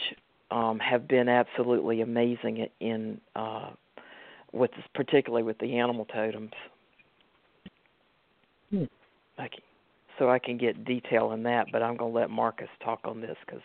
um, 0.50 0.78
have 0.78 1.06
been 1.06 1.28
absolutely 1.28 2.00
amazing 2.00 2.66
in 2.80 3.20
uh, 3.36 3.70
with 4.52 4.70
particularly 4.94 5.42
with 5.42 5.58
the 5.58 5.78
animal 5.78 6.06
totems. 6.06 6.52
Hmm. 8.70 8.84
I 9.38 9.48
can, 9.48 9.60
so 10.18 10.30
I 10.30 10.38
can 10.38 10.58
get 10.58 10.84
detail 10.84 11.32
in 11.32 11.42
that, 11.44 11.66
but 11.70 11.82
I'm 11.82 11.96
going 11.96 12.12
to 12.12 12.18
let 12.18 12.30
Marcus 12.30 12.68
talk 12.82 13.00
on 13.04 13.20
this 13.20 13.36
because 13.46 13.62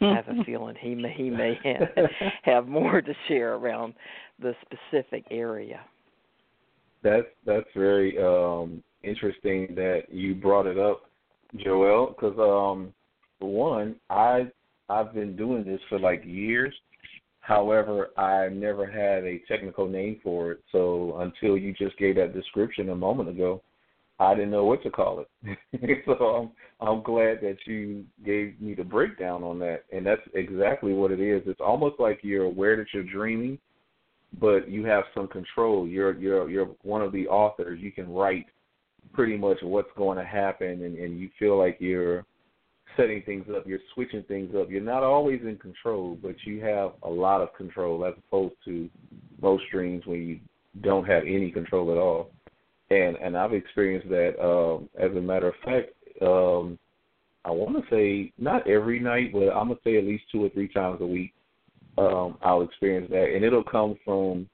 I 0.00 0.14
have 0.14 0.28
a 0.28 0.42
feeling 0.46 0.74
he 0.80 0.94
may 0.94 1.14
he 1.14 1.30
may 1.30 1.58
have, 1.64 2.08
have 2.42 2.68
more 2.68 3.00
to 3.00 3.14
share 3.28 3.54
around 3.54 3.94
the 4.40 4.54
specific 4.62 5.24
area. 5.30 5.80
That's 7.02 7.26
that's 7.44 7.68
very 7.74 8.16
um 8.18 8.82
interesting 9.02 9.74
that 9.74 10.02
you 10.10 10.34
brought 10.34 10.66
it 10.66 10.78
up, 10.78 11.02
Joelle, 11.56 12.14
because 12.14 12.38
um 12.38 12.92
for 13.38 13.50
one, 13.52 13.96
I 14.10 14.46
I've 14.88 15.14
been 15.14 15.36
doing 15.36 15.64
this 15.64 15.80
for 15.88 15.98
like 15.98 16.22
years. 16.24 16.74
However, 17.40 18.10
I 18.16 18.48
never 18.50 18.86
had 18.86 19.24
a 19.24 19.42
technical 19.48 19.88
name 19.88 20.20
for 20.22 20.52
it. 20.52 20.60
So 20.70 21.16
until 21.18 21.56
you 21.58 21.72
just 21.72 21.98
gave 21.98 22.14
that 22.16 22.34
description 22.34 22.90
a 22.90 22.94
moment 22.94 23.28
ago, 23.28 23.62
I 24.20 24.34
didn't 24.34 24.52
know 24.52 24.64
what 24.64 24.82
to 24.84 24.90
call 24.90 25.24
it. 25.42 26.02
so 26.06 26.12
I'm 26.12 26.50
I'm 26.86 27.02
glad 27.02 27.40
that 27.42 27.56
you 27.66 28.04
gave 28.24 28.60
me 28.60 28.74
the 28.74 28.84
breakdown 28.84 29.42
on 29.42 29.58
that, 29.60 29.84
and 29.92 30.06
that's 30.06 30.22
exactly 30.34 30.92
what 30.92 31.10
it 31.10 31.20
is. 31.20 31.42
It's 31.46 31.60
almost 31.60 31.98
like 31.98 32.20
you're 32.22 32.44
aware 32.44 32.76
that 32.76 32.86
you're 32.94 33.02
dreaming, 33.02 33.58
but 34.40 34.68
you 34.68 34.84
have 34.84 35.04
some 35.14 35.26
control. 35.26 35.86
You're 35.86 36.16
you're 36.18 36.48
you're 36.48 36.70
one 36.82 37.02
of 37.02 37.12
the 37.12 37.26
authors. 37.26 37.80
You 37.80 37.90
can 37.90 38.12
write 38.12 38.46
pretty 39.12 39.36
much 39.36 39.58
what's 39.62 39.90
going 39.96 40.18
to 40.18 40.24
happen, 40.24 40.84
and 40.84 40.96
and 40.98 41.18
you 41.18 41.30
feel 41.38 41.58
like 41.58 41.76
you're 41.80 42.24
setting 42.96 43.22
things 43.22 43.46
up. 43.54 43.66
You're 43.66 43.80
switching 43.94 44.22
things 44.24 44.54
up. 44.58 44.70
You're 44.70 44.82
not 44.82 45.02
always 45.02 45.40
in 45.42 45.56
control, 45.56 46.18
but 46.20 46.34
you 46.44 46.62
have 46.64 46.92
a 47.02 47.10
lot 47.10 47.40
of 47.40 47.54
control 47.54 48.04
as 48.04 48.14
opposed 48.26 48.54
to 48.66 48.88
most 49.40 49.64
dreams 49.70 50.04
when 50.06 50.22
you 50.22 50.40
don't 50.82 51.06
have 51.06 51.22
any 51.24 51.50
control 51.50 51.90
at 51.92 51.98
all 51.98 52.30
and 52.92 53.16
and 53.16 53.36
I've 53.36 53.52
experienced 53.52 54.08
that. 54.08 54.40
Um, 54.42 54.88
as 54.98 55.10
a 55.16 55.20
matter 55.20 55.48
of 55.48 55.54
fact, 55.64 55.92
um, 56.20 56.78
I 57.44 57.50
want 57.50 57.76
to 57.76 57.90
say 57.90 58.32
not 58.38 58.68
every 58.68 59.00
night, 59.00 59.32
but 59.32 59.48
I'm 59.48 59.68
gonna 59.68 59.80
say 59.84 59.96
at 59.96 60.04
least 60.04 60.24
two 60.30 60.44
or 60.44 60.50
three 60.50 60.68
times 60.68 61.00
a 61.00 61.06
week. 61.06 61.32
Um, 61.98 62.38
I'll 62.42 62.62
experience 62.62 63.08
that, 63.10 63.34
and 63.34 63.44
it'll 63.44 63.64
come 63.64 63.96
from 64.04 64.48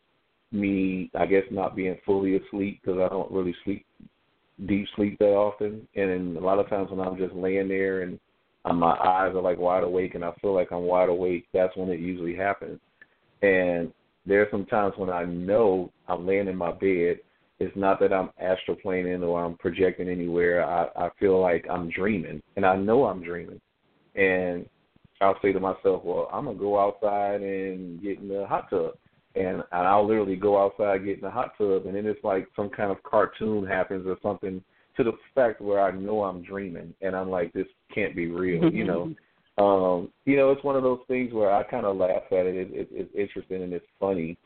me, 0.51 1.11
I 1.15 1.27
guess, 1.27 1.45
not 1.51 1.77
being 1.77 1.97
fully 2.05 2.37
asleep 2.37 2.81
because 2.83 3.01
I 3.01 3.09
don't 3.09 3.31
really 3.31 3.55
sleep 3.65 3.85
deep 4.67 4.87
sleep 4.97 5.19
that 5.19 5.27
often, 5.27 5.87
and 5.95 6.37
a 6.37 6.41
lot 6.41 6.59
of 6.59 6.69
times 6.69 6.91
when 6.91 7.07
I'm 7.07 7.17
just 7.17 7.35
laying 7.35 7.69
there 7.69 8.03
and 8.03 8.19
uh, 8.65 8.73
my 8.73 8.93
eyes 8.93 9.35
are 9.35 9.43
like 9.43 9.59
wide 9.59 9.85
awake 9.85 10.15
and 10.15 10.25
I 10.25 10.33
feel 10.41 10.55
like 10.55 10.73
I'm 10.73 10.83
wide 10.83 11.09
awake, 11.09 11.47
that's 11.53 11.77
when 11.77 11.89
it 11.91 12.01
usually 12.01 12.35
happens. 12.35 12.81
And 13.43 13.93
there 14.27 14.43
are 14.43 14.49
some 14.51 14.67
times 14.67 14.95
when 14.97 15.11
I 15.11 15.25
know 15.25 15.93
I'm 16.09 16.27
laying 16.27 16.49
in 16.49 16.57
my 16.57 16.73
bed 16.73 17.19
it's 17.61 17.77
not 17.77 17.99
that 18.01 18.13
I'm 18.13 18.31
astral 18.41 18.77
planing 18.77 19.23
or 19.23 19.45
I'm 19.45 19.57
projecting 19.57 20.09
anywhere. 20.09 20.65
I, 20.65 21.07
I 21.07 21.11
feel 21.19 21.41
like 21.41 21.67
I'm 21.69 21.91
dreaming, 21.91 22.41
and 22.57 22.65
I 22.65 22.77
know 22.77 23.05
I'm 23.05 23.23
dreaming. 23.23 23.61
And 24.15 24.67
I'll 25.21 25.39
say 25.43 25.53
to 25.53 25.61
myself, 25.61 26.05
well, 26.05 26.29
I'm 26.33 26.45
gonna 26.45 26.59
go 26.59 26.79
outside 26.79 27.43
and 27.43 28.01
get 28.01 28.19
in 28.19 28.29
the 28.29 28.47
hot 28.47 28.71
tub, 28.71 28.93
and 29.39 29.63
and 29.73 29.87
I'll 29.87 30.07
literally 30.07 30.37
go 30.37 30.63
outside 30.63 31.05
get 31.05 31.17
in 31.17 31.23
the 31.23 31.31
hot 31.31 31.53
tub, 31.59 31.87
and 31.87 31.95
then 31.95 32.07
it's 32.07 32.23
like 32.25 32.49
some 32.57 32.69
kind 32.69 32.91
of 32.91 33.03
cartoon 33.03 33.67
happens 33.67 34.07
or 34.07 34.17
something 34.23 34.63
to 34.97 35.05
the 35.05 35.13
fact 35.35 35.61
where 35.61 35.81
I 35.81 35.93
know 35.93 36.25
I'm 36.25 36.43
dreaming, 36.43 36.95
and 37.01 37.15
I'm 37.15 37.31
like, 37.31 37.53
this 37.53 37.67
can't 37.95 38.17
be 38.17 38.27
real, 38.27 38.73
you 38.73 38.85
know. 38.85 39.15
um, 39.59 40.11
you 40.25 40.37
know, 40.37 40.51
it's 40.51 40.65
one 40.65 40.77
of 40.77 40.83
those 40.83 41.01
things 41.07 41.33
where 41.33 41.53
I 41.53 41.63
kind 41.63 41.87
of 41.87 41.97
laugh 41.97 42.23
at 42.31 42.47
it. 42.47 42.57
It, 42.57 42.69
it. 42.73 42.89
It's 42.91 43.15
interesting 43.15 43.63
and 43.63 43.73
it's 43.73 43.87
funny, 44.01 44.37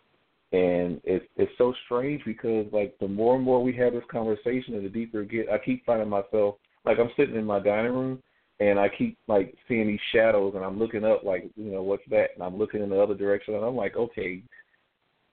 and 0.52 1.00
it's 1.04 1.24
it's 1.36 1.52
so 1.58 1.72
strange 1.86 2.22
because 2.24 2.66
like 2.72 2.94
the 3.00 3.08
more 3.08 3.36
and 3.36 3.44
more 3.44 3.62
we 3.62 3.74
have 3.76 3.94
this 3.94 4.04
conversation, 4.10 4.74
and 4.74 4.84
the 4.84 4.90
deeper 4.90 5.22
it 5.22 5.30
get, 5.30 5.48
I 5.48 5.58
keep 5.58 5.84
finding 5.86 6.08
myself 6.08 6.56
like 6.84 6.98
I'm 6.98 7.10
sitting 7.16 7.36
in 7.36 7.44
my 7.44 7.60
dining 7.60 7.92
room 7.92 8.22
and 8.60 8.78
I 8.78 8.88
keep 8.88 9.18
like 9.28 9.54
seeing 9.66 9.88
these 9.88 10.00
shadows, 10.12 10.52
and 10.54 10.64
I'm 10.64 10.78
looking 10.78 11.04
up 11.04 11.24
like, 11.24 11.50
you 11.56 11.72
know, 11.72 11.82
what's 11.82 12.02
that? 12.10 12.30
And 12.34 12.44
I'm 12.44 12.56
looking 12.56 12.82
in 12.82 12.90
the 12.90 13.00
other 13.00 13.14
direction, 13.14 13.54
and 13.54 13.64
I'm 13.64 13.74
like, 13.74 13.96
okay, 13.96 14.42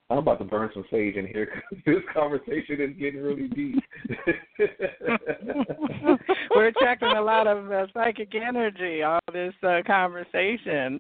I'm 0.10 0.18
about 0.18 0.40
to 0.40 0.46
burn 0.46 0.72
some 0.74 0.86
sage 0.90 1.16
in 1.16 1.28
here 1.28 1.48
because 1.70 1.84
this 1.86 2.04
conversation 2.14 2.82
is 2.82 2.98
getting 3.00 3.22
really 3.22 3.48
deep. 3.48 3.84
We're 6.56 6.68
attracting 6.68 7.12
a 7.12 7.22
lot 7.22 7.46
of 7.46 7.72
uh, 7.72 7.86
psychic 7.94 8.34
energy 8.34 9.04
on 9.04 9.20
this 9.32 9.54
uh, 9.62 9.82
conversation. 9.86 11.00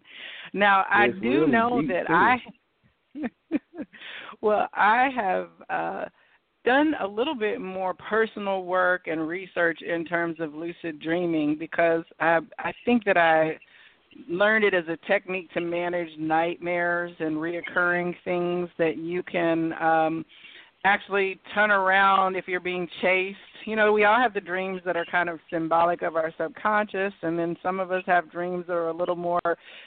Now, 0.53 0.85
I 0.89 1.05
it's 1.05 1.19
do 1.19 1.29
really 1.29 1.51
know 1.51 1.81
that 1.87 2.05
too. 2.07 2.13
I, 2.13 2.37
well, 4.41 4.67
I 4.73 5.09
have 5.15 5.49
uh, 5.71 6.05
done 6.63 6.93
a 7.01 7.07
little 7.07 7.35
bit 7.35 7.59
more 7.59 7.95
personal 7.95 8.63
work 8.63 9.07
and 9.07 9.27
research 9.27 9.81
in 9.81 10.05
terms 10.05 10.39
of 10.39 10.53
lucid 10.53 10.99
dreaming 10.99 11.57
because 11.57 12.03
I, 12.19 12.41
I 12.59 12.73
think 12.85 13.05
that 13.05 13.17
I 13.17 13.57
learned 14.27 14.63
it 14.63 14.73
as 14.73 14.85
a 14.87 14.97
technique 15.07 15.51
to 15.53 15.61
manage 15.61 16.09
nightmares 16.17 17.11
and 17.19 17.37
reoccurring 17.37 18.15
things 18.23 18.69
that 18.77 18.97
you 18.97 19.23
can 19.23 19.73
um 19.81 20.25
actually 20.85 21.39
turn 21.53 21.71
around 21.71 22.35
if 22.35 22.47
you're 22.47 22.59
being 22.59 22.87
chased. 23.01 23.37
You 23.65 23.75
know, 23.75 23.91
we 23.91 24.05
all 24.05 24.17
have 24.17 24.33
the 24.33 24.39
dreams 24.39 24.81
that 24.85 24.95
are 24.95 25.05
kind 25.11 25.27
of 25.27 25.39
symbolic 25.51 26.01
of 26.01 26.15
our 26.15 26.33
subconscious, 26.37 27.13
and 27.21 27.37
then 27.37 27.57
some 27.61 27.79
of 27.79 27.91
us 27.91 28.03
have 28.07 28.31
dreams 28.31 28.65
that 28.67 28.73
are 28.73 28.87
a 28.87 28.93
little 28.93 29.17
more 29.17 29.41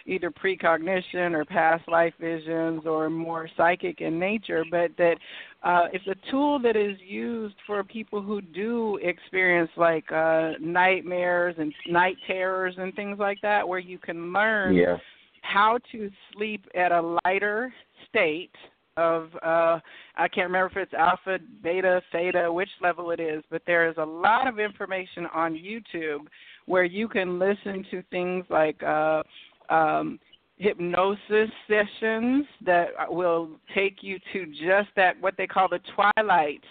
either 0.06 0.30
precognition 0.30 1.34
or 1.34 1.44
past 1.46 1.88
life 1.88 2.12
visions 2.20 2.82
or 2.84 3.08
more 3.08 3.48
psychic 3.56 4.02
in 4.02 4.18
nature, 4.18 4.64
but 4.70 4.90
that 4.98 5.16
uh, 5.62 5.86
it's 5.92 6.06
a 6.06 6.30
tool 6.30 6.58
that 6.58 6.76
is 6.76 6.98
used 7.00 7.56
for 7.66 7.82
people 7.82 8.20
who 8.20 8.42
do 8.42 8.98
experience 9.02 9.70
like 9.76 10.10
uh, 10.12 10.52
nightmares 10.60 11.54
and 11.58 11.72
night 11.88 12.16
terrors 12.26 12.74
and 12.76 12.94
things 12.94 13.18
like 13.18 13.38
that, 13.40 13.66
where 13.66 13.78
you 13.78 13.98
can 13.98 14.32
learn 14.32 14.74
yeah. 14.74 14.98
how 15.40 15.78
to 15.90 16.10
sleep 16.32 16.66
at 16.74 16.92
a 16.92 17.18
lighter 17.24 17.72
state 18.08 18.50
of 18.96 19.30
uh 19.42 19.78
I 20.16 20.28
can't 20.28 20.48
remember 20.48 20.70
if 20.70 20.76
it's 20.76 20.94
alpha, 20.94 21.38
beta, 21.62 22.02
theta, 22.12 22.52
which 22.52 22.68
level 22.80 23.10
it 23.10 23.20
is, 23.20 23.42
but 23.50 23.62
there 23.66 23.88
is 23.88 23.96
a 23.98 24.04
lot 24.04 24.46
of 24.46 24.58
information 24.58 25.26
on 25.34 25.54
YouTube 25.54 26.26
where 26.66 26.84
you 26.84 27.08
can 27.08 27.38
listen 27.38 27.84
to 27.90 28.02
things 28.10 28.44
like 28.50 28.82
uh 28.82 29.22
um 29.70 30.18
hypnosis 30.58 31.50
sessions 31.66 32.44
that 32.64 32.88
will 33.08 33.48
take 33.74 33.96
you 34.00 34.18
to 34.32 34.46
just 34.46 34.88
that 34.94 35.20
what 35.20 35.34
they 35.36 35.46
call 35.46 35.68
the 35.68 35.80
twilight 35.94 36.62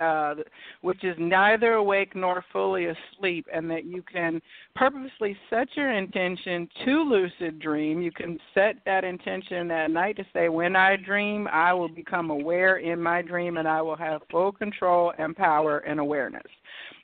uh, 0.00 0.34
which 0.82 1.02
is 1.04 1.16
neither 1.18 1.74
awake 1.74 2.14
nor 2.14 2.44
fully 2.52 2.86
asleep, 2.86 3.46
and 3.52 3.70
that 3.70 3.84
you 3.84 4.02
can 4.02 4.40
purposely 4.74 5.36
set 5.50 5.68
your 5.74 5.92
intention 5.92 6.68
to 6.84 7.02
lucid 7.02 7.58
dream. 7.58 8.00
You 8.00 8.12
can 8.12 8.38
set 8.54 8.76
that 8.86 9.04
intention 9.04 9.70
at 9.70 9.90
night 9.90 10.16
to 10.16 10.26
say, 10.32 10.48
when 10.48 10.76
I 10.76 10.96
dream, 10.96 11.48
I 11.52 11.72
will 11.72 11.88
become 11.88 12.30
aware 12.30 12.76
in 12.76 13.02
my 13.02 13.22
dream, 13.22 13.56
and 13.56 13.66
I 13.66 13.82
will 13.82 13.96
have 13.96 14.22
full 14.30 14.52
control 14.52 15.12
and 15.18 15.36
power 15.36 15.78
and 15.78 16.00
awareness. 16.00 16.46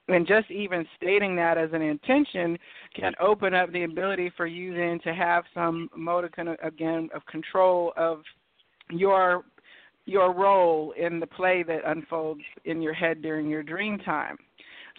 And 0.09 0.27
just 0.27 0.51
even 0.51 0.87
stating 0.97 1.35
that 1.37 1.57
as 1.57 1.71
an 1.73 1.81
intention 1.81 2.59
can 2.95 3.15
open 3.21 3.55
up 3.55 3.73
the 3.73 3.85
ability 3.85 4.31
for 4.37 4.47
you 4.47 4.75
then 4.75 5.01
to 5.05 5.15
have 5.15 5.45
some 5.55 5.89
modicum 5.97 6.49
again 6.63 7.09
of 7.15 7.25
control 7.27 7.93
of 7.97 8.21
your 8.91 9.45
your 10.07 10.33
role 10.33 10.93
in 10.93 11.21
the 11.21 11.27
play 11.27 11.63
that 11.63 11.81
unfolds 11.87 12.43
in 12.65 12.83
your 12.83 12.95
head 12.95 13.23
during 13.23 13.49
your 13.49 13.63
dream 13.63 13.99
time. 13.99 14.37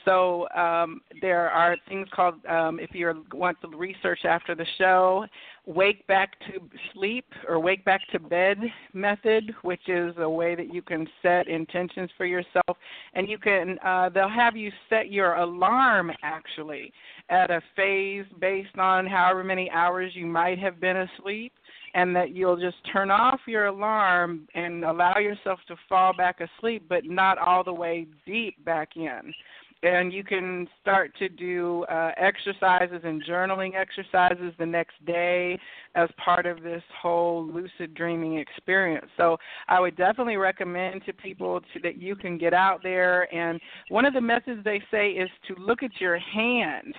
So 0.05 0.47
um, 0.49 1.01
there 1.19 1.49
are 1.49 1.75
things 1.89 2.07
called, 2.13 2.45
um, 2.45 2.79
if 2.79 2.91
you 2.93 3.25
want 3.33 3.57
to 3.61 3.75
research 3.75 4.19
after 4.23 4.53
the 4.53 4.65
show, 4.77 5.25
wake 5.65 6.05
back 6.05 6.39
to 6.41 6.61
sleep 6.93 7.25
or 7.47 7.59
wake 7.59 7.83
back 7.83 8.01
to 8.11 8.19
bed 8.19 8.59
method, 8.93 9.51
which 9.63 9.89
is 9.89 10.13
a 10.17 10.29
way 10.29 10.53
that 10.53 10.71
you 10.71 10.83
can 10.83 11.07
set 11.23 11.47
intentions 11.47 12.11
for 12.17 12.25
yourself, 12.25 12.77
and 13.13 13.27
you 13.27 13.39
can 13.39 13.79
uh, 13.83 14.09
they'll 14.09 14.29
have 14.29 14.55
you 14.55 14.71
set 14.89 15.11
your 15.11 15.35
alarm 15.35 16.11
actually 16.21 16.93
at 17.29 17.49
a 17.49 17.61
phase 17.75 18.25
based 18.39 18.77
on 18.77 19.07
however 19.07 19.43
many 19.43 19.71
hours 19.71 20.11
you 20.13 20.27
might 20.27 20.59
have 20.59 20.79
been 20.79 20.97
asleep 20.97 21.51
and 21.95 22.13
that 22.13 22.35
you'll 22.35 22.57
just 22.57 22.75
turn 22.91 23.09
off 23.09 23.39
your 23.47 23.67
alarm 23.67 24.47
and 24.53 24.83
allow 24.83 25.17
yourself 25.17 25.59
to 25.67 25.75
fall 25.87 26.13
back 26.15 26.41
asleep, 26.41 26.85
but 26.87 27.05
not 27.05 27.37
all 27.37 27.63
the 27.63 27.73
way 27.73 28.05
deep 28.25 28.63
back 28.65 28.89
in. 28.97 29.33
And 29.81 30.11
you 30.11 30.23
can 30.23 30.67
start 30.81 31.15
to 31.19 31.29
do 31.29 31.85
uh, 31.85 32.11
exercises 32.17 33.01
and 33.03 33.23
journaling 33.23 33.75
exercises 33.75 34.51
the 34.57 34.65
next 34.65 34.93
day 35.05 35.57
as 35.95 36.09
part 36.23 36.45
of 36.45 36.63
this 36.63 36.81
whole 37.01 37.45
lucid 37.47 37.93
dreaming 37.93 38.39
experience. 38.39 39.05
So 39.15 39.37
I 39.69 39.79
would 39.79 39.95
definitely 39.95 40.37
recommend 40.37 41.05
to 41.05 41.13
people 41.13 41.61
to, 41.61 41.79
that 41.83 42.01
you 42.01 42.15
can 42.15 42.37
get 42.37 42.53
out 42.53 42.81
there. 42.83 43.33
And 43.33 43.59
one 43.89 44.05
of 44.05 44.13
the 44.13 44.21
methods 44.21 44.63
they 44.65 44.81
say 44.91 45.11
is 45.11 45.29
to 45.47 45.55
look 45.63 45.81
at 45.81 46.01
your 46.01 46.17
hand 46.17 46.93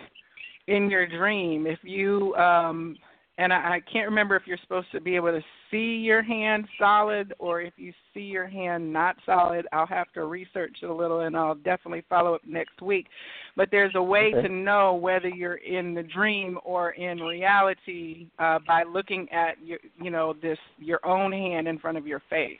in 0.69 0.89
your 0.89 1.07
dream. 1.07 1.67
If 1.67 1.81
you 1.83 2.35
um, 2.37 2.97
and 3.39 3.53
I, 3.53 3.57
I 3.77 3.81
can't 3.93 4.09
remember 4.09 4.37
if 4.37 4.47
you're 4.47 4.59
supposed 4.63 4.91
to 4.93 5.01
be 5.01 5.17
able 5.17 5.31
to 5.31 5.43
see 5.71 5.97
your 5.97 6.23
hand 6.23 6.67
solid 6.79 7.35
or 7.39 7.61
if 7.61 7.75
you 7.77 7.93
see 8.15 8.21
your 8.21 8.47
hand 8.47 8.93
not 8.93 9.17
solid. 9.27 9.67
I'll 9.73 9.87
have 9.87 10.11
to 10.15 10.25
research 10.25 10.79
it 10.83 10.87
a 10.87 10.95
little, 10.95 11.21
and 11.21 11.37
I'll 11.37 11.55
definitely 11.55 12.05
follow 12.09 12.35
up 12.35 12.43
next 12.47 12.81
week. 12.81 13.07
But 13.57 13.71
there's 13.71 13.95
a 13.95 14.03
way 14.03 14.33
Okay. 14.35 14.49
to 14.49 14.53
know 14.53 14.95
whether 14.95 15.29
you're 15.29 15.57
in 15.57 15.95
the 15.95 16.03
dream 16.03 16.59
or 16.65 16.93
in 16.93 17.19
reality 17.19 18.29
uh, 18.39 18.59
by 18.67 18.85
looking 18.85 19.31
at 19.33 19.55
your, 19.63 19.79
you 20.01 20.11
know, 20.11 20.35
this 20.41 20.59
your 20.79 21.05
own 21.05 21.33
hand 21.33 21.69
in 21.69 21.79
front 21.79 21.99
of 21.99 22.07
your 22.07 22.23
face. 22.31 22.59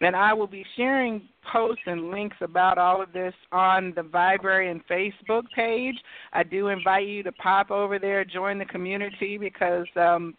And 0.00 0.14
I 0.14 0.32
will 0.32 0.46
be 0.46 0.64
sharing 0.76 1.22
posts 1.52 1.82
and 1.86 2.10
links 2.10 2.36
about 2.40 2.78
all 2.78 3.02
of 3.02 3.12
this 3.12 3.34
on 3.50 3.92
the 3.96 4.02
Viberarian 4.02 4.80
Facebook 4.88 5.42
page. 5.54 5.96
I 6.32 6.44
do 6.44 6.68
invite 6.68 7.06
you 7.06 7.22
to 7.24 7.32
pop 7.32 7.70
over 7.70 7.98
there, 7.98 8.24
join 8.24 8.58
the 8.58 8.64
community 8.64 9.38
because 9.38 9.86
um, 9.96 10.34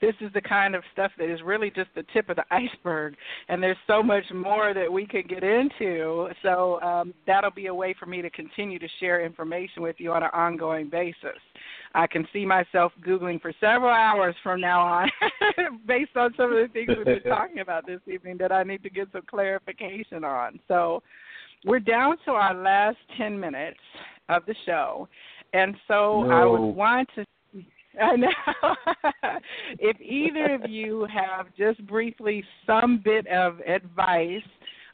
this 0.00 0.14
is 0.20 0.32
the 0.34 0.40
kind 0.40 0.74
of 0.74 0.82
stuff 0.92 1.10
that 1.18 1.30
is 1.30 1.40
really 1.44 1.70
just 1.70 1.90
the 1.94 2.04
tip 2.12 2.28
of 2.28 2.36
the 2.36 2.44
iceberg, 2.50 3.16
and 3.48 3.62
there's 3.62 3.76
so 3.86 4.02
much 4.02 4.24
more 4.32 4.74
that 4.74 4.90
we 4.90 5.06
could 5.06 5.28
get 5.28 5.42
into. 5.42 6.28
So 6.42 6.80
um, 6.82 7.14
that'll 7.26 7.50
be 7.50 7.66
a 7.66 7.74
way 7.74 7.94
for 7.98 8.06
me 8.06 8.22
to 8.22 8.30
continue 8.30 8.78
to 8.78 8.88
share 9.00 9.24
information 9.24 9.82
with 9.82 9.96
you 9.98 10.12
on 10.12 10.22
an 10.22 10.30
ongoing 10.32 10.88
basis. 10.88 11.38
I 11.94 12.06
can 12.06 12.26
see 12.32 12.44
myself 12.46 12.92
Googling 13.06 13.40
for 13.40 13.52
several 13.60 13.90
hours 13.90 14.34
from 14.42 14.60
now 14.60 14.80
on 14.80 15.10
based 15.86 16.16
on 16.16 16.32
some 16.36 16.52
of 16.52 16.58
the 16.58 16.68
things 16.72 16.88
we've 16.96 17.04
been 17.04 17.22
talking 17.30 17.58
about 17.58 17.86
this 17.86 18.00
evening 18.12 18.36
that 18.38 18.52
I 18.52 18.62
need 18.62 18.82
to 18.82 18.90
get 18.90 19.08
some 19.12 19.22
clarification 19.28 20.24
on. 20.24 20.58
So 20.68 21.02
we're 21.64 21.80
down 21.80 22.16
to 22.24 22.32
our 22.32 22.54
last 22.54 22.96
10 23.16 23.38
minutes 23.38 23.78
of 24.28 24.44
the 24.46 24.54
show. 24.64 25.08
And 25.52 25.76
so 25.86 26.24
I 26.30 26.40
No. 26.40 26.50
would 26.52 26.74
want 26.74 27.08
to 27.16 27.24
I 28.02 28.16
know. 28.16 28.30
if 29.78 30.00
either 30.00 30.54
of 30.54 30.70
you 30.70 31.06
have 31.12 31.48
just 31.58 31.86
briefly 31.86 32.42
some 32.66 33.02
bit 33.04 33.26
of 33.26 33.60
advice 33.60 34.40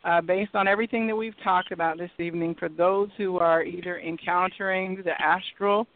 uh, 0.03 0.21
based 0.21 0.57
on 0.57 0.67
everything 0.67 1.07
that 1.07 1.15
we've 1.15 1.39
talked 1.45 1.71
about 1.71 1.99
this 1.99 2.11
evening 2.19 2.57
for 2.59 2.69
those 2.69 3.09
who 3.17 3.39
are 3.39 3.63
either 3.63 4.01
encountering 4.01 5.01
the 5.05 5.13
astral 5.23 5.87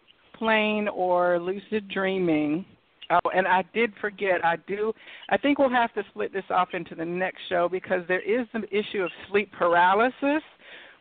plane 0.43 0.89
or 0.89 1.39
lucid 1.39 1.89
dreaming. 1.89 2.65
Oh, 3.11 3.31
and 3.33 3.47
I 3.47 3.63
did 3.73 3.93
forget. 4.01 4.45
I 4.45 4.57
do. 4.67 4.93
I 5.29 5.37
think 5.37 5.59
we'll 5.59 5.71
have 5.71 5.95
to 5.95 6.03
split 6.11 6.33
this 6.33 6.45
off 6.51 6.71
into 6.73 6.97
the 6.97 7.05
next 7.05 7.43
show 7.49 7.69
because 7.71 8.01
there 8.09 8.23
is 8.23 8.49
the 8.53 8.63
issue 8.77 9.03
of 9.03 9.11
sleep 9.31 9.53
paralysis, 9.57 10.43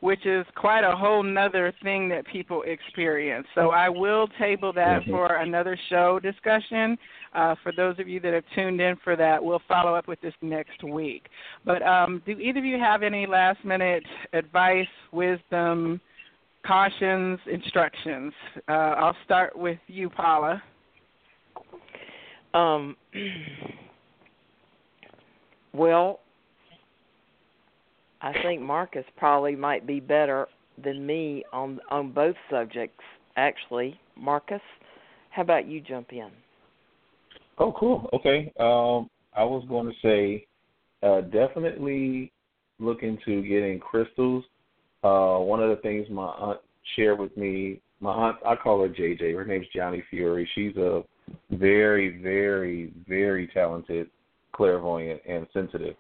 which 0.01 0.27
is 0.27 0.45
quite 0.55 0.83
a 0.83 0.95
whole 0.95 1.23
nother 1.23 1.73
thing 1.81 2.07
that 2.09 2.27
people 2.27 2.61
experience. 2.67 3.47
So 3.55 3.71
I 3.71 3.89
will 3.89 4.27
table 4.39 4.73
that 4.73 5.01
for 5.09 5.37
another 5.37 5.75
show 5.89 6.19
discussion. 6.19 6.97
Uh, 7.33 7.55
for 7.63 7.71
those 7.75 7.97
of 7.97 8.07
you 8.07 8.19
that 8.19 8.33
have 8.33 8.43
tuned 8.53 8.79
in 8.79 8.95
for 9.03 9.15
that, 9.15 9.43
we'll 9.43 9.61
follow 9.67 9.95
up 9.95 10.07
with 10.07 10.21
this 10.21 10.35
next 10.43 10.83
week. 10.83 11.29
But 11.65 11.81
um, 11.81 12.21
do 12.27 12.33
either 12.33 12.59
of 12.59 12.65
you 12.65 12.77
have 12.77 13.01
any 13.01 13.25
last 13.25 13.65
minute 13.65 14.03
advice, 14.33 14.85
wisdom, 15.11 15.99
cautions, 16.65 17.39
instructions? 17.51 18.33
Uh, 18.67 18.71
I'll 18.71 19.17
start 19.25 19.57
with 19.57 19.79
you, 19.87 20.09
Paula. 20.09 20.61
Um, 22.53 22.95
well, 25.73 26.19
I 28.21 28.33
think 28.43 28.61
Marcus 28.61 29.05
probably 29.17 29.55
might 29.55 29.87
be 29.87 29.99
better 29.99 30.47
than 30.83 31.05
me 31.05 31.43
on 31.51 31.79
on 31.89 32.11
both 32.11 32.35
subjects. 32.49 33.03
Actually, 33.35 33.99
Marcus, 34.15 34.61
how 35.29 35.41
about 35.41 35.67
you 35.67 35.81
jump 35.81 36.11
in? 36.11 36.29
Oh, 37.57 37.73
cool. 37.79 38.09
Okay. 38.13 38.51
Um, 38.59 39.09
I 39.35 39.43
was 39.43 39.65
going 39.69 39.87
to 39.87 39.93
say 40.01 40.45
uh, 41.03 41.21
definitely 41.21 42.31
look 42.79 43.03
into 43.03 43.41
getting 43.43 43.79
crystals. 43.79 44.43
Uh, 45.03 45.37
one 45.39 45.61
of 45.61 45.69
the 45.69 45.81
things 45.81 46.07
my 46.09 46.25
aunt 46.25 46.59
shared 46.95 47.19
with 47.19 47.35
me, 47.35 47.81
my 47.99 48.11
aunt, 48.11 48.37
I 48.45 48.55
call 48.55 48.81
her 48.81 48.89
JJ. 48.89 49.35
Her 49.35 49.45
name's 49.45 49.67
Johnny 49.75 50.03
Fury. 50.09 50.47
She's 50.55 50.75
a 50.77 51.03
very, 51.51 52.21
very, 52.21 52.93
very 53.07 53.47
talented 53.47 54.09
clairvoyant 54.53 55.21
and 55.27 55.47
sensitive. 55.53 55.95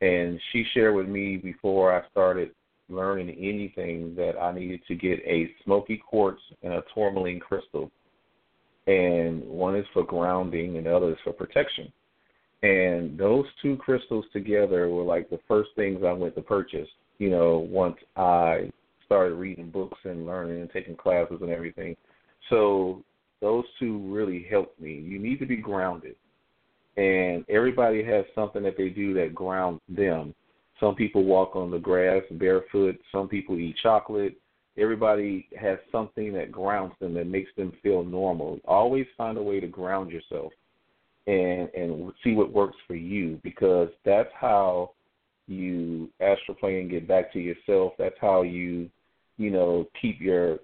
And 0.00 0.40
she 0.52 0.64
shared 0.74 0.94
with 0.94 1.08
me 1.08 1.36
before 1.36 1.96
I 1.96 2.06
started 2.10 2.50
learning 2.88 3.30
anything 3.30 4.14
that 4.16 4.38
I 4.40 4.52
needed 4.52 4.80
to 4.88 4.94
get 4.94 5.18
a 5.26 5.50
smoky 5.64 5.96
quartz 5.96 6.40
and 6.62 6.74
a 6.74 6.82
tourmaline 6.94 7.40
crystal. 7.40 7.90
And 8.86 9.42
one 9.44 9.74
is 9.74 9.86
for 9.92 10.04
grounding 10.04 10.76
and 10.76 10.86
the 10.86 10.96
other 10.96 11.10
is 11.12 11.18
for 11.24 11.32
protection. 11.32 11.92
And 12.62 13.18
those 13.18 13.44
two 13.60 13.76
crystals 13.76 14.24
together 14.32 14.88
were 14.88 15.02
like 15.02 15.28
the 15.28 15.40
first 15.48 15.70
things 15.76 16.02
I 16.06 16.12
went 16.12 16.34
to 16.36 16.42
purchase, 16.42 16.88
you 17.18 17.30
know, 17.30 17.58
once 17.70 17.96
I 18.16 18.70
started 19.06 19.34
reading 19.34 19.70
books 19.70 19.98
and 20.04 20.26
learning 20.26 20.60
and 20.60 20.70
taking 20.70 20.96
classes 20.96 21.38
and 21.40 21.50
everything. 21.50 21.96
So 22.50 23.02
those 23.40 23.64
two 23.78 23.98
really 24.12 24.46
helped 24.50 24.80
me. 24.80 24.94
You 24.94 25.18
need 25.18 25.38
to 25.38 25.46
be 25.46 25.56
grounded. 25.56 26.16
And 26.96 27.44
everybody 27.48 28.02
has 28.04 28.24
something 28.34 28.62
that 28.62 28.76
they 28.76 28.88
do 28.88 29.14
that 29.14 29.34
grounds 29.34 29.80
them. 29.88 30.34
Some 30.80 30.94
people 30.94 31.24
walk 31.24 31.56
on 31.56 31.70
the 31.70 31.78
grass 31.78 32.22
barefoot, 32.32 32.98
some 33.12 33.28
people 33.28 33.58
eat 33.58 33.76
chocolate. 33.82 34.36
Everybody 34.78 35.48
has 35.58 35.78
something 35.90 36.34
that 36.34 36.52
grounds 36.52 36.92
them 37.00 37.14
that 37.14 37.26
makes 37.26 37.50
them 37.56 37.72
feel 37.82 38.04
normal. 38.04 38.60
Always 38.66 39.06
find 39.16 39.38
a 39.38 39.42
way 39.42 39.58
to 39.58 39.66
ground 39.66 40.10
yourself 40.10 40.52
and 41.26 41.68
and 41.74 42.12
see 42.22 42.34
what 42.34 42.52
works 42.52 42.76
for 42.86 42.94
you 42.94 43.40
because 43.42 43.88
that's 44.04 44.28
how 44.38 44.90
you 45.46 46.10
astral 46.20 46.56
plane 46.58 46.80
and 46.80 46.90
get 46.90 47.08
back 47.08 47.32
to 47.32 47.38
yourself. 47.38 47.92
That's 47.98 48.16
how 48.20 48.42
you, 48.42 48.90
you 49.36 49.50
know, 49.50 49.86
keep 50.00 50.20
your 50.20 50.58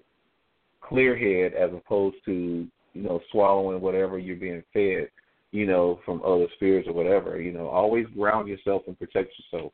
clear 0.81 1.17
head 1.17 1.53
as 1.53 1.71
opposed 1.73 2.17
to, 2.25 2.67
you 2.93 3.01
know, 3.01 3.19
swallowing 3.31 3.81
whatever 3.81 4.19
you're 4.19 4.35
being 4.35 4.63
fed, 4.73 5.09
you 5.51 5.65
know, 5.65 5.99
from 6.05 6.21
other 6.23 6.47
spirits 6.55 6.87
or 6.87 6.93
whatever. 6.93 7.41
You 7.41 7.51
know, 7.51 7.67
always 7.67 8.05
ground 8.17 8.47
yourself 8.47 8.83
and 8.87 8.97
protect 8.97 9.33
yourself. 9.39 9.71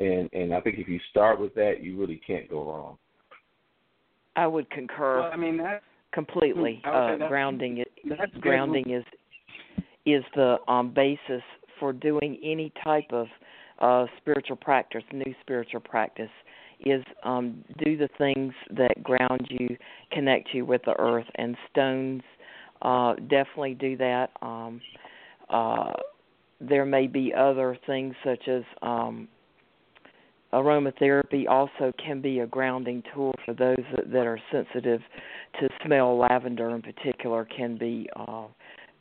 And 0.00 0.28
and 0.32 0.54
I 0.54 0.60
think 0.60 0.78
if 0.78 0.88
you 0.88 1.00
start 1.10 1.40
with 1.40 1.54
that, 1.54 1.82
you 1.82 1.98
really 1.98 2.20
can't 2.26 2.48
go 2.48 2.64
wrong. 2.64 2.98
I 4.36 4.46
would 4.46 4.70
concur. 4.70 5.20
Well, 5.20 5.30
I 5.32 5.36
mean 5.36 5.58
that's 5.58 5.84
completely. 6.12 6.80
Uh, 6.84 7.16
grounding 7.28 7.78
it, 7.78 8.40
grounding 8.40 8.90
is 8.90 9.04
is 10.06 10.24
the 10.34 10.56
um, 10.68 10.92
basis 10.92 11.42
for 11.78 11.92
doing 11.92 12.38
any 12.42 12.72
type 12.82 13.06
of 13.10 13.26
uh, 13.82 14.06
spiritual 14.18 14.56
practice, 14.56 15.02
new 15.12 15.34
spiritual 15.42 15.80
practice, 15.80 16.30
is 16.84 17.04
um, 17.24 17.62
do 17.84 17.96
the 17.96 18.08
things 18.18 18.54
that 18.76 19.02
ground 19.02 19.46
you, 19.50 19.76
connect 20.10 20.48
you 20.52 20.64
with 20.64 20.82
the 20.84 20.98
earth, 20.98 21.26
and 21.36 21.56
stones 21.70 22.22
uh, 22.82 23.14
definitely 23.28 23.74
do 23.74 23.96
that. 23.96 24.30
Um, 24.40 24.80
uh, 25.50 25.92
there 26.60 26.84
may 26.84 27.06
be 27.06 27.32
other 27.36 27.78
things 27.86 28.14
such 28.24 28.48
as 28.48 28.62
um, 28.82 29.28
aromatherapy 30.52 31.48
also 31.48 31.92
can 32.04 32.20
be 32.20 32.40
a 32.40 32.46
grounding 32.46 33.02
tool 33.14 33.34
for 33.44 33.54
those 33.54 33.84
that, 33.96 34.10
that 34.10 34.26
are 34.26 34.40
sensitive 34.50 35.00
to 35.60 35.68
smell. 35.84 36.18
Lavender, 36.18 36.70
in 36.70 36.82
particular, 36.82 37.44
can 37.44 37.76
be 37.76 38.08
uh, 38.16 38.46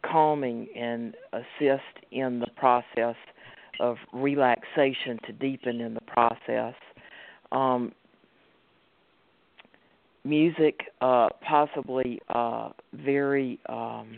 calming 0.06 0.68
and 0.76 1.16
assist 1.34 2.06
in 2.12 2.40
the 2.40 2.48
process 2.56 3.16
of 3.82 3.98
relaxation 4.14 5.20
to 5.26 5.34
deepen 5.34 5.82
in 5.82 5.94
the 5.96 6.02
process. 6.02 6.76
Um, 7.52 7.92
music, 10.24 10.82
uh, 11.02 11.30
possibly 11.46 12.22
uh, 12.30 12.70
very 12.94 13.60
um, 13.68 14.18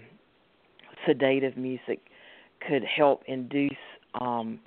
sedative 1.08 1.58
music, 1.58 2.02
could 2.68 2.84
help 2.84 3.24
induce 3.28 3.72
um, 4.20 4.60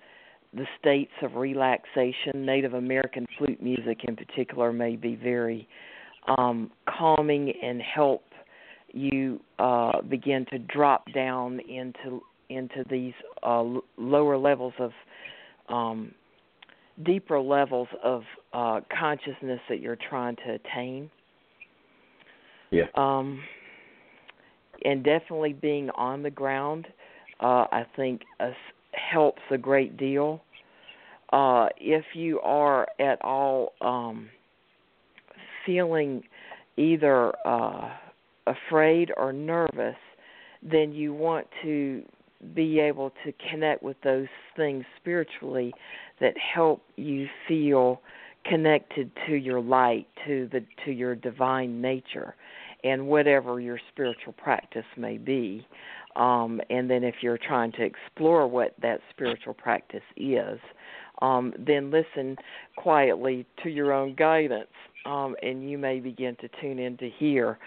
the 0.55 0.66
states 0.80 1.12
of 1.22 1.34
relaxation. 1.34 2.47
Native 2.47 2.74
American 2.74 3.26
flute 3.36 3.62
music, 3.62 4.01
in 4.05 4.16
particular, 4.16 4.72
may 4.72 4.97
be 4.97 5.14
very 5.14 5.68
um, 6.38 6.70
calming 6.88 7.53
and 7.62 7.82
help 7.82 8.22
you 8.92 9.40
uh, 9.59 10.01
begin 10.03 10.47
to 10.51 10.59
drop 10.59 11.05
down 11.12 11.61
into 11.68 12.22
into 12.49 12.84
these 12.90 13.14
uh, 13.42 13.64
lower 13.97 14.36
levels 14.38 14.74
of 14.78 14.92
um, 15.68 16.12
deeper 17.05 17.40
levels 17.40 17.88
of 18.03 18.22
uh, 18.53 18.80
consciousness 18.99 19.61
that 19.68 19.80
you're 19.80 19.99
trying 20.09 20.36
to 20.36 20.55
attain. 20.55 21.11
Yeah. 22.70 22.84
Um, 22.94 23.40
and 24.84 25.05
definitely 25.05 25.53
being 25.53 25.90
on 25.90 26.22
the 26.22 26.30
ground, 26.30 26.86
uh, 27.40 27.66
I 27.70 27.84
think, 27.97 28.22
uh, 28.40 28.51
helps 28.92 29.42
a 29.51 29.59
great 29.59 29.97
deal. 29.97 30.42
Uh, 31.32 31.68
if 31.78 32.05
you 32.14 32.40
are 32.40 32.86
at 33.01 33.20
all 33.22 33.72
um, 33.80 34.28
feeling 35.64 36.22
either 36.76 37.32
uh, 37.47 37.90
afraid 38.47 39.11
or 39.16 39.32
nervous, 39.32 39.97
then 40.62 40.92
you 40.92 41.12
want 41.12 41.47
to 41.62 42.03
be 42.55 42.80
able 42.80 43.11
to 43.24 43.32
connect 43.51 43.82
with 43.82 43.97
those 44.03 44.28
things 44.57 44.84
spiritually 45.01 45.72
that 46.20 46.34
help 46.39 46.82
you 46.97 47.26
feel 47.49 48.01
connected 48.45 49.11
to 49.26 49.34
your 49.34 49.61
light, 49.61 50.07
to 50.26 50.49
the 50.53 50.64
to 50.84 50.93
your 50.93 51.14
divine 51.14 51.80
nature, 51.80 52.34
and 52.84 53.07
whatever 53.07 53.61
your 53.61 53.78
spiritual 53.93 54.32
practice 54.32 54.84
may 54.97 55.18
be. 55.18 55.66
Um, 56.14 56.61
and 56.70 56.89
then 56.89 57.05
if 57.05 57.16
you're 57.20 57.39
trying 57.39 57.72
to 57.72 57.82
explore 57.82 58.47
what 58.47 58.74
that 58.80 59.01
spiritual 59.11 59.53
practice 59.53 60.03
is, 60.16 60.59
um, 61.20 61.53
then 61.59 61.91
listen 61.91 62.37
quietly 62.76 63.47
to 63.62 63.68
your 63.68 63.93
own 63.93 64.14
guidance, 64.14 64.68
um, 65.05 65.37
and 65.43 65.68
you 65.68 65.76
may 65.76 66.01
begin 66.01 66.37
to 66.37 66.49
tune 66.61 66.78
in 66.78 66.97
to 66.99 67.11
hear 67.18 67.59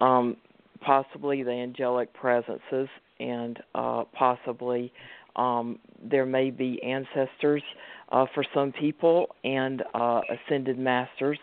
um, 0.00 0.36
possibly 0.80 1.42
the 1.42 1.50
angelic 1.50 2.12
presences 2.14 2.88
and 3.20 3.58
uh, 3.74 4.04
possibly 4.12 4.92
um, 5.36 5.78
there 6.02 6.26
may 6.26 6.50
be 6.50 6.82
ancestors 6.82 7.62
uh, 8.10 8.26
for 8.34 8.44
some 8.54 8.72
people 8.72 9.28
and 9.44 9.82
uh, 9.94 10.20
ascended 10.30 10.78
masters 10.78 11.38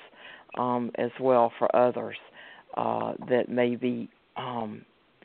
um, 0.57 0.91
as 0.95 1.11
well 1.19 1.51
for 1.59 1.73
others 1.75 2.17
uh, 2.77 3.13
that 3.29 3.49
may 3.49 3.75
be 3.75 4.09
um, 4.37 4.83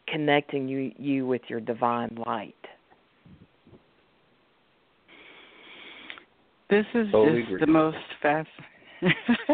connecting 0.08 0.68
you, 0.68 0.92
you 0.98 1.26
with 1.26 1.42
your 1.48 1.60
divine 1.60 2.16
light. 2.26 2.54
This 6.68 6.86
is 6.94 7.10
totally 7.10 7.40
just 7.42 7.48
agree. 7.48 7.60
the 7.60 7.66
most 7.66 7.96
fascinating 8.22 8.64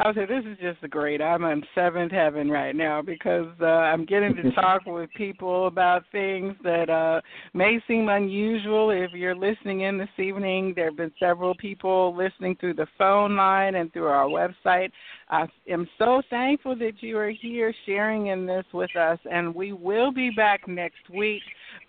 I 0.00 0.06
would 0.06 0.16
say 0.16 0.26
this 0.26 0.44
is 0.44 0.58
just 0.60 0.90
great. 0.90 1.22
I'm 1.22 1.44
in 1.44 1.62
seventh 1.74 2.10
heaven 2.10 2.50
right 2.50 2.74
now 2.74 3.00
because 3.00 3.48
uh, 3.60 3.66
I'm 3.66 4.04
getting 4.04 4.34
to 4.36 4.50
talk 4.52 4.86
with 4.86 5.10
people 5.16 5.68
about 5.68 6.04
things 6.10 6.54
that 6.64 6.90
uh, 6.90 7.20
may 7.54 7.80
seem 7.86 8.08
unusual. 8.08 8.90
If 8.90 9.12
you're 9.12 9.36
listening 9.36 9.82
in 9.82 9.98
this 9.98 10.08
evening, 10.18 10.72
there 10.74 10.86
have 10.86 10.96
been 10.96 11.12
several 11.20 11.54
people 11.54 12.16
listening 12.16 12.56
through 12.56 12.74
the 12.74 12.88
phone 12.96 13.36
line 13.36 13.76
and 13.76 13.92
through 13.92 14.06
our 14.06 14.26
website. 14.26 14.90
I 15.30 15.46
am 15.68 15.88
so 15.98 16.22
thankful 16.28 16.74
that 16.76 17.00
you 17.00 17.18
are 17.18 17.30
here 17.30 17.72
sharing 17.86 18.28
in 18.28 18.46
this 18.46 18.64
with 18.72 18.94
us, 18.96 19.18
and 19.30 19.54
we 19.54 19.72
will 19.72 20.10
be 20.10 20.30
back 20.30 20.66
next 20.66 21.08
week 21.08 21.42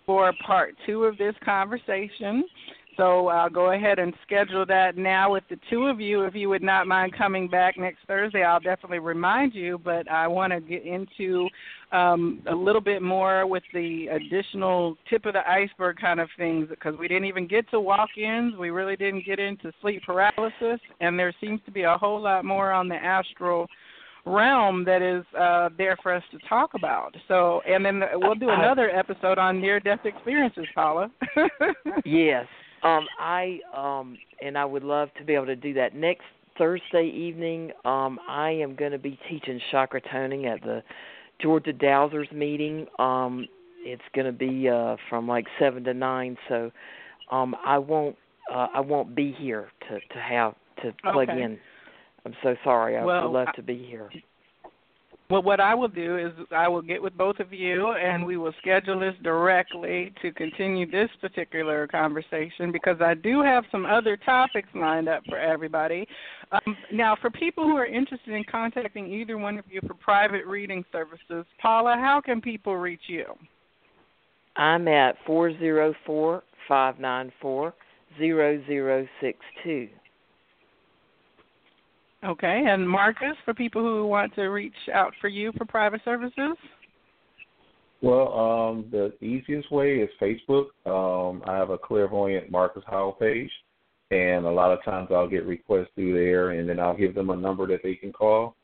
for 0.06 0.32
part 0.44 0.74
two 0.86 1.04
of 1.04 1.18
this 1.18 1.34
conversation. 1.44 2.44
So 2.96 3.28
I'll 3.28 3.50
go 3.50 3.72
ahead 3.72 3.98
and 3.98 4.12
schedule 4.22 4.66
that 4.66 4.96
now 4.96 5.32
with 5.32 5.44
the 5.48 5.58
two 5.70 5.84
of 5.84 6.00
you. 6.00 6.24
If 6.24 6.34
you 6.34 6.48
would 6.48 6.62
not 6.62 6.86
mind 6.86 7.16
coming 7.16 7.48
back 7.48 7.78
next 7.78 8.00
Thursday, 8.06 8.42
I'll 8.42 8.60
definitely 8.60 8.98
remind 8.98 9.54
you. 9.54 9.78
But 9.78 10.10
I 10.10 10.26
want 10.26 10.52
to 10.52 10.60
get 10.60 10.84
into 10.84 11.48
um, 11.92 12.42
a 12.50 12.54
little 12.54 12.80
bit 12.80 13.02
more 13.02 13.46
with 13.46 13.62
the 13.72 14.08
additional 14.08 14.96
tip 15.08 15.24
of 15.26 15.34
the 15.34 15.48
iceberg 15.48 15.98
kind 15.98 16.20
of 16.20 16.28
things 16.36 16.68
because 16.68 16.98
we 16.98 17.08
didn't 17.08 17.26
even 17.26 17.46
get 17.46 17.70
to 17.70 17.80
walk 17.80 18.10
ins. 18.16 18.56
We 18.56 18.70
really 18.70 18.96
didn't 18.96 19.24
get 19.24 19.38
into 19.38 19.72
sleep 19.80 20.02
paralysis. 20.04 20.80
And 21.00 21.18
there 21.18 21.34
seems 21.40 21.60
to 21.66 21.70
be 21.70 21.82
a 21.82 21.96
whole 21.96 22.20
lot 22.20 22.44
more 22.44 22.72
on 22.72 22.88
the 22.88 22.96
astral 22.96 23.66
realm 24.26 24.84
that 24.84 25.02
is 25.02 25.24
uh, 25.38 25.70
there 25.76 25.96
for 26.02 26.14
us 26.14 26.22
to 26.30 26.38
talk 26.48 26.74
about. 26.74 27.14
So, 27.28 27.62
and 27.66 27.84
then 27.84 28.02
we'll 28.14 28.34
do 28.34 28.50
another 28.50 28.90
episode 28.90 29.38
on 29.38 29.60
near 29.60 29.80
death 29.80 30.04
experiences, 30.04 30.66
Paula. 30.74 31.10
yes, 32.04 32.46
Um, 32.82 33.06
I 33.18 33.60
um, 33.76 34.16
and 34.42 34.56
I 34.56 34.64
would 34.64 34.84
love 34.84 35.10
to 35.18 35.24
be 35.24 35.34
able 35.34 35.46
to 35.46 35.56
do 35.56 35.74
that 35.74 35.94
next 35.94 36.24
Thursday 36.56 37.06
evening. 37.14 37.72
Um, 37.84 38.18
I 38.28 38.50
am 38.50 38.74
going 38.74 38.92
to 38.92 38.98
be 38.98 39.18
teaching 39.28 39.60
chakra 39.70 40.00
toning 40.10 40.46
at 40.46 40.60
the 40.62 40.82
Georgia 41.40 41.72
Dowsers 41.72 42.30
meeting. 42.32 42.86
Um, 42.98 43.46
it's 43.82 44.02
going 44.14 44.26
to 44.26 44.32
be 44.32 44.68
uh, 44.68 44.96
from 45.08 45.26
like 45.28 45.46
seven 45.58 45.84
to 45.84 45.94
nine, 45.94 46.36
so 46.48 46.70
um, 47.30 47.54
I 47.64 47.78
won't 47.78 48.16
uh, 48.52 48.68
I 48.74 48.80
won't 48.80 49.14
be 49.14 49.32
here 49.38 49.68
to 49.88 50.00
to 50.00 50.20
have 50.20 50.54
to 50.82 50.92
plug 51.12 51.28
Okay. 51.28 51.42
in. 51.42 51.58
I'm 52.26 52.34
so 52.42 52.54
sorry. 52.64 52.96
I 52.98 53.04
Well, 53.04 53.30
would 53.30 53.38
love 53.38 53.48
I- 53.48 53.56
to 53.56 53.62
be 53.62 53.76
here. 53.84 54.10
Well, 55.30 55.44
what 55.44 55.60
I 55.60 55.76
will 55.76 55.88
do 55.88 56.18
is 56.18 56.32
I 56.50 56.66
will 56.66 56.82
get 56.82 57.00
with 57.00 57.16
both 57.16 57.38
of 57.38 57.52
you 57.52 57.92
and 57.92 58.26
we 58.26 58.36
will 58.36 58.52
schedule 58.60 58.98
this 58.98 59.14
directly 59.22 60.12
to 60.22 60.32
continue 60.32 60.90
this 60.90 61.08
particular 61.20 61.86
conversation 61.86 62.72
because 62.72 62.96
I 63.00 63.14
do 63.14 63.40
have 63.40 63.62
some 63.70 63.86
other 63.86 64.16
topics 64.16 64.68
lined 64.74 65.08
up 65.08 65.22
for 65.28 65.38
everybody. 65.38 66.08
Um, 66.50 66.76
now, 66.92 67.16
for 67.20 67.30
people 67.30 67.62
who 67.62 67.76
are 67.76 67.86
interested 67.86 68.34
in 68.34 68.42
contacting 68.50 69.06
either 69.06 69.38
one 69.38 69.56
of 69.56 69.64
you 69.70 69.80
for 69.86 69.94
private 69.94 70.46
reading 70.46 70.84
services, 70.90 71.46
Paula, 71.62 71.94
how 71.94 72.20
can 72.20 72.40
people 72.40 72.76
reach 72.76 73.02
you? 73.06 73.26
I'm 74.56 74.88
at 74.88 75.14
four 75.24 75.56
zero 75.58 75.94
four 76.04 76.42
five 76.66 76.98
nine 76.98 77.30
four 77.40 77.72
zero 78.18 78.60
zero 78.66 79.06
six 79.20 79.38
two. 79.62 79.88
Okay, 82.24 82.64
and 82.66 82.88
Marcus, 82.88 83.36
for 83.44 83.54
people 83.54 83.82
who 83.82 84.06
want 84.06 84.34
to 84.34 84.48
reach 84.48 84.74
out 84.92 85.12
for 85.20 85.28
you 85.28 85.52
for 85.56 85.64
private 85.64 86.02
services? 86.04 86.56
Well, 88.02 88.32
um, 88.38 88.86
the 88.90 89.12
easiest 89.24 89.70
way 89.70 89.96
is 89.96 90.10
Facebook. 90.20 90.66
Um, 90.86 91.42
I 91.46 91.56
have 91.56 91.70
a 91.70 91.78
clairvoyant 91.78 92.50
Marcus 92.50 92.82
Howell 92.86 93.12
page, 93.12 93.50
and 94.10 94.44
a 94.44 94.50
lot 94.50 94.70
of 94.70 94.84
times 94.84 95.08
I'll 95.10 95.28
get 95.28 95.46
requests 95.46 95.88
through 95.94 96.14
there, 96.14 96.50
and 96.50 96.68
then 96.68 96.78
I'll 96.78 96.96
give 96.96 97.14
them 97.14 97.30
a 97.30 97.36
number 97.36 97.66
that 97.68 97.82
they 97.82 97.94
can 97.94 98.12
call, 98.12 98.54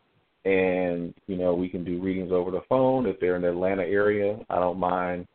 and 0.44 1.14
you 1.26 1.36
know 1.36 1.54
we 1.54 1.68
can 1.68 1.82
do 1.84 2.00
readings 2.00 2.32
over 2.32 2.50
the 2.50 2.62
phone 2.68 3.06
if 3.06 3.18
they're 3.20 3.36
in 3.36 3.42
the 3.42 3.50
Atlanta 3.50 3.82
area. 3.82 4.38
I 4.50 4.56
don't 4.56 4.78
mind, 4.78 5.26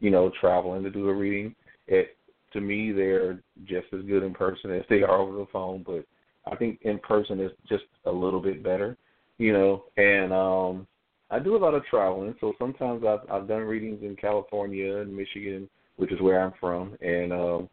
you 0.00 0.10
know, 0.10 0.30
traveling 0.38 0.82
to 0.82 0.90
do 0.90 1.08
a 1.08 1.14
reading. 1.14 1.54
It 1.86 2.16
to 2.52 2.60
me 2.60 2.92
they're 2.92 3.40
just 3.64 3.86
as 3.92 4.02
good 4.02 4.22
in 4.22 4.34
person 4.34 4.70
as 4.70 4.84
they 4.90 5.02
are 5.02 5.18
over 5.18 5.36
the 5.36 5.46
phone, 5.52 5.82
but 5.86 6.04
I 6.46 6.56
think 6.56 6.80
in 6.82 6.98
person 6.98 7.40
is 7.40 7.52
just 7.68 7.84
a 8.06 8.10
little 8.10 8.40
bit 8.40 8.62
better, 8.62 8.96
you 9.38 9.52
know, 9.52 9.84
and 9.96 10.32
um 10.32 10.86
I 11.32 11.38
do 11.38 11.54
a 11.56 11.58
lot 11.58 11.74
of 11.74 11.84
traveling, 11.86 12.34
so 12.40 12.52
sometimes 12.58 13.04
I've 13.04 13.30
I've 13.30 13.48
done 13.48 13.62
readings 13.62 14.02
in 14.02 14.16
California 14.16 14.98
and 14.98 15.16
Michigan, 15.16 15.68
which 15.96 16.12
is 16.12 16.20
where 16.20 16.42
I'm 16.42 16.52
from, 16.60 16.96
and 17.00 17.32
um 17.32 17.68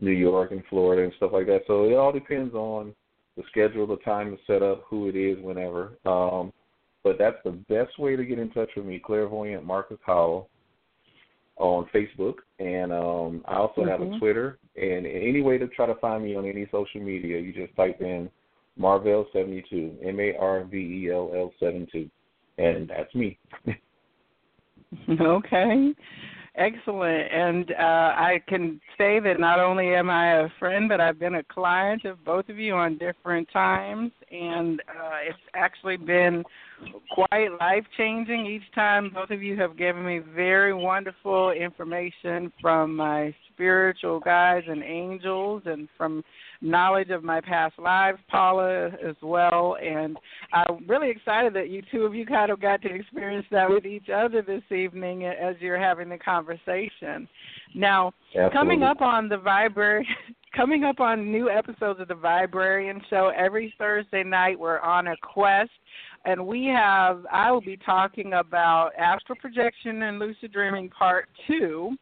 New 0.00 0.12
York 0.12 0.52
and 0.52 0.62
Florida 0.70 1.02
and 1.02 1.12
stuff 1.16 1.32
like 1.32 1.46
that. 1.46 1.62
So 1.66 1.84
it 1.84 1.94
all 1.94 2.12
depends 2.12 2.54
on 2.54 2.94
the 3.36 3.42
schedule, 3.50 3.86
the 3.86 3.96
time 3.98 4.30
to 4.36 4.42
set 4.46 4.62
up, 4.62 4.84
who 4.88 5.08
it 5.08 5.16
is, 5.16 5.42
whenever. 5.42 5.92
Um 6.06 6.52
but 7.02 7.16
that's 7.18 7.38
the 7.44 7.52
best 7.52 7.98
way 7.98 8.14
to 8.14 8.24
get 8.24 8.38
in 8.38 8.50
touch 8.50 8.68
with 8.76 8.84
me, 8.84 8.98
Clairvoyant 8.98 9.64
Marcus 9.64 9.98
Howell 10.04 10.48
on 11.60 11.84
Facebook, 11.94 12.36
and 12.58 12.92
um 12.92 13.44
I 13.46 13.56
also 13.56 13.84
have 13.84 14.00
a 14.00 14.06
Mhm. 14.06 14.18
Twitter, 14.18 14.58
and 14.76 15.06
any 15.06 15.42
way 15.42 15.58
to 15.58 15.68
try 15.68 15.86
to 15.86 15.94
find 15.96 16.24
me 16.24 16.34
on 16.34 16.46
any 16.46 16.66
social 16.72 17.00
media, 17.00 17.38
you 17.38 17.52
just 17.52 17.76
type 17.76 18.00
in 18.00 18.30
Marvell 18.76 19.28
seventy 19.32 19.62
two, 19.68 19.96
M 20.02 20.18
A 20.18 20.34
R 20.36 20.64
V 20.64 20.76
E 20.78 21.10
L 21.10 21.30
L 21.34 21.52
seventy 21.60 21.86
two, 21.92 22.10
and 22.58 22.88
that's 22.88 23.14
me. 23.14 23.38
Okay. 25.20 25.94
Excellent. 26.56 27.32
And 27.32 27.70
uh, 27.72 27.74
I 28.16 28.42
can 28.48 28.80
say 28.98 29.20
that 29.20 29.38
not 29.38 29.60
only 29.60 29.94
am 29.94 30.10
I 30.10 30.40
a 30.40 30.48
friend, 30.58 30.88
but 30.88 31.00
I've 31.00 31.18
been 31.18 31.36
a 31.36 31.44
client 31.44 32.04
of 32.04 32.24
both 32.24 32.48
of 32.48 32.58
you 32.58 32.74
on 32.74 32.98
different 32.98 33.48
times. 33.52 34.10
And 34.32 34.80
uh, 34.80 35.18
it's 35.28 35.38
actually 35.54 35.96
been 35.96 36.42
quite 37.10 37.50
life 37.60 37.84
changing 37.96 38.46
each 38.46 38.74
time. 38.74 39.10
Both 39.14 39.30
of 39.30 39.42
you 39.42 39.56
have 39.58 39.76
given 39.76 40.04
me 40.04 40.18
very 40.18 40.74
wonderful 40.74 41.52
information 41.52 42.52
from 42.60 42.96
my 42.96 43.34
spiritual 43.52 44.20
guides 44.20 44.66
and 44.68 44.82
angels 44.82 45.62
and 45.66 45.88
from 45.96 46.24
knowledge 46.60 47.10
of 47.10 47.24
my 47.24 47.40
past 47.40 47.78
lives, 47.78 48.18
Paula, 48.28 48.88
as 49.06 49.16
well. 49.22 49.76
And 49.82 50.16
I'm 50.52 50.86
really 50.86 51.10
excited 51.10 51.54
that 51.54 51.70
you 51.70 51.82
two 51.90 52.02
of 52.02 52.14
you 52.14 52.26
kind 52.26 52.50
of 52.50 52.60
got 52.60 52.82
to 52.82 52.94
experience 52.94 53.46
that 53.50 53.68
with 53.68 53.86
each 53.86 54.08
other 54.14 54.42
this 54.42 54.62
evening 54.70 55.26
as 55.26 55.56
you're 55.60 55.80
having 55.80 56.08
the 56.08 56.18
conversation. 56.18 57.28
Now, 57.74 58.12
coming 58.52 58.82
up 58.82 59.00
on 59.00 59.28
the 59.28 59.36
Vibra 59.36 60.02
coming 60.54 60.84
up 60.84 61.00
on 61.00 61.30
new 61.30 61.48
episodes 61.48 62.00
of 62.00 62.08
the 62.08 62.14
Viberarian 62.14 63.00
Show 63.08 63.32
every 63.36 63.72
Thursday 63.78 64.24
night, 64.24 64.58
we're 64.58 64.80
on 64.80 65.08
a 65.08 65.16
quest. 65.22 65.70
And 66.24 66.46
we 66.46 66.66
have, 66.66 67.24
I 67.32 67.50
will 67.50 67.62
be 67.62 67.78
talking 67.78 68.34
about 68.34 68.90
astral 68.98 69.38
projection 69.40 70.02
and 70.02 70.18
lucid 70.18 70.52
dreaming 70.52 70.90
part 70.90 71.28
two. 71.46 71.96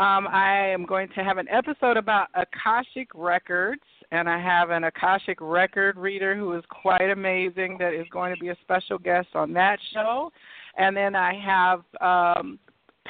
Um, 0.00 0.26
I 0.28 0.68
am 0.68 0.86
going 0.86 1.08
to 1.14 1.22
have 1.22 1.36
an 1.36 1.46
episode 1.50 1.98
about 1.98 2.28
Akashic 2.34 3.08
Records, 3.14 3.82
and 4.10 4.30
I 4.30 4.40
have 4.40 4.70
an 4.70 4.84
Akashic 4.84 5.36
record 5.42 5.98
reader 5.98 6.34
who 6.34 6.54
is 6.54 6.64
quite 6.70 7.10
amazing 7.10 7.76
that 7.80 7.92
is 7.92 8.06
going 8.10 8.34
to 8.34 8.40
be 8.40 8.48
a 8.48 8.56
special 8.62 8.96
guest 8.96 9.28
on 9.34 9.52
that 9.52 9.78
show. 9.92 10.32
And 10.78 10.96
then 10.96 11.14
I 11.14 11.34
have 11.34 11.82
um, 12.00 12.58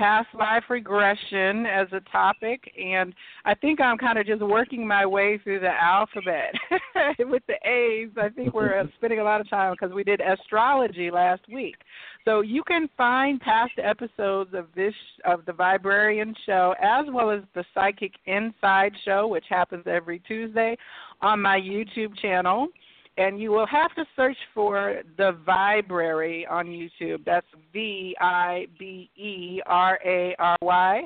past 0.01 0.29
life 0.33 0.65
regression 0.71 1.67
as 1.67 1.87
a 1.93 2.01
topic, 2.11 2.73
and 2.83 3.13
I 3.45 3.55
think 3.55 3.83
I'm 3.83 3.99
kind 3.99 4.19
of 4.19 4.27
just 4.27 4.41
working 4.41 4.87
my 4.87 5.05
way 5.05 5.39
through 5.45 5.61
the 5.61 5.69
alphabet 5.69 6.55
with 7.19 7.43
the 7.47 7.57
A's. 7.69 8.09
I 8.17 8.31
think 8.31 8.55
we're 8.55 8.81
uh, 8.81 8.87
spending 8.97 9.19
a 9.19 9.25
lot 9.25 9.43
of 9.43 9.51
time 9.51 9.75
because 9.79 9.95
we 9.95 10.03
did 10.03 10.23
astrology 10.23 11.11
last 11.11 11.43
week. 11.53 11.77
So 12.25 12.41
you 12.41 12.63
can 12.63 12.89
find 12.97 13.43
past 13.43 13.73
episodes 13.77 14.55
of 14.55 14.69
this 14.75 14.95
of 15.27 15.45
the 15.45 15.53
Viberarian 15.53 16.35
show 16.47 16.75
as 16.81 17.05
well 17.13 17.31
as 17.31 17.43
the 17.55 17.65
Psychic 17.75 18.13
Inside 18.25 18.93
show, 19.05 19.27
which 19.27 19.45
happens 19.51 19.85
every 19.87 20.21
Tuesday, 20.21 20.79
on 21.21 21.43
my 21.43 21.61
YouTube 21.61 22.17
channel. 22.23 22.69
And 23.17 23.41
you 23.41 23.51
will 23.51 23.67
have 23.67 23.95
to 23.97 24.05
search 24.17 24.37
for 24.55 25.03
the 25.17 25.37
Viberary 25.47 26.47
on 26.49 26.67
YouTube. 26.67 27.25
That's 27.25 27.47
V 27.73 28.17
I 28.21 28.67
B 28.79 29.11
E 29.17 29.61
R 29.67 29.99
A 30.05 30.35
R 30.39 30.57
Y. 30.63 31.03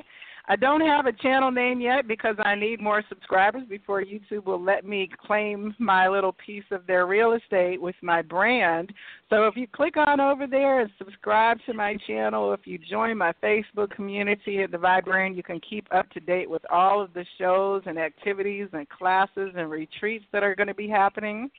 I 0.47 0.55
don't 0.55 0.81
have 0.81 1.07
a 1.07 1.11
channel 1.11 1.49
name 1.49 1.81
yet 1.81 2.07
because 2.07 2.35
I 2.37 2.53
need 2.53 2.79
more 2.79 3.03
subscribers 3.09 3.63
before 3.67 4.03
YouTube 4.03 4.45
will 4.45 4.61
let 4.61 4.85
me 4.85 5.09
claim 5.25 5.73
my 5.79 6.07
little 6.07 6.33
piece 6.33 6.63
of 6.69 6.85
their 6.85 7.07
real 7.07 7.33
estate 7.33 7.81
with 7.81 7.95
my 8.03 8.21
brand. 8.21 8.93
So 9.31 9.47
if 9.47 9.55
you 9.55 9.65
click 9.67 9.97
on 9.97 10.19
over 10.19 10.45
there 10.45 10.81
and 10.81 10.91
subscribe 10.99 11.57
to 11.65 11.73
my 11.73 11.97
channel, 12.05 12.53
if 12.53 12.59
you 12.65 12.77
join 12.77 13.17
my 13.17 13.33
Facebook 13.41 13.89
community 13.89 14.61
at 14.61 14.69
the 14.69 14.77
Viberarian, 14.77 15.35
you 15.35 15.41
can 15.41 15.59
keep 15.67 15.87
up 15.91 16.11
to 16.11 16.19
date 16.19 16.49
with 16.49 16.61
all 16.71 17.01
of 17.01 17.11
the 17.13 17.25
shows 17.39 17.81
and 17.87 17.97
activities 17.97 18.67
and 18.73 18.87
classes 18.89 19.51
and 19.57 19.71
retreats 19.71 20.25
that 20.31 20.43
are 20.43 20.53
going 20.53 20.67
to 20.67 20.75
be 20.75 20.87
happening. 20.87 21.49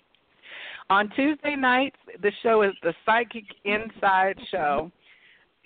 On 0.88 1.10
Tuesday 1.16 1.56
nights, 1.56 1.96
the 2.22 2.30
show 2.42 2.62
is 2.62 2.72
the 2.82 2.94
Psychic 3.04 3.44
Inside 3.64 4.38
Show. 4.50 4.90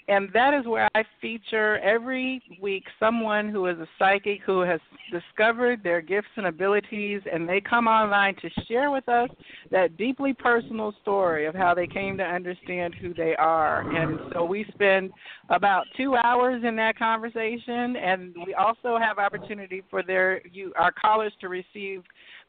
And 0.08 0.28
that 0.34 0.54
is 0.54 0.66
where 0.66 0.88
I 0.96 1.04
feature 1.20 1.78
every 1.78 2.42
week 2.60 2.82
someone 2.98 3.48
who 3.48 3.66
is 3.66 3.78
a 3.78 3.86
psychic 3.96 4.40
who 4.44 4.62
has 4.62 4.80
discovered 5.12 5.84
their 5.84 6.00
gifts 6.00 6.30
and 6.36 6.46
abilities, 6.46 7.20
and 7.32 7.48
they 7.48 7.60
come 7.60 7.86
online 7.86 8.34
to 8.36 8.50
share 8.66 8.90
with 8.90 9.08
us 9.08 9.28
that 9.70 9.96
deeply 9.96 10.32
personal 10.32 10.92
story 11.00 11.46
of 11.46 11.54
how 11.54 11.74
they 11.74 11.86
came 11.86 12.16
to 12.16 12.24
understand 12.24 12.92
who 12.94 13.14
they 13.14 13.36
are. 13.36 13.88
And 13.94 14.18
so 14.32 14.44
we 14.44 14.64
spend 14.72 15.12
about 15.48 15.86
two 15.96 16.16
hours 16.16 16.64
in 16.66 16.74
that 16.76 16.98
conversation, 16.98 17.94
and 17.94 18.34
we 18.44 18.54
also 18.54 18.98
have 18.98 19.18
opportunity 19.18 19.82
for 19.90 20.02
their 20.02 20.44
you 20.48 20.72
our 20.76 20.90
callers 20.90 21.32
to 21.40 21.48
receive 21.48 22.02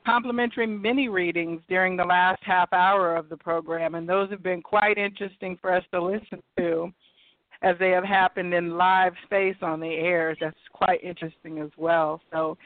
complimentary 0.06 0.68
mini 0.68 1.08
readings 1.08 1.62
during 1.68 1.96
the 1.96 2.04
last 2.04 2.42
half 2.44 2.72
hour 2.74 3.16
of 3.16 3.30
the 3.30 3.38
program, 3.38 3.96
and 3.96 4.08
those 4.08 4.30
have 4.30 4.44
been 4.44 4.62
quite 4.62 4.98
interesting 4.98 5.58
for 5.62 5.74
us 5.74 5.84
to 5.92 6.02
listen 6.02 6.42
to 6.58 6.92
as 7.64 7.76
they 7.80 7.92
have 7.92 8.04
happened 8.04 8.54
in 8.54 8.78
live 8.78 9.14
space 9.26 9.56
on 9.62 9.80
the 9.80 9.88
air. 9.88 10.36
That's 10.40 10.58
quite 10.74 11.04
interesting 11.04 11.60
as 11.60 11.70
well. 11.78 12.22
So, 12.32 12.58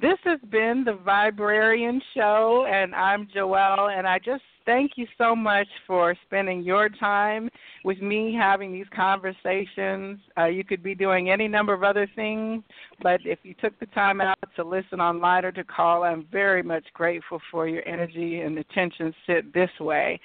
this 0.00 0.18
has 0.24 0.40
been 0.50 0.84
the 0.84 0.98
Viberarian 1.04 2.00
Show, 2.14 2.66
and 2.68 2.94
I'm 2.94 3.26
Joelle, 3.34 3.96
and 3.96 4.06
I 4.06 4.18
just 4.18 4.42
thank 4.66 4.92
you 4.96 5.06
so 5.18 5.34
much 5.34 5.68
for 5.86 6.14
spending 6.26 6.62
your 6.62 6.88
time 6.88 7.48
with 7.84 8.00
me 8.00 8.34
having 8.34 8.72
these 8.72 8.86
conversations. 8.94 10.18
Uh, 10.38 10.46
you 10.46 10.64
could 10.64 10.82
be 10.82 10.94
doing 10.94 11.30
any 11.30 11.48
number 11.48 11.72
of 11.72 11.82
other 11.82 12.08
things, 12.14 12.62
but 13.02 13.20
if 13.24 13.38
you 13.42 13.54
took 13.60 13.78
the 13.80 13.86
time 13.86 14.20
out 14.20 14.38
to 14.56 14.64
listen 14.64 15.00
online 15.00 15.44
or 15.44 15.52
to 15.52 15.64
call, 15.64 16.04
I'm 16.04 16.26
very 16.30 16.62
much 16.62 16.84
grateful 16.94 17.40
for 17.50 17.68
your 17.68 17.86
energy 17.86 18.40
and 18.40 18.58
attention 18.58 19.14
sit 19.26 19.52
this 19.52 19.70
way. 19.80 20.20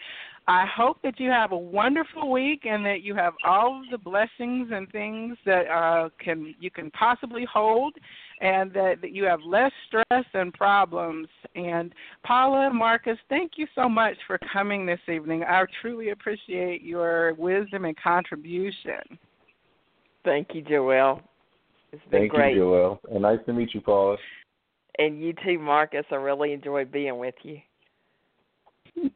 I 0.49 0.65
hope 0.65 0.97
that 1.03 1.19
you 1.19 1.29
have 1.29 1.51
a 1.51 1.57
wonderful 1.57 2.31
week 2.31 2.65
and 2.65 2.83
that 2.83 3.03
you 3.03 3.13
have 3.13 3.33
all 3.45 3.81
of 3.81 3.91
the 3.91 3.99
blessings 3.99 4.69
and 4.73 4.91
things 4.91 5.37
that 5.45 5.67
uh, 5.69 6.09
can 6.19 6.55
you 6.59 6.71
can 6.71 6.89
possibly 6.89 7.45
hold 7.45 7.93
and 8.41 8.73
that, 8.73 8.95
that 9.01 9.11
you 9.11 9.25
have 9.25 9.41
less 9.45 9.71
stress 9.85 10.25
and 10.33 10.51
problems. 10.51 11.27
And 11.53 11.93
Paula, 12.25 12.73
Marcus, 12.73 13.19
thank 13.29 13.53
you 13.57 13.67
so 13.75 13.87
much 13.87 14.15
for 14.25 14.39
coming 14.51 14.87
this 14.87 14.99
evening. 15.07 15.43
I 15.43 15.63
truly 15.83 16.09
appreciate 16.09 16.81
your 16.81 17.35
wisdom 17.35 17.85
and 17.85 17.95
contribution. 18.01 19.19
Thank 20.25 20.47
you, 20.55 20.63
Joelle. 20.63 21.21
It's 21.91 22.01
been 22.09 22.21
Thank 22.21 22.31
great. 22.31 22.55
you, 22.55 22.63
Joelle. 22.63 22.99
And 23.11 23.21
nice 23.21 23.39
to 23.45 23.53
meet 23.53 23.75
you, 23.75 23.81
Paula. 23.81 24.17
And 24.97 25.21
you 25.21 25.35
too, 25.45 25.59
Marcus. 25.59 26.05
I 26.09 26.15
really 26.15 26.53
enjoyed 26.53 26.91
being 26.91 27.19
with 27.19 27.35
you. 27.43 27.59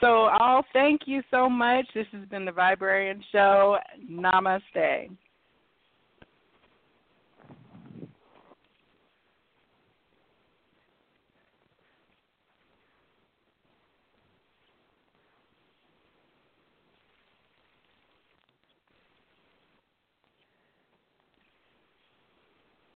So, 0.00 0.28
all 0.40 0.64
thank 0.72 1.02
you 1.06 1.22
so 1.30 1.48
much. 1.48 1.86
This 1.94 2.06
has 2.12 2.26
been 2.28 2.44
the 2.44 2.52
Viberarian 2.52 3.20
Show. 3.32 3.78
Namaste. 4.10 5.10